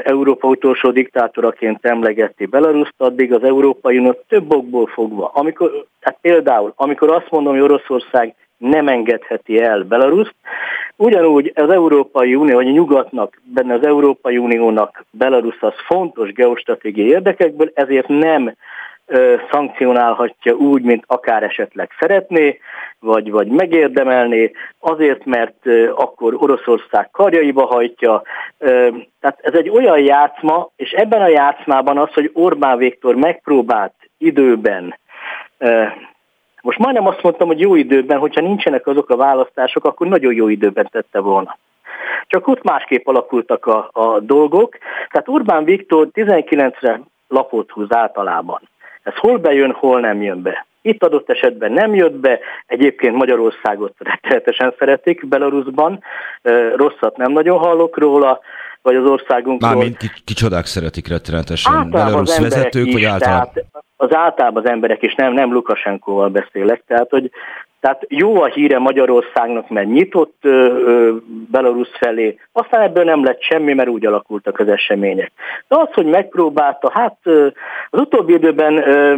[0.04, 5.30] Európa utolsó diktátoraként emlegeti Belaruszt, addig az Európai Unió több okból fogva.
[5.34, 5.70] Amikor,
[6.00, 10.34] tehát például, amikor azt mondom, hogy Oroszország nem engedheti el Belaruszt,
[10.96, 17.08] ugyanúgy az Európai Unió, vagy a nyugatnak, benne az Európai Uniónak Belarus az fontos geostratégiai
[17.08, 18.54] érdekekből, ezért nem
[19.50, 22.58] szankcionálhatja úgy, mint akár esetleg szeretné,
[22.98, 28.22] vagy, vagy megérdemelné, azért, mert akkor Oroszország karjaiba hajtja.
[29.20, 34.94] Tehát ez egy olyan játszma, és ebben a játszmában az, hogy Orbán Viktor megpróbált időben
[36.64, 40.48] most majdnem azt mondtam, hogy jó időben, hogyha nincsenek azok a választások, akkor nagyon jó
[40.48, 41.58] időben tette volna.
[42.26, 44.78] Csak ott másképp alakultak a, a dolgok.
[45.10, 48.60] Tehát Orbán Viktor 19-re lapot húz általában.
[49.04, 50.66] Ez hol bejön, hol nem jön be.
[50.82, 56.02] Itt adott esetben nem jött be, egyébként Magyarországot rettenetesen szeretik Belarusban,
[56.74, 58.40] rosszat nem nagyon hallok róla,
[58.82, 59.70] vagy az országunkról.
[59.70, 63.52] Mármint kicsodák szeretik rettenetesen, Belarus vezetők, is, vagy általában?
[63.96, 67.30] az általában az emberek is, nem, nem Lukasenkóval beszélek, tehát hogy
[67.84, 71.16] tehát jó a híre Magyarországnak, mert nyitott ö, ö,
[71.50, 75.32] Belarus felé, aztán ebből nem lett semmi, mert úgy alakultak az események.
[75.68, 77.46] De az, hogy megpróbálta, hát ö,
[77.90, 79.14] az utóbbi időben ö,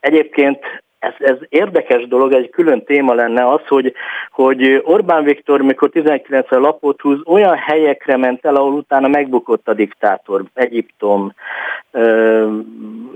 [0.00, 0.58] egyébként
[1.00, 3.94] ez, ez érdekes dolog, egy külön téma lenne az, hogy,
[4.30, 9.74] hogy Orbán Viktor, mikor 19-re lapot húz, olyan helyekre ment el, ahol utána megbukott a
[9.74, 11.34] diktátor, Egyiptom,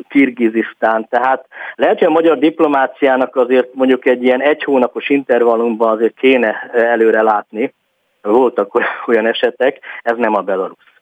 [0.09, 6.15] Kirgizisztán, tehát lehet, hogy a magyar diplomáciának azért mondjuk egy ilyen egy hónapos intervallumban azért
[6.15, 7.75] kéne előre látni,
[8.23, 10.94] voltak olyan esetek, ez nem a Belarus.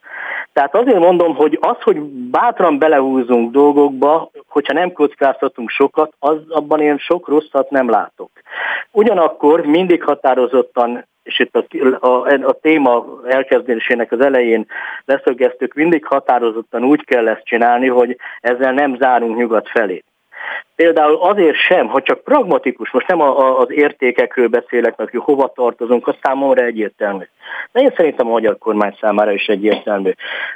[0.52, 2.00] Tehát azért mondom, hogy az, hogy
[2.30, 8.30] bátran belehúzunk dolgokba, hogyha nem kockáztatunk sokat, az, abban én sok rosszat nem látok.
[8.90, 14.66] Ugyanakkor mindig határozottan, és itt a, a, a téma elkezdésének az elején
[15.04, 20.04] leszögeztük, mindig határozottan úgy kell ezt csinálni, hogy ezzel nem zárunk nyugat felé.
[20.74, 25.20] Például azért sem, hogy csak pragmatikus, most nem a, a, az értékekről beszélek, meg hogy
[25.20, 27.24] hova tartozunk, az számomra egyértelmű.
[27.72, 30.10] De én szerintem a magyar kormány számára is egyértelmű.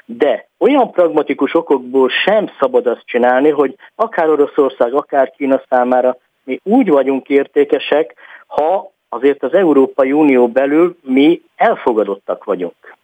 [0.04, 6.60] De olyan pragmatikus okokból sem szabad azt csinálni, hogy akár Oroszország, akár Kína számára mi
[6.62, 8.14] úgy vagyunk értékesek,
[8.46, 12.95] ha azért az Európai Unió belül mi elfogadottak vagyunk.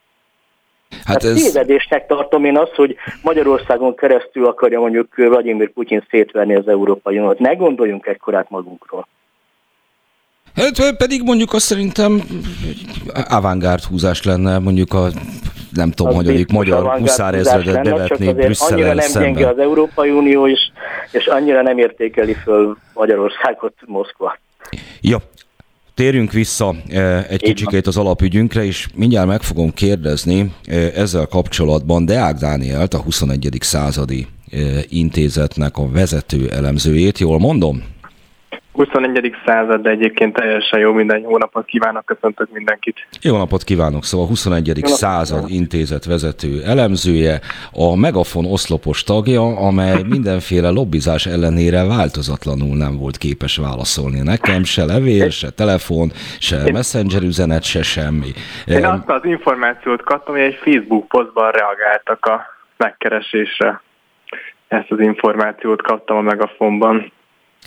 [1.05, 1.43] Hát ez...
[1.43, 7.39] tévedésnek tartom én azt, hogy Magyarországon keresztül akarja mondjuk Vladimir Putyin szétverni az Európai Uniót.
[7.39, 9.06] Ne gondoljunk ekkorát magunkról.
[10.55, 12.23] Hát pedig mondjuk azt szerintem
[13.28, 15.09] avantgárd húzás lenne, mondjuk a
[15.73, 19.32] nem tudom, az hogy magyar huszárezredet bevetni Brüsszel nem szemben.
[19.32, 20.73] gyenge az Európai Unió is,
[21.10, 24.39] és annyira nem értékeli föl Magyarországot Moszkva.
[25.01, 25.19] Ja,
[25.94, 32.05] Térjünk vissza eh, egy kicsikét az alapügyünkre, és mindjárt meg fogom kérdezni eh, ezzel kapcsolatban
[32.05, 33.56] Deák Dánielt, a 21.
[33.60, 37.19] századi eh, intézetnek a vezető elemzőjét.
[37.19, 37.82] Jól mondom?
[38.73, 39.35] 21.
[39.47, 41.20] század, de egyébként teljesen jó minden.
[41.20, 43.07] Jó napot kívánok, köszöntök mindenkit.
[43.23, 44.66] Jó napot kívánok, szóval 21.
[44.66, 45.51] Jó század napot.
[45.51, 47.40] intézet vezető elemzője,
[47.73, 54.85] a Megafon oszlopos tagja, amely mindenféle lobbizás ellenére változatlanul nem volt képes válaszolni nekem, se
[54.85, 58.31] levél, se telefon, se messenger üzenet, se semmi.
[58.66, 62.40] Én azt az információt kaptam, hogy egy Facebook posztban reagáltak a
[62.77, 63.82] megkeresésre.
[64.69, 67.11] Ezt az információt kaptam a Megafonban.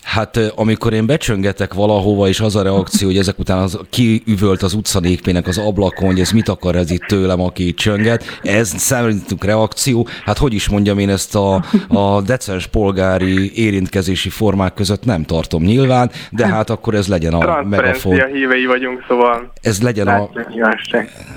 [0.06, 4.74] Hát amikor én becsöngetek valahova, és az a reakció, hogy ezek után az, kiüvölt az
[4.74, 9.44] utcanépének az ablakon, hogy ez mit akar ez itt tőlem, aki itt csönget, ez szerintünk
[9.44, 10.08] reakció.
[10.26, 15.64] Hát hogy is mondjam én ezt a, a decens polgári érintkezési formák között nem tartom
[15.64, 18.26] nyilván, de hát akkor ez legyen a megafon.
[18.34, 20.30] hívei vagyunk, szóval ez legyen a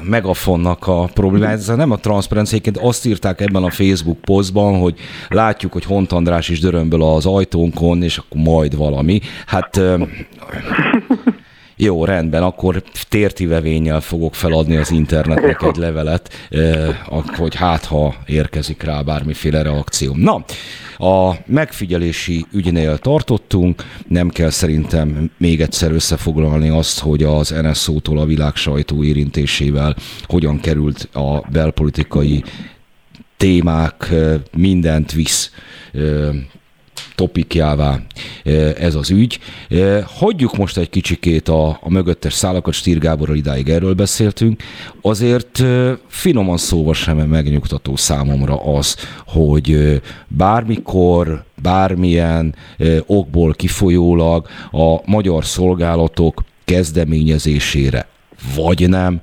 [0.03, 1.51] megafonnak a probléma.
[1.51, 4.95] Ez nem a transzparencia, azt írták ebben a Facebook posztban, hogy
[5.29, 9.21] látjuk, hogy Hont András is dörömböl az ajtónkon, és akkor majd valami.
[9.47, 9.81] Hát
[11.77, 16.49] jó, rendben, akkor tértivevénnyel fogok feladni az internetnek egy levelet,
[17.37, 20.15] hogy hát ha érkezik rá bármiféle reakció.
[20.17, 20.45] Na,
[20.97, 28.25] a megfigyelési ügynél tartottunk, nem kell szerintem még egyszer összefoglalni azt, hogy az NSZO-tól a
[28.25, 32.45] világ sajtó érintésével hogyan került a belpolitikai
[33.37, 34.13] témák
[34.57, 35.53] mindent visz
[37.15, 38.01] topikjává
[38.79, 39.39] ez az ügy.
[40.05, 44.63] Hagyjuk most egy kicsikét a, a mögöttes szálakat, Stír Gáborral idáig erről beszéltünk.
[45.01, 45.63] Azért
[46.07, 48.97] finoman szóval sem megnyugtató számomra az,
[49.27, 52.55] hogy bármikor, bármilyen
[53.07, 58.09] okból kifolyólag a magyar szolgálatok kezdeményezésére
[58.57, 59.21] vagy nem,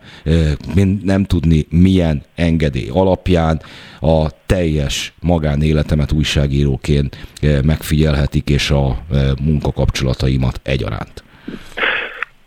[1.03, 3.61] nem tudni milyen engedély alapján
[3.99, 7.17] a teljes magánéletemet újságíróként
[7.65, 8.97] megfigyelhetik, és a
[9.45, 11.23] munkakapcsolataimat egyaránt.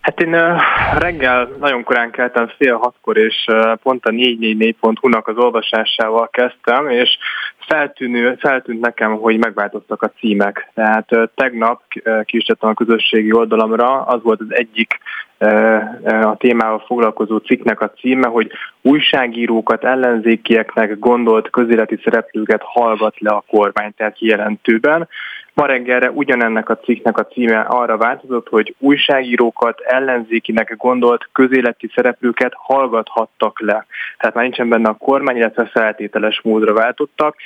[0.00, 0.36] Hát én
[0.98, 3.44] reggel nagyon korán keltem fél hatkor, és
[3.82, 7.18] pont a 444.hu-nak az olvasásával kezdtem, és
[7.66, 10.70] feltűnő, feltűnt nekem, hogy megváltoztak a címek.
[10.74, 11.82] Tehát tegnap
[12.24, 14.98] kistettem a közösségi oldalamra, az volt az egyik
[16.22, 18.50] a témával foglalkozó cikknek a címe, hogy
[18.82, 25.08] újságírókat, ellenzékieknek gondolt közéleti szereplőket hallgat le a kormány, tehát kijelentőben.
[25.58, 32.52] Ma reggelre ugyanennek a cikknek a címe arra változott, hogy újságírókat, ellenzékinek gondolt közéleti szereplőket
[32.56, 33.86] hallgathattak le.
[34.18, 37.36] Tehát már nincsen benne a kormány, illetve feltételes módra váltottak.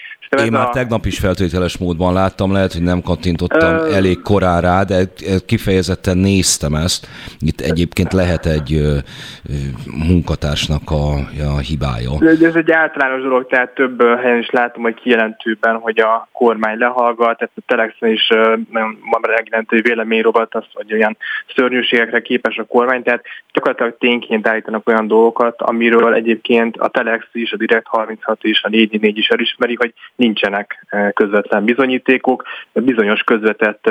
[0.44, 0.70] Én már a...
[0.70, 3.94] tegnap is feltételes módban láttam, lehet, hogy nem kattintottam Ö...
[3.94, 5.02] elég korán rá, de
[5.47, 7.06] kifejezetten néztem ezt.
[7.39, 8.80] Itt egyébként lehet egy
[10.09, 11.12] munkatársnak a,
[11.55, 12.10] a hibája.
[12.43, 17.39] Ez egy általános dolog, tehát több helyen is látom, hogy kijelentőben, hogy a kormány lehallgat,
[17.39, 18.29] tehát a Telex is
[18.70, 21.16] nagyon megjelentő véleményrobot, az, hogy olyan
[21.55, 27.53] szörnyűségekre képes a kormány, tehát gyakorlatilag tényként állítanak olyan dolgokat, amiről egyébként a Telex is,
[27.53, 33.91] a Direct 36 és a 444 is elismeri, hogy nincsenek közvetlen bizonyítékok, bizonyos közvetett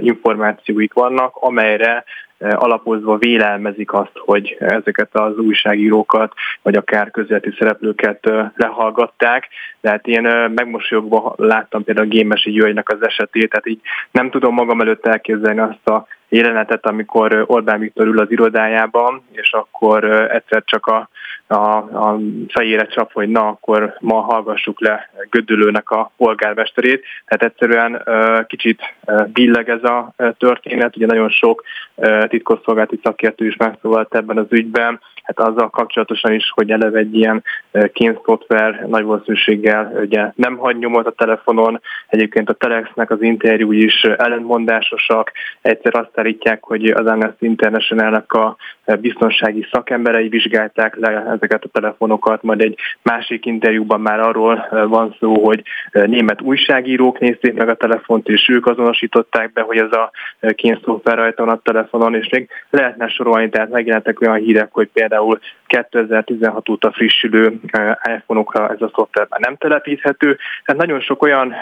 [0.00, 2.04] információik vannak, amelyre
[2.50, 6.32] alapozva vélelmezik azt, hogy ezeket az újságírókat,
[6.62, 9.48] vagy akár közéleti szereplőket lehallgatták.
[9.80, 10.22] De hát én
[10.54, 15.60] megmosolyogva láttam például a Gémesi Györgynek az esetét, tehát így nem tudom magam előtt elképzelni
[15.60, 21.08] azt a jelenetet, amikor Orbán Viktor ül az irodájában, és akkor egyszer csak a
[21.46, 22.18] a, a
[22.48, 27.04] fejére csap, hogy na, akkor ma hallgassuk le Gödülőnek a polgármesterét.
[27.26, 28.02] Tehát egyszerűen
[28.46, 28.80] kicsit
[29.32, 31.62] billeg ez a történet, ugye nagyon sok
[32.28, 37.44] titkosszolgálati szakértő is megszólalt ebben az ügyben, hát azzal kapcsolatosan is, hogy eleve egy ilyen
[37.92, 44.02] kénszoftver nagy valószínűséggel ugye nem hagy nyomot a telefonon, egyébként a Telexnek az interjú is
[44.02, 48.56] ellentmondásosak, egyszer azt állítják, hogy az Amnesty International-nek a
[49.00, 55.44] biztonsági szakemberei vizsgálták le ezeket a telefonokat, majd egy másik interjúban már arról van szó,
[55.44, 55.62] hogy
[55.92, 60.10] német újságírók nézték meg a telefont, és ők azonosították be, hogy ez a
[60.54, 65.38] kénszoftver rajta van a telefonon, és még lehetne sorolni, tehát megjelentek olyan hírek, hogy például
[65.66, 67.60] 2016 óta frissülő
[68.16, 70.38] iPhone-okra ez a szoftver már nem telepíthető.
[70.64, 71.54] Tehát nagyon sok olyan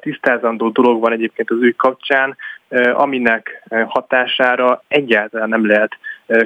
[0.00, 2.36] tisztázandó dolog van egyébként az ügy kapcsán,
[2.92, 5.96] aminek hatására egyáltalán nem lehet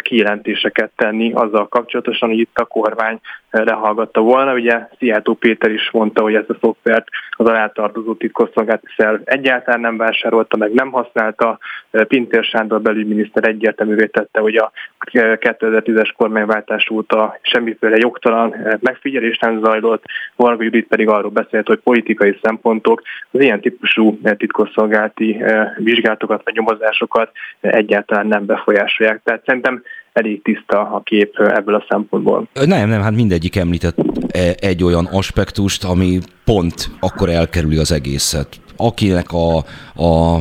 [0.03, 3.21] kijelentéseket tenni azzal kapcsolatosan, hogy itt a kormány
[3.51, 4.55] lehallgatta volna.
[4.55, 7.09] Ugye Szijjártó Péter is mondta, hogy ezt a szoftvert
[7.41, 11.59] az alátartozó titkosszolgálati szerv egyáltalán nem vásárolta, meg nem használta.
[11.91, 14.73] Pintér Sándor belügyminiszter egyértelművé tette, hogy a
[15.11, 20.05] 2010-es kormányváltás óta semmiféle jogtalan megfigyelés nem zajlott.
[20.37, 25.43] Varga Judit pedig arról beszélt, hogy politikai szempontok az ilyen típusú titkosszolgálati
[25.77, 27.31] vizsgálatokat vagy nyomozásokat
[27.61, 29.21] egyáltalán nem befolyásolják.
[29.25, 32.49] Tehát szerintem elég tiszta a kép ebből a szempontból.
[32.53, 33.97] Nem, nem, hát mindegyik említett
[34.29, 38.61] e, egy olyan aspektust, ami pont akkor elkerüli az egészet.
[38.77, 39.57] Akinek a,
[40.05, 40.39] a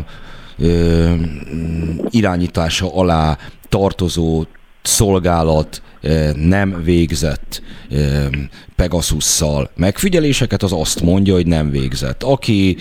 [0.59, 1.13] ö,
[2.09, 3.37] irányítása alá
[3.69, 4.43] tartozó
[4.81, 5.81] szolgálat
[6.35, 7.61] nem végzett
[8.75, 12.23] Pegasusszal megfigyeléseket, az azt mondja, hogy nem végzett.
[12.23, 12.77] Aki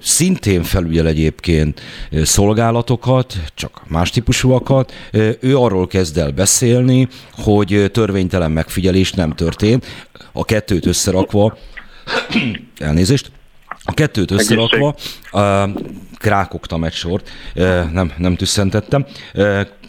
[0.00, 1.80] szintén felügyel egyébként
[2.22, 4.92] szolgálatokat, csak más típusúakat,
[5.40, 9.86] ő arról kezd el beszélni, hogy törvénytelen megfigyelés nem történt.
[10.32, 11.58] A kettőt összerakva,
[12.78, 13.30] elnézést,
[13.84, 14.94] a kettőt összerakva,
[16.18, 17.30] krákogtam egy sort,
[17.92, 19.06] nem, nem tüsszentettem,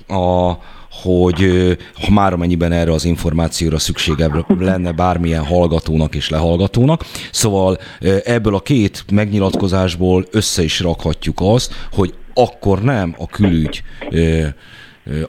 [0.07, 0.57] a,
[1.01, 1.47] hogy
[1.93, 7.05] ha már amennyiben erre az információra szüksége lenne bármilyen hallgatónak és lehallgatónak.
[7.31, 7.77] Szóval
[8.23, 13.83] ebből a két megnyilatkozásból össze is rakhatjuk azt, hogy akkor nem a külügy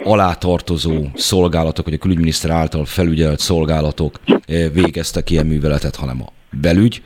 [0.05, 4.21] alátartozó szolgálatok, vagy a külügyminiszter által felügyelt szolgálatok
[4.73, 7.03] végeztek ilyen műveletet, hanem a belügy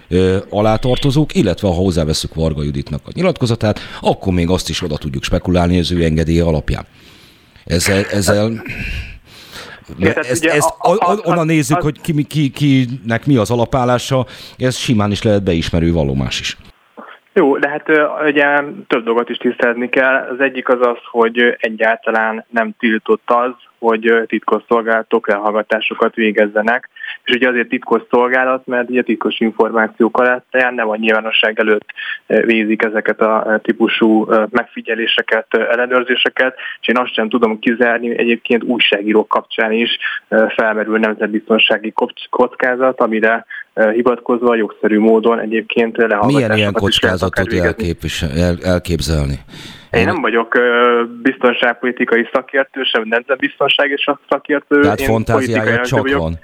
[0.51, 5.79] alátartozók, illetve ha hozzáveszünk Varga Juditnak a nyilatkozatát, akkor még azt is oda tudjuk spekulálni
[5.79, 6.87] az ő engedélye alapján.
[7.65, 8.51] Ezzel, ezzel
[9.99, 14.27] ezt, ezt a, a, a, onnan nézzük, hogy ki, ki, kinek mi az alapállása,
[14.59, 16.57] ez simán is lehet beismerő valomás is.
[17.33, 17.89] Jó, de hát
[18.25, 18.45] ugye
[18.87, 20.29] több dolgot is tisztázni kell.
[20.33, 26.89] Az egyik az az, hogy egyáltalán nem tiltott az, hogy titkos szolgálatok elhallgatásokat végezzenek.
[27.25, 31.87] És ugye azért titkos szolgálat, mert ugye titkos információk alatt nem a nyilvánosság előtt
[32.27, 39.73] végzik ezeket a típusú megfigyeléseket, ellenőrzéseket, és én azt sem tudom kizárni, egyébként újságírók kapcsán
[39.73, 39.99] is
[40.49, 41.93] felmerül nemzetbiztonsági
[42.31, 43.47] kockázat, amire
[43.93, 47.53] hivatkozva jogszerű módon egyébként lehallgatásokat Milyen ilyen kockázatot
[48.37, 49.39] el, elképzelni?
[49.91, 50.59] Én nem vagyok
[51.23, 53.95] biztonságpolitikai szakértő, sem nemzetbiztonsági
[54.29, 54.81] szakértő.
[54.81, 56.21] Tehát fantáziája csak vagyok.
[56.21, 56.39] van.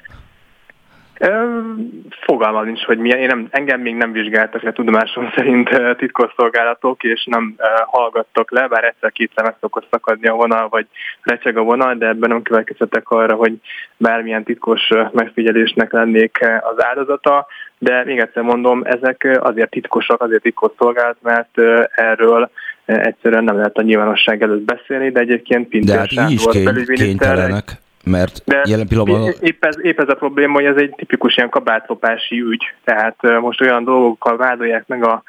[2.21, 3.19] Fogalmam nincs, hogy milyen.
[3.19, 7.55] Én nem, engem még nem vizsgáltak le tudomásom szerint titkosszolgálatok, és nem
[7.87, 10.87] hallgattak le, bár egyszer-kétszer meg szokott szakadni a vonal, vagy
[11.23, 13.53] recseg a vonal, de ebben nem következtetek arra, hogy
[13.97, 17.47] bármilyen titkos megfigyelésnek lennék az áldozata.
[17.79, 21.59] De még egyszer mondom, ezek azért titkosak, azért titkos szolgálat, mert
[21.95, 22.51] erről
[22.85, 27.81] egyszerűen nem lehet a nyilvánosság előtt beszélni, de egyébként Pintér de hát így is kénytelenek
[28.05, 29.33] mert De jelen pillanatban...
[29.41, 33.61] Épp ez, épp ez a probléma, hogy ez egy tipikus ilyen kabátlopási ügy, tehát most
[33.61, 35.23] olyan dolgokkal vádolják meg a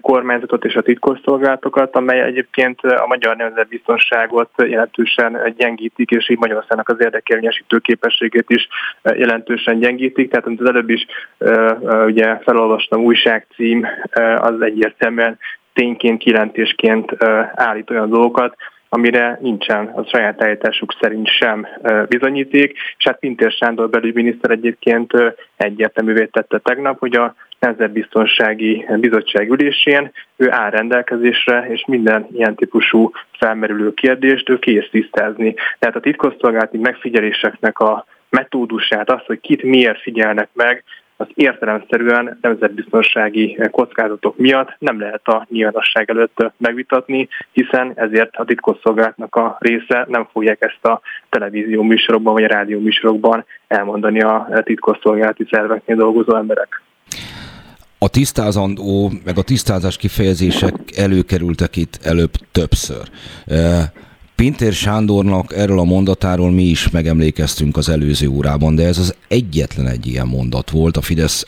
[0.00, 7.00] kormányzatot és a titkosszolgálatokat, amely egyébként a magyar nemzetbiztonságot jelentősen gyengítik, és így Magyarországnak az
[7.00, 8.68] érdekérvényesítő képességét is
[9.02, 10.30] jelentősen gyengítik.
[10.30, 11.06] Tehát az előbb is
[12.06, 13.86] ugye felolvastam újságcím,
[14.36, 15.38] az egyértelműen
[15.72, 17.24] tényként, kilentésként
[17.54, 18.56] állít olyan dolgokat,
[18.94, 21.66] amire nincsen a saját állításuk szerint sem
[22.08, 25.12] bizonyíték, és hát Pintér Sándor belügyminiszter egyébként
[25.56, 33.10] egyértelművé tette tegnap, hogy a Nemzetbiztonsági Bizottság ülésén ő áll rendelkezésre, és minden ilyen típusú
[33.38, 35.54] felmerülő kérdést ő kész tisztázni.
[35.78, 40.84] Tehát a titkosszolgálati megfigyeléseknek a metódusát, azt, hogy kit miért figyelnek meg,
[41.22, 49.34] az értelemszerűen nemzetbiztonsági kockázatok miatt nem lehet a nyilvánosság előtt megvitatni, hiszen ezért a titkosszolgálatnak
[49.34, 55.46] a része nem fogják ezt a televízió műsorokban vagy a rádió műsorokban elmondani a titkosszolgálati
[55.50, 56.82] szerveknél dolgozó emberek
[57.98, 63.08] a tisztázandó, meg a tisztázás kifejezések előkerültek itt előbb többször.
[64.42, 69.86] Pintér Sándornak erről a mondatáról mi is megemlékeztünk az előző órában, de ez az egyetlen
[69.86, 71.46] egy ilyen mondat volt, a Fidesz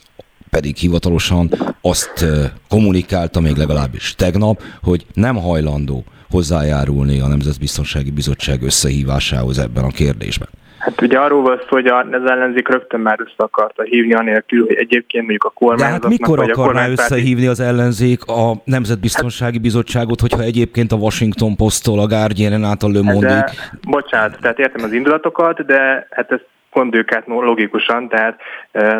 [0.51, 1.51] pedig hivatalosan
[1.81, 2.25] azt
[2.69, 10.49] kommunikálta még legalábbis tegnap, hogy nem hajlandó hozzájárulni a Nemzetbiztonsági Bizottság összehívásához ebben a kérdésben.
[10.85, 14.77] Hát ugye arról volt szó, hogy az ellenzék rögtön már össze akarta hívni, anélkül, hogy
[14.77, 16.01] egyébként mondjuk a kormányzatnak...
[16.01, 21.56] De hát mikor vagy akarná összehívni az ellenzék a Nemzetbiztonsági Bizottságot, hogyha egyébként a Washington
[21.56, 23.27] Post-tól, a Guardian át a Le Monde...
[23.27, 23.51] De,
[23.89, 26.40] bocsánat, tehát értem az indulatokat, de hát ez
[26.73, 28.40] gondoljuk át logikusan, tehát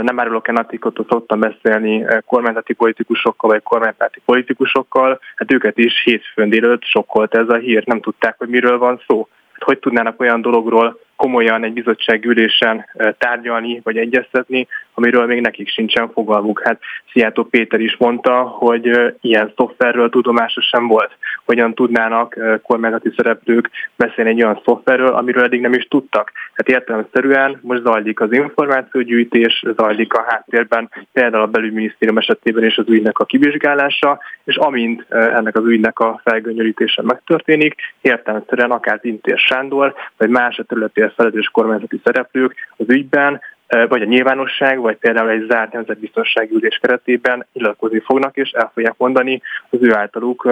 [0.02, 6.48] nem árulok el Natikot, szoktam beszélni kormányzati politikusokkal, vagy kormánypárti politikusokkal, hát őket is hétfőn
[6.48, 9.28] délelőtt sokkolt ez a hír, nem tudták, hogy miről van szó.
[9.52, 12.86] Hát hogy tudnának olyan dologról komolyan egy bizottság ülésen
[13.19, 16.61] tárgyalni vagy egyeztetni, amiről még nekik sincsen fogalmuk.
[16.65, 16.81] Hát
[17.12, 21.16] Szijjátó Péter is mondta, hogy ilyen szoftverről tudomása sem volt.
[21.45, 26.32] Hogyan tudnának kormányzati szereplők beszélni egy olyan szoftverről, amiről eddig nem is tudtak.
[26.53, 32.89] Hát értelemszerűen most zajlik az információgyűjtés, zajlik a háttérben például a belügyminisztérium esetében is az
[32.89, 39.95] ügynek a kivizsgálása, és amint ennek az ügynek a felgöngyörítése megtörténik, értelemszerűen akár Intér Sándor,
[40.16, 40.65] vagy más a
[41.05, 43.40] területért felelős kormányzati szereplők az ügyben
[43.89, 48.94] vagy a nyilvánosság, vagy például egy zárt nemzetbiztonsági ülés keretében illatkozni fognak, és el fogják
[48.97, 50.48] mondani az ő általuk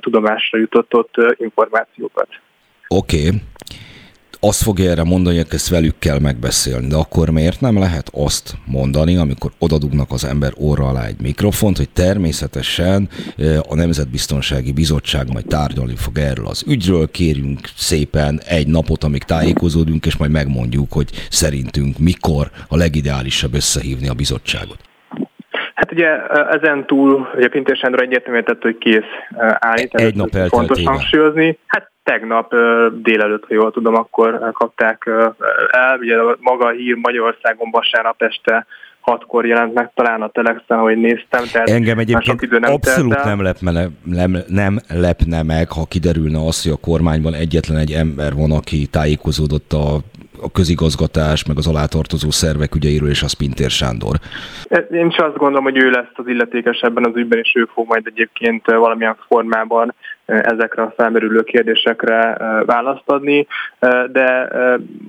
[0.00, 2.28] tudomásra jutott információkat.
[2.88, 3.28] Oké.
[3.28, 3.40] Okay
[4.48, 6.86] azt fogja erre mondani, hogy ezt velük kell megbeszélni.
[6.86, 11.76] De akkor miért nem lehet azt mondani, amikor odadugnak az ember orra alá egy mikrofont,
[11.76, 13.08] hogy természetesen
[13.68, 20.06] a Nemzetbiztonsági Bizottság majd tárgyalni fog erről az ügyről, kérjünk szépen egy napot, amíg tájékozódunk,
[20.06, 24.78] és majd megmondjuk, hogy szerintünk mikor a legideálisabb összehívni a bizottságot.
[25.74, 26.08] Hát ugye
[26.50, 29.12] ezen túl, ugye Pintér Sándor egyértelműen tett, hogy kész
[29.58, 29.88] állni.
[29.90, 31.58] Egy nap Fontos hangsúlyozni.
[31.66, 32.54] Hát tegnap
[33.02, 35.10] délelőtt, ha jól tudom, akkor kapták
[35.70, 35.98] el.
[35.98, 38.66] Ugye maga a hír Magyarországon vasárnap este
[39.00, 41.44] hatkor jelent meg talán a Telexen, ahogy néztem.
[41.52, 46.62] Tehát Engem egyébként idő nem abszolút nem lepne, nem, nem lepne meg, ha kiderülne az,
[46.62, 49.98] hogy a kormányban egyetlen egy ember van, aki tájékozódott a
[50.42, 54.16] a közigazgatás, meg az alátartozó szervek ügyeiről, és az Pintér Sándor.
[54.90, 57.86] Én is azt gondolom, hogy ő lesz az illetékes ebben az ügyben, és ő fog
[57.86, 59.94] majd egyébként valamilyen formában
[60.26, 63.46] ezekre a felmerülő kérdésekre választ adni,
[64.12, 64.48] de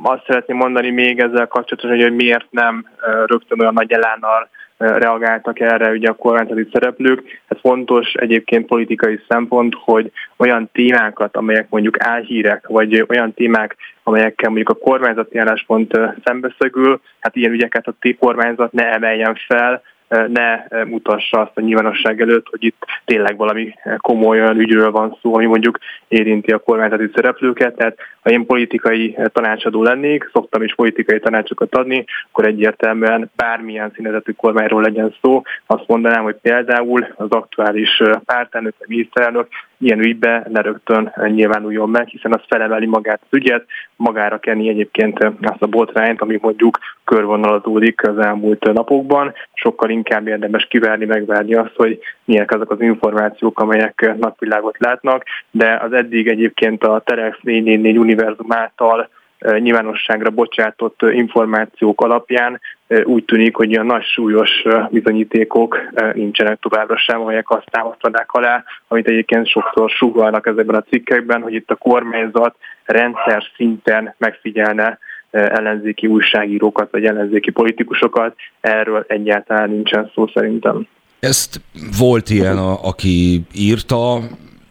[0.03, 2.85] azt szeretném mondani még ezzel kapcsolatosan, hogy miért nem
[3.25, 7.41] rögtön olyan nagy elánnal reagáltak erre ugye a kormányzati szereplők.
[7.47, 14.49] Ez fontos egyébként politikai szempont, hogy olyan témákat, amelyek mondjuk álhírek, vagy olyan témák, amelyekkel
[14.49, 21.39] mondjuk a kormányzati álláspont szembeszögül, hát ilyen ügyeket a kormányzat ne emeljen fel, ne mutassa
[21.39, 25.79] azt a nyilvánosság előtt, hogy itt tényleg valami komoly olyan ügyről van szó, ami mondjuk
[26.07, 27.75] érinti a kormányzati szereplőket.
[27.75, 34.31] Tehát ha én politikai tanácsadó lennék, szoktam is politikai tanácsokat adni, akkor egyértelműen bármilyen színezetű
[34.31, 39.47] kormányról legyen szó, azt mondanám, hogy például az aktuális pártelnök, vagy miniszterelnök
[39.85, 45.23] ilyen ügybe ne rögtön nyilvánuljon meg, hiszen az felemeli magát az ügyet, magára kenni egyébként
[45.41, 49.33] azt a botrányt, ami mondjuk körvonalazódik az elmúlt napokban.
[49.53, 55.79] Sokkal inkább érdemes kiverni, megvárni azt, hogy milyenek azok az információk, amelyek napvilágot látnak, de
[55.83, 59.09] az eddig egyébként a Telex 444 univerzum által
[59.39, 62.61] nyilvánosságra bocsátott információk alapján
[63.03, 64.49] úgy tűnik, hogy ilyen nagy súlyos
[64.89, 65.77] bizonyítékok
[66.13, 71.53] nincsenek továbbra sem, amelyek azt támasztanák alá, amit egyébként sokszor sugalnak ezekben a cikkekben, hogy
[71.53, 74.99] itt a kormányzat rendszer szinten megfigyelne
[75.31, 78.35] ellenzéki újságírókat vagy ellenzéki politikusokat.
[78.61, 80.87] Erről egyáltalán nincsen szó szerintem.
[81.19, 81.61] Ezt
[81.99, 84.19] volt ilyen, aki írta,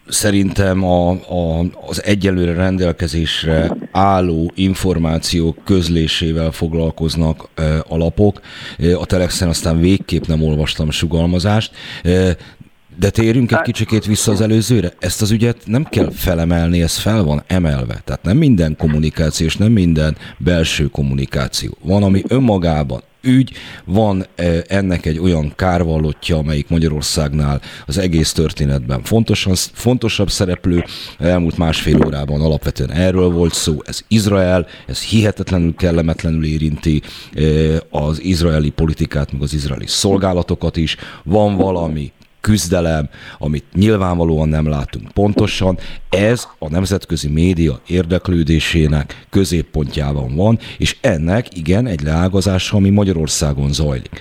[0.08, 8.40] szerintem a, a, az egyelőre rendelkezésre álló információk közlésével foglalkoznak e, a lapok.
[8.78, 11.72] E, a Telexen aztán végképp nem olvastam sugalmazást,
[12.02, 12.36] e,
[12.98, 14.92] de térjünk egy kicsikét vissza az előzőre.
[14.98, 18.00] Ezt az ügyet nem kell felemelni, ez fel van emelve.
[18.04, 21.76] Tehát nem minden kommunikáció és nem minden belső kommunikáció.
[21.80, 23.52] Van, ami önmagában ügy,
[23.84, 24.26] van
[24.66, 30.84] ennek egy olyan kárvallottja, amelyik Magyarországnál az egész történetben fontosan, fontosabb szereplő.
[31.18, 33.78] Elmúlt másfél órában alapvetően erről volt szó.
[33.84, 37.02] Ez Izrael, ez hihetetlenül kellemetlenül érinti
[37.90, 40.96] az izraeli politikát, meg az izraeli szolgálatokat is.
[41.22, 42.12] Van valami
[42.48, 43.04] küzdelem,
[43.38, 45.74] amit nyilvánvalóan nem látunk pontosan.
[46.10, 54.16] Ez a nemzetközi média érdeklődésének középpontjában van, és ennek igen egy leágazása, ami Magyarországon zajlik.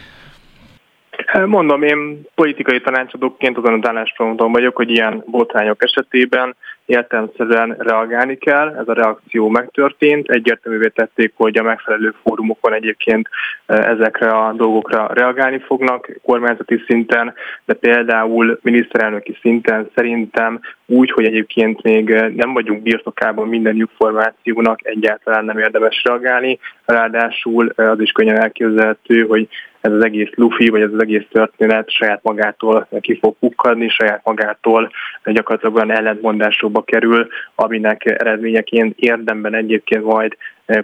[1.45, 6.55] Mondom, én politikai tanácsadóként azon az állásponton vagyok, hogy ilyen botrányok esetében
[6.85, 8.75] értelmszerűen reagálni kell.
[8.77, 10.29] Ez a reakció megtörtént.
[10.29, 13.29] Egyértelművé tették, hogy a megfelelő fórumokon egyébként
[13.65, 17.33] e, ezekre a dolgokra reagálni fognak kormányzati szinten,
[17.65, 25.45] de például miniszterelnöki szinten szerintem úgy, hogy egyébként még nem vagyunk birtokában minden információnak, egyáltalán
[25.45, 26.59] nem érdemes reagálni.
[26.85, 29.47] Ráadásul e, az is könnyen elképzelhető, hogy
[29.83, 34.21] ez az egész lufi, vagy ez az egész történet saját magától ki fog pukkadni, saját
[34.23, 34.91] magától
[35.23, 40.37] gyakorlatilag olyan ellentmondásokba kerül, aminek eredményeként érdemben egyébként majd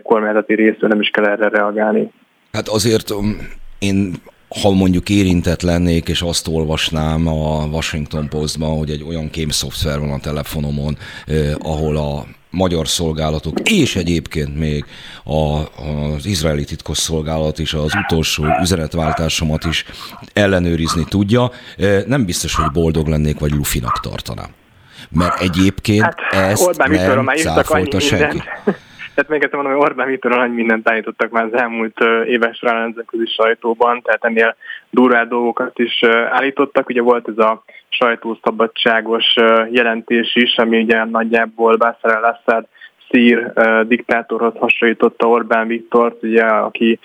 [0.04, 2.12] kormányzati részről nem is kell erre reagálni.
[2.52, 3.38] Hát azért um,
[3.80, 4.14] én
[4.62, 10.12] ha mondjuk érintett lennék, és azt olvasnám a Washington Postban, hogy egy olyan kémszoftver van
[10.12, 14.86] a telefonomon, eh, ahol a magyar szolgálatok, és egyébként még
[15.24, 15.58] a,
[16.16, 19.86] az izraeli titkosszolgálat is az utolsó üzenetváltásomat is
[20.34, 21.52] ellenőrizni tudja.
[22.06, 24.50] Nem biztos, hogy boldog lennék, vagy lufinak tartanám.
[25.10, 28.42] Mert egyébként hát, ezt Orbán nem cáfolta senki.
[29.20, 33.26] Tehát még egyszer mondom, hogy Orbán Viktor nagy mindent állítottak már az elmúlt éves nemzetközi
[33.26, 34.56] sajtóban, tehát ennél
[34.90, 36.90] durvább dolgokat is állítottak.
[36.90, 39.34] Ugye volt ez a sajtószabadságos
[39.70, 42.68] jelentés is, ami ugye nagyjából Bashar al-Assad
[43.10, 43.52] szír
[43.88, 47.00] diktátorhoz hasonlította Orbán Viktort, ugye, aki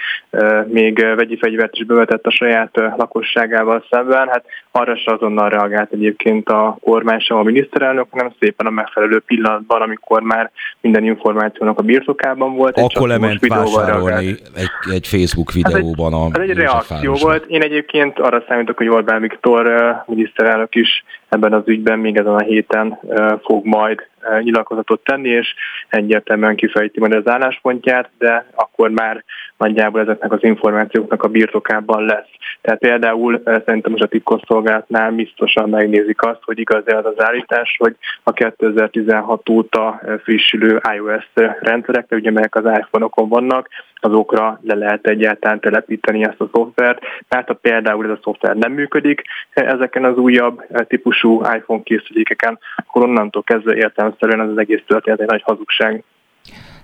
[0.66, 4.28] még vegyi fegyvert is bevetett a saját lakosságával szemben.
[4.28, 9.22] Hát arra se azonnal reagált egyébként a kormány sem a miniszterelnök, hanem szépen a megfelelő
[9.26, 10.50] pillanatban, amikor már
[10.80, 12.78] minden információnak a birtokában volt.
[12.78, 17.44] Akkor lement vásárolni egy, egy Facebook videóban a Ez egy, ez egy reakció volt.
[17.46, 22.42] Én egyébként arra számítok, hogy Orbán Viktor miniszterelnök is ebben az ügyben még ezen a
[22.42, 22.98] héten
[23.42, 24.06] fog majd
[24.40, 25.54] nyilatkozatot tenni, és
[25.88, 29.24] egyértelműen kifejti majd az álláspontját, de akkor már
[29.58, 32.28] nagyjából ezeknek az információknak a birtokában lesz.
[32.60, 37.96] Tehát például szerintem most a titkosszolgálatnál biztosan megnézik azt, hogy igaz-e az az állítás, hogy
[38.22, 43.68] a 2016 óta frissülő iOS rendszerek, ugye melyek az iPhone-okon vannak,
[44.04, 48.72] azokra le lehet egyáltalán telepíteni ezt a szoftvert, mert ha például ez a szoftver nem
[48.72, 55.20] működik ezeken az újabb típusú iPhone készülékeken, akkor onnantól kezdve értelemszerűen ez az egész történet
[55.20, 56.04] egy nagy hazugság.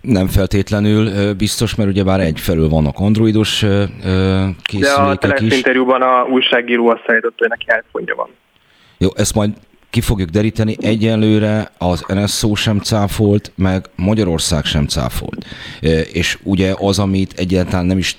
[0.01, 3.59] Nem feltétlenül biztos, mert ugye bár egyfelől vannak androidos
[4.63, 5.57] készülékek De a is.
[5.57, 8.29] interjúban a újságíró azt szállított, hogy neki iPhone van.
[8.99, 9.53] Jó, ezt majd
[9.91, 10.77] ki fogjuk deríteni.
[10.81, 15.47] Egyenlőre az NSZO sem cáfolt, meg Magyarország sem cáfolt.
[16.13, 18.17] És ugye az, amit egyáltalán nem is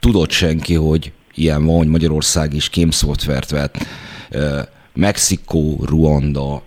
[0.00, 3.86] tudott senki, hogy ilyen van, hogy Magyarország is kémszoftvert vett,
[4.92, 6.62] Mexikó, Ruanda,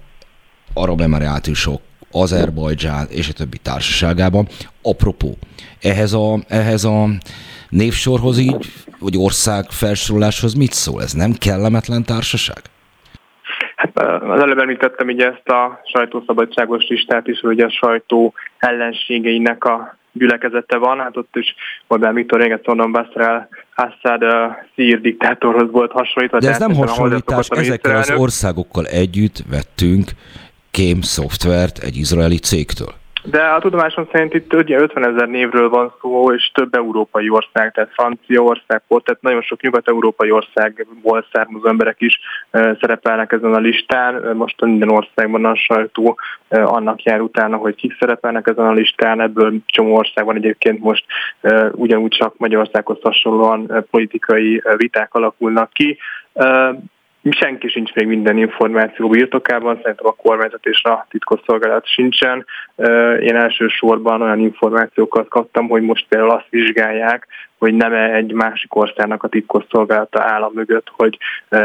[0.73, 1.81] Arab Emirátusok,
[2.11, 4.47] Azerbajdzsán és a többi társaságában.
[4.81, 5.37] Apropó,
[5.81, 7.07] ehhez a, ehhez a
[7.69, 8.65] névsorhoz így,
[8.99, 11.01] vagy ország felsoroláshoz mit szól?
[11.01, 12.61] Ez nem kellemetlen társaság?
[13.75, 19.97] Hát az előbb említettem ugye ezt a sajtószabadságos listát is, hogy a sajtó ellenségeinek a
[20.11, 21.55] gyülekezete van, hát ott is
[21.87, 24.31] Orbán Viktor réget mondom, Basra Assad uh,
[24.75, 26.39] szír diktátorhoz volt hasonlítva.
[26.39, 30.11] De ez nem hasonlítás, ezekkel az országokkal együtt vettünk
[30.77, 32.93] kém szoftvert egy izraeli cégtől.
[33.23, 37.71] De a tudomásom szerint itt ugye 50 ezer névről van szó, és több európai ország,
[37.71, 42.19] tehát Franciaország volt, tehát nagyon sok nyugat-európai országból származó emberek is
[42.51, 44.35] szerepelnek ezen a listán.
[44.35, 49.21] Most minden országban a sajtó annak jár utána, hogy kik szerepelnek ezen a listán.
[49.21, 51.05] Ebből csomó országban egyébként most
[51.71, 55.97] ugyanúgy csak Magyarországhoz hasonlóan politikai viták alakulnak ki
[57.29, 62.45] senki sincs még minden információ birtokában, szerintem a kormányzat és a titkosszolgálat sincsen.
[63.21, 67.27] Én elsősorban olyan információkat kaptam, hogy most például azt vizsgálják,
[67.57, 71.17] hogy nem -e egy másik országnak a titkosszolgálata állam mögött, hogy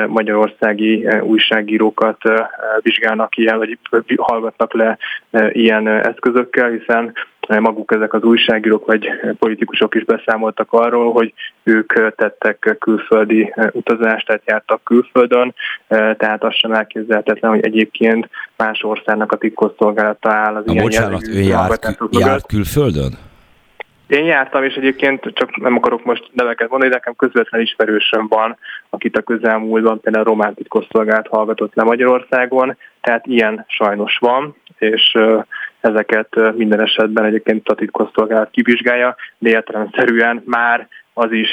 [0.06, 2.18] magyarországi újságírókat
[2.80, 3.78] vizsgálnak ilyen, vagy
[4.16, 4.98] hallgatnak le
[5.52, 7.12] ilyen eszközökkel, hiszen
[7.48, 9.08] maguk ezek az újságírók vagy
[9.38, 11.32] politikusok is beszámoltak arról, hogy
[11.62, 15.54] ők tettek külföldi utazást, tehát jártak külföldön,
[15.88, 21.28] tehát az sem elképzelhetetlen, hogy egyébként más országnak a titkosszolgálata áll az a ilyen bocsánat,
[21.28, 23.30] ő járt, járt külföldön?
[24.12, 28.56] Én jártam, és egyébként csak nem akarok most neveket mondani, de nekem közvetlen ismerősöm van,
[28.90, 35.18] akit a közelmúltban például a román titkosszolgált hallgatott le Magyarországon, tehát ilyen sajnos van, és
[35.80, 41.48] ezeket minden esetben egyébként a titkosszolgálat kivizsgálja, de értelemszerűen már az is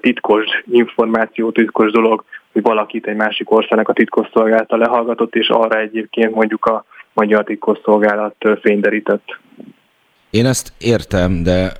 [0.00, 6.34] titkos információ, titkos dolog, hogy valakit egy másik országnak a titkosszolgálata lehallgatott, és arra egyébként
[6.34, 9.38] mondjuk a magyar titkosszolgálat fényderített.
[10.30, 11.72] Én ezt értem, de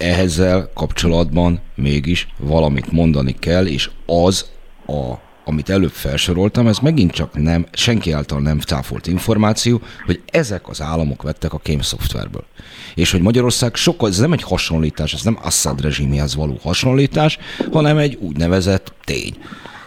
[0.00, 4.50] ehhezzel kapcsolatban mégis valamit mondani kell, és az
[4.86, 5.14] a
[5.44, 10.80] amit előbb felsoroltam, ez megint csak nem, senki által nem cáfolt információ, hogy ezek az
[10.80, 12.44] államok vettek a kém szoftverből.
[12.94, 17.38] És hogy Magyarország sokkal, ez nem egy hasonlítás, ez nem Assad rezsimihez való hasonlítás,
[17.72, 19.36] hanem egy úgynevezett tény,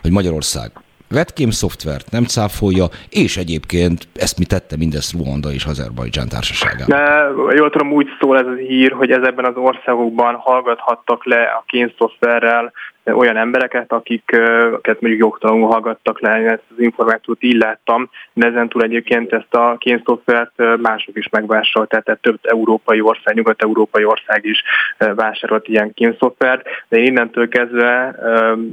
[0.01, 0.71] hogy Magyarország
[1.09, 6.97] Vetkém szoftvert nem cáfolja, és egyébként ezt mi tette mindezt Ruanda és Azerbajdzsán társaságában.
[6.97, 11.63] De jól tudom, úgy szól ez a hír, hogy ezekben az országokban hallgathattak le a
[11.67, 12.73] kénszoftverrel
[13.05, 18.83] olyan embereket, akiket mondjuk jogtalanul hallgattak le, ezt az információt így láttam, de ezen túl
[18.83, 24.63] egyébként ezt a kénszoftvert mások is megvásárolták, tehát több európai ország, nyugat-európai ország is
[24.97, 28.15] vásárolt ilyen kénszoftvert, de én innentől kezdve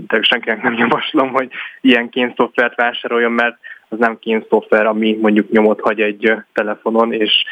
[0.07, 1.51] de senkinek nem javaslom, hogy
[1.81, 3.57] ilyen kénszoftvert vásároljon, mert
[3.91, 4.19] az nem
[4.49, 7.45] szoftver, ami mondjuk nyomot hagy egy telefonon, és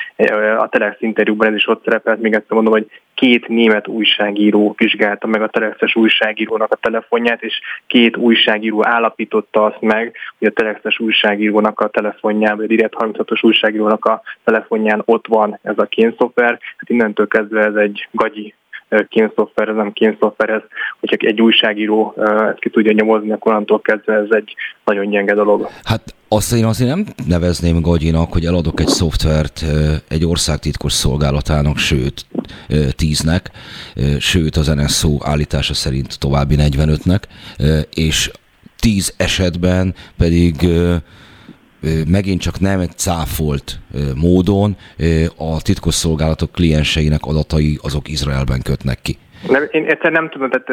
[0.59, 5.27] a Telex interjúban ez is ott szerepelt, még egyszer mondom, hogy két német újságíró vizsgálta
[5.27, 10.99] meg a Telexes újságírónak a telefonját, és két újságíró állapította azt meg, hogy a Telexes
[10.99, 16.51] újságírónak a telefonján, vagy a Direkt 36-os újságírónak a telefonján ott van ez a kénszoftver.
[16.51, 18.55] Hát innentől kezdve ez egy gagyi
[19.09, 20.63] kénszoftver, ez nem kénszoftver, ez,
[21.01, 24.55] hogyha egy újságíró ezt ki tudja nyomozni, akkor onnantól kezdve ez egy
[24.85, 25.69] nagyon gyenge dolog.
[25.83, 29.65] Hát azt én azért nem nevezném gagyinak, hogy eladok egy szoftvert
[30.09, 32.27] egy ország titkos szolgálatának, sőt,
[32.91, 33.51] tíznek,
[34.19, 37.23] sőt az NSO állítása szerint további 45-nek,
[37.95, 38.31] és
[38.79, 40.69] tíz esetben pedig
[42.07, 43.81] megint csak nem cáfolt
[44.15, 44.77] módon
[45.37, 49.19] a titkosszolgálatok klienseinek adatai azok Izraelben kötnek ki.
[49.49, 50.69] Nem, én egyszer nem tudom, tehát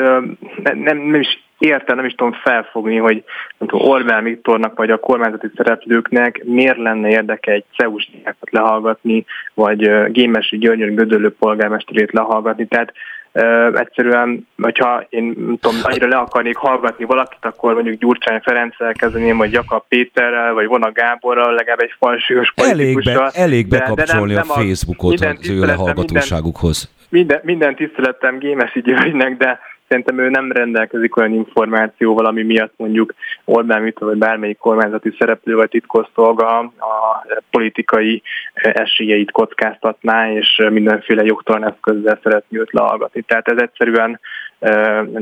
[0.63, 3.23] nem, nem, nem is értem, nem is tudom felfogni, hogy
[3.57, 8.09] nem tudom, Orbán Viktornak vagy a kormányzati szereplőknek miért lenne érdeke egy CEUS
[8.39, 12.65] lehallgatni, vagy Gémesi Györgyön Gödöllő polgármesterét lehallgatni.
[12.67, 12.93] Tehát
[13.37, 18.93] Uh, egyszerűen, hogyha én nem tudom, annyira le akarnék hallgatni valakit, akkor mondjuk Gyurcsány Ferenccel
[18.93, 23.13] kezdeném, vagy Jakab Péterrel, vagy Vona Gáborral, legalább egy falsúlyos politikussal.
[23.13, 26.94] Elég, be, elég bekapcsolni de, de nem, nem a Facebookot az ő lehallgatóságukhoz.
[27.09, 33.13] Minden, minden tiszteletem Gémesi Györgynek, de szerintem ő nem rendelkezik olyan információval, ami miatt mondjuk
[33.45, 38.21] Orbán Viktor vagy bármelyik kormányzati szereplő vagy titkosszolga a politikai
[38.53, 43.21] esélyeit kockáztatná, és mindenféle jogtalan eszközzel szeretné őt lehallgatni.
[43.21, 44.19] Tehát ez egyszerűen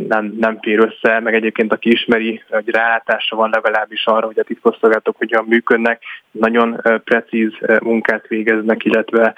[0.08, 4.44] nem, nem fér össze, meg egyébként aki ismeri, hogy rálátása van legalábbis arra, hogy a
[4.44, 6.02] titkosszolgálatok hogyan működnek,
[6.32, 7.52] nagyon precíz
[7.84, 9.34] munkát végeznek, illetve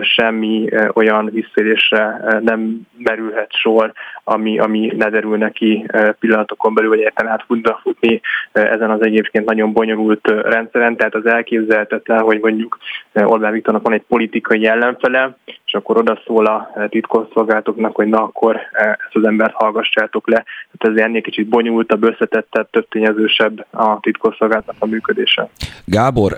[0.00, 3.92] semmi olyan visszérésre nem merülhet sor,
[4.24, 5.86] ami, ami ne derül neki
[6.18, 8.20] pillanatokon belül, vagy érten át tudna futni
[8.52, 10.96] ezen az egyébként nagyon bonyolult rendszeren.
[10.96, 12.78] Tehát az elképzelhetetlen, hogy mondjuk
[13.12, 15.36] Orbán Viktornak van egy politikai ellenfele,
[15.68, 20.44] és akkor oda szól a titkosszolgálatoknak, hogy na akkor ezt az embert hallgassátok le.
[20.78, 25.48] Tehát ez ennél kicsit bonyolultabb, összetettebb, több tényezősebb a titkosszolgálatnak a működése.
[25.84, 26.32] Gábor,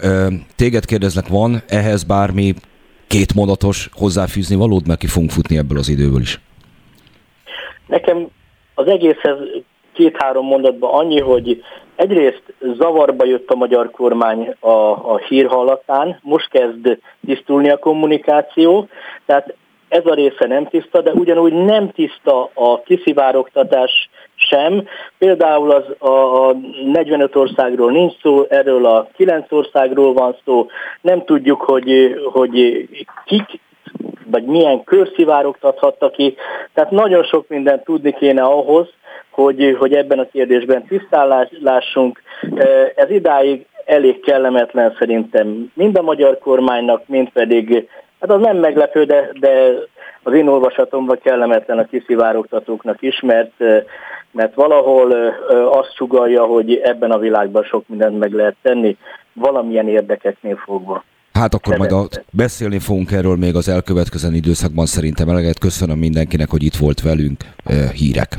[0.57, 2.55] téged kérdeznek, van ehhez bármi
[3.07, 6.40] két mondatos hozzáfűzni valód, mert ki fogunk futni ebből az időből is?
[7.86, 8.27] Nekem
[8.74, 9.39] az egészhez
[9.93, 11.62] két-három mondatban annyi, hogy
[12.01, 14.68] egyrészt zavarba jött a magyar kormány a,
[15.12, 18.89] a hír hallatán, most kezd tisztulni a kommunikáció,
[19.27, 19.55] tehát
[19.89, 24.86] ez a része nem tiszta, de ugyanúgy nem tiszta a kiszivárogtatás sem.
[25.18, 30.66] Például az a, a 45 országról nincs szó, erről a 9 országról van szó.
[31.01, 32.89] Nem tudjuk, hogy, hogy
[33.24, 33.60] kik
[34.31, 36.36] vagy milyen kör szivárogtathatta ki.
[36.74, 38.89] Tehát nagyon sok mindent tudni kéne ahhoz,
[39.31, 42.23] hogy, hogy ebben a kérdésben tisztállásunk.
[42.94, 47.89] Ez idáig elég kellemetlen szerintem mind a magyar kormánynak, mind pedig,
[48.20, 49.51] hát az nem meglepő, de, de
[50.23, 53.52] az én olvasatomban kellemetlen a kiszivárogtatóknak is, mert,
[54.31, 55.12] mert valahol
[55.70, 58.97] azt sugalja, hogy ebben a világban sok mindent meg lehet tenni,
[59.32, 61.05] valamilyen érdekeknél fogva.
[61.32, 65.59] Hát akkor majd a, beszélni fogunk erről még az elkövetkező időszakban szerintem eleget.
[65.59, 67.44] Köszönöm mindenkinek, hogy itt volt velünk.
[67.93, 68.39] Hírek.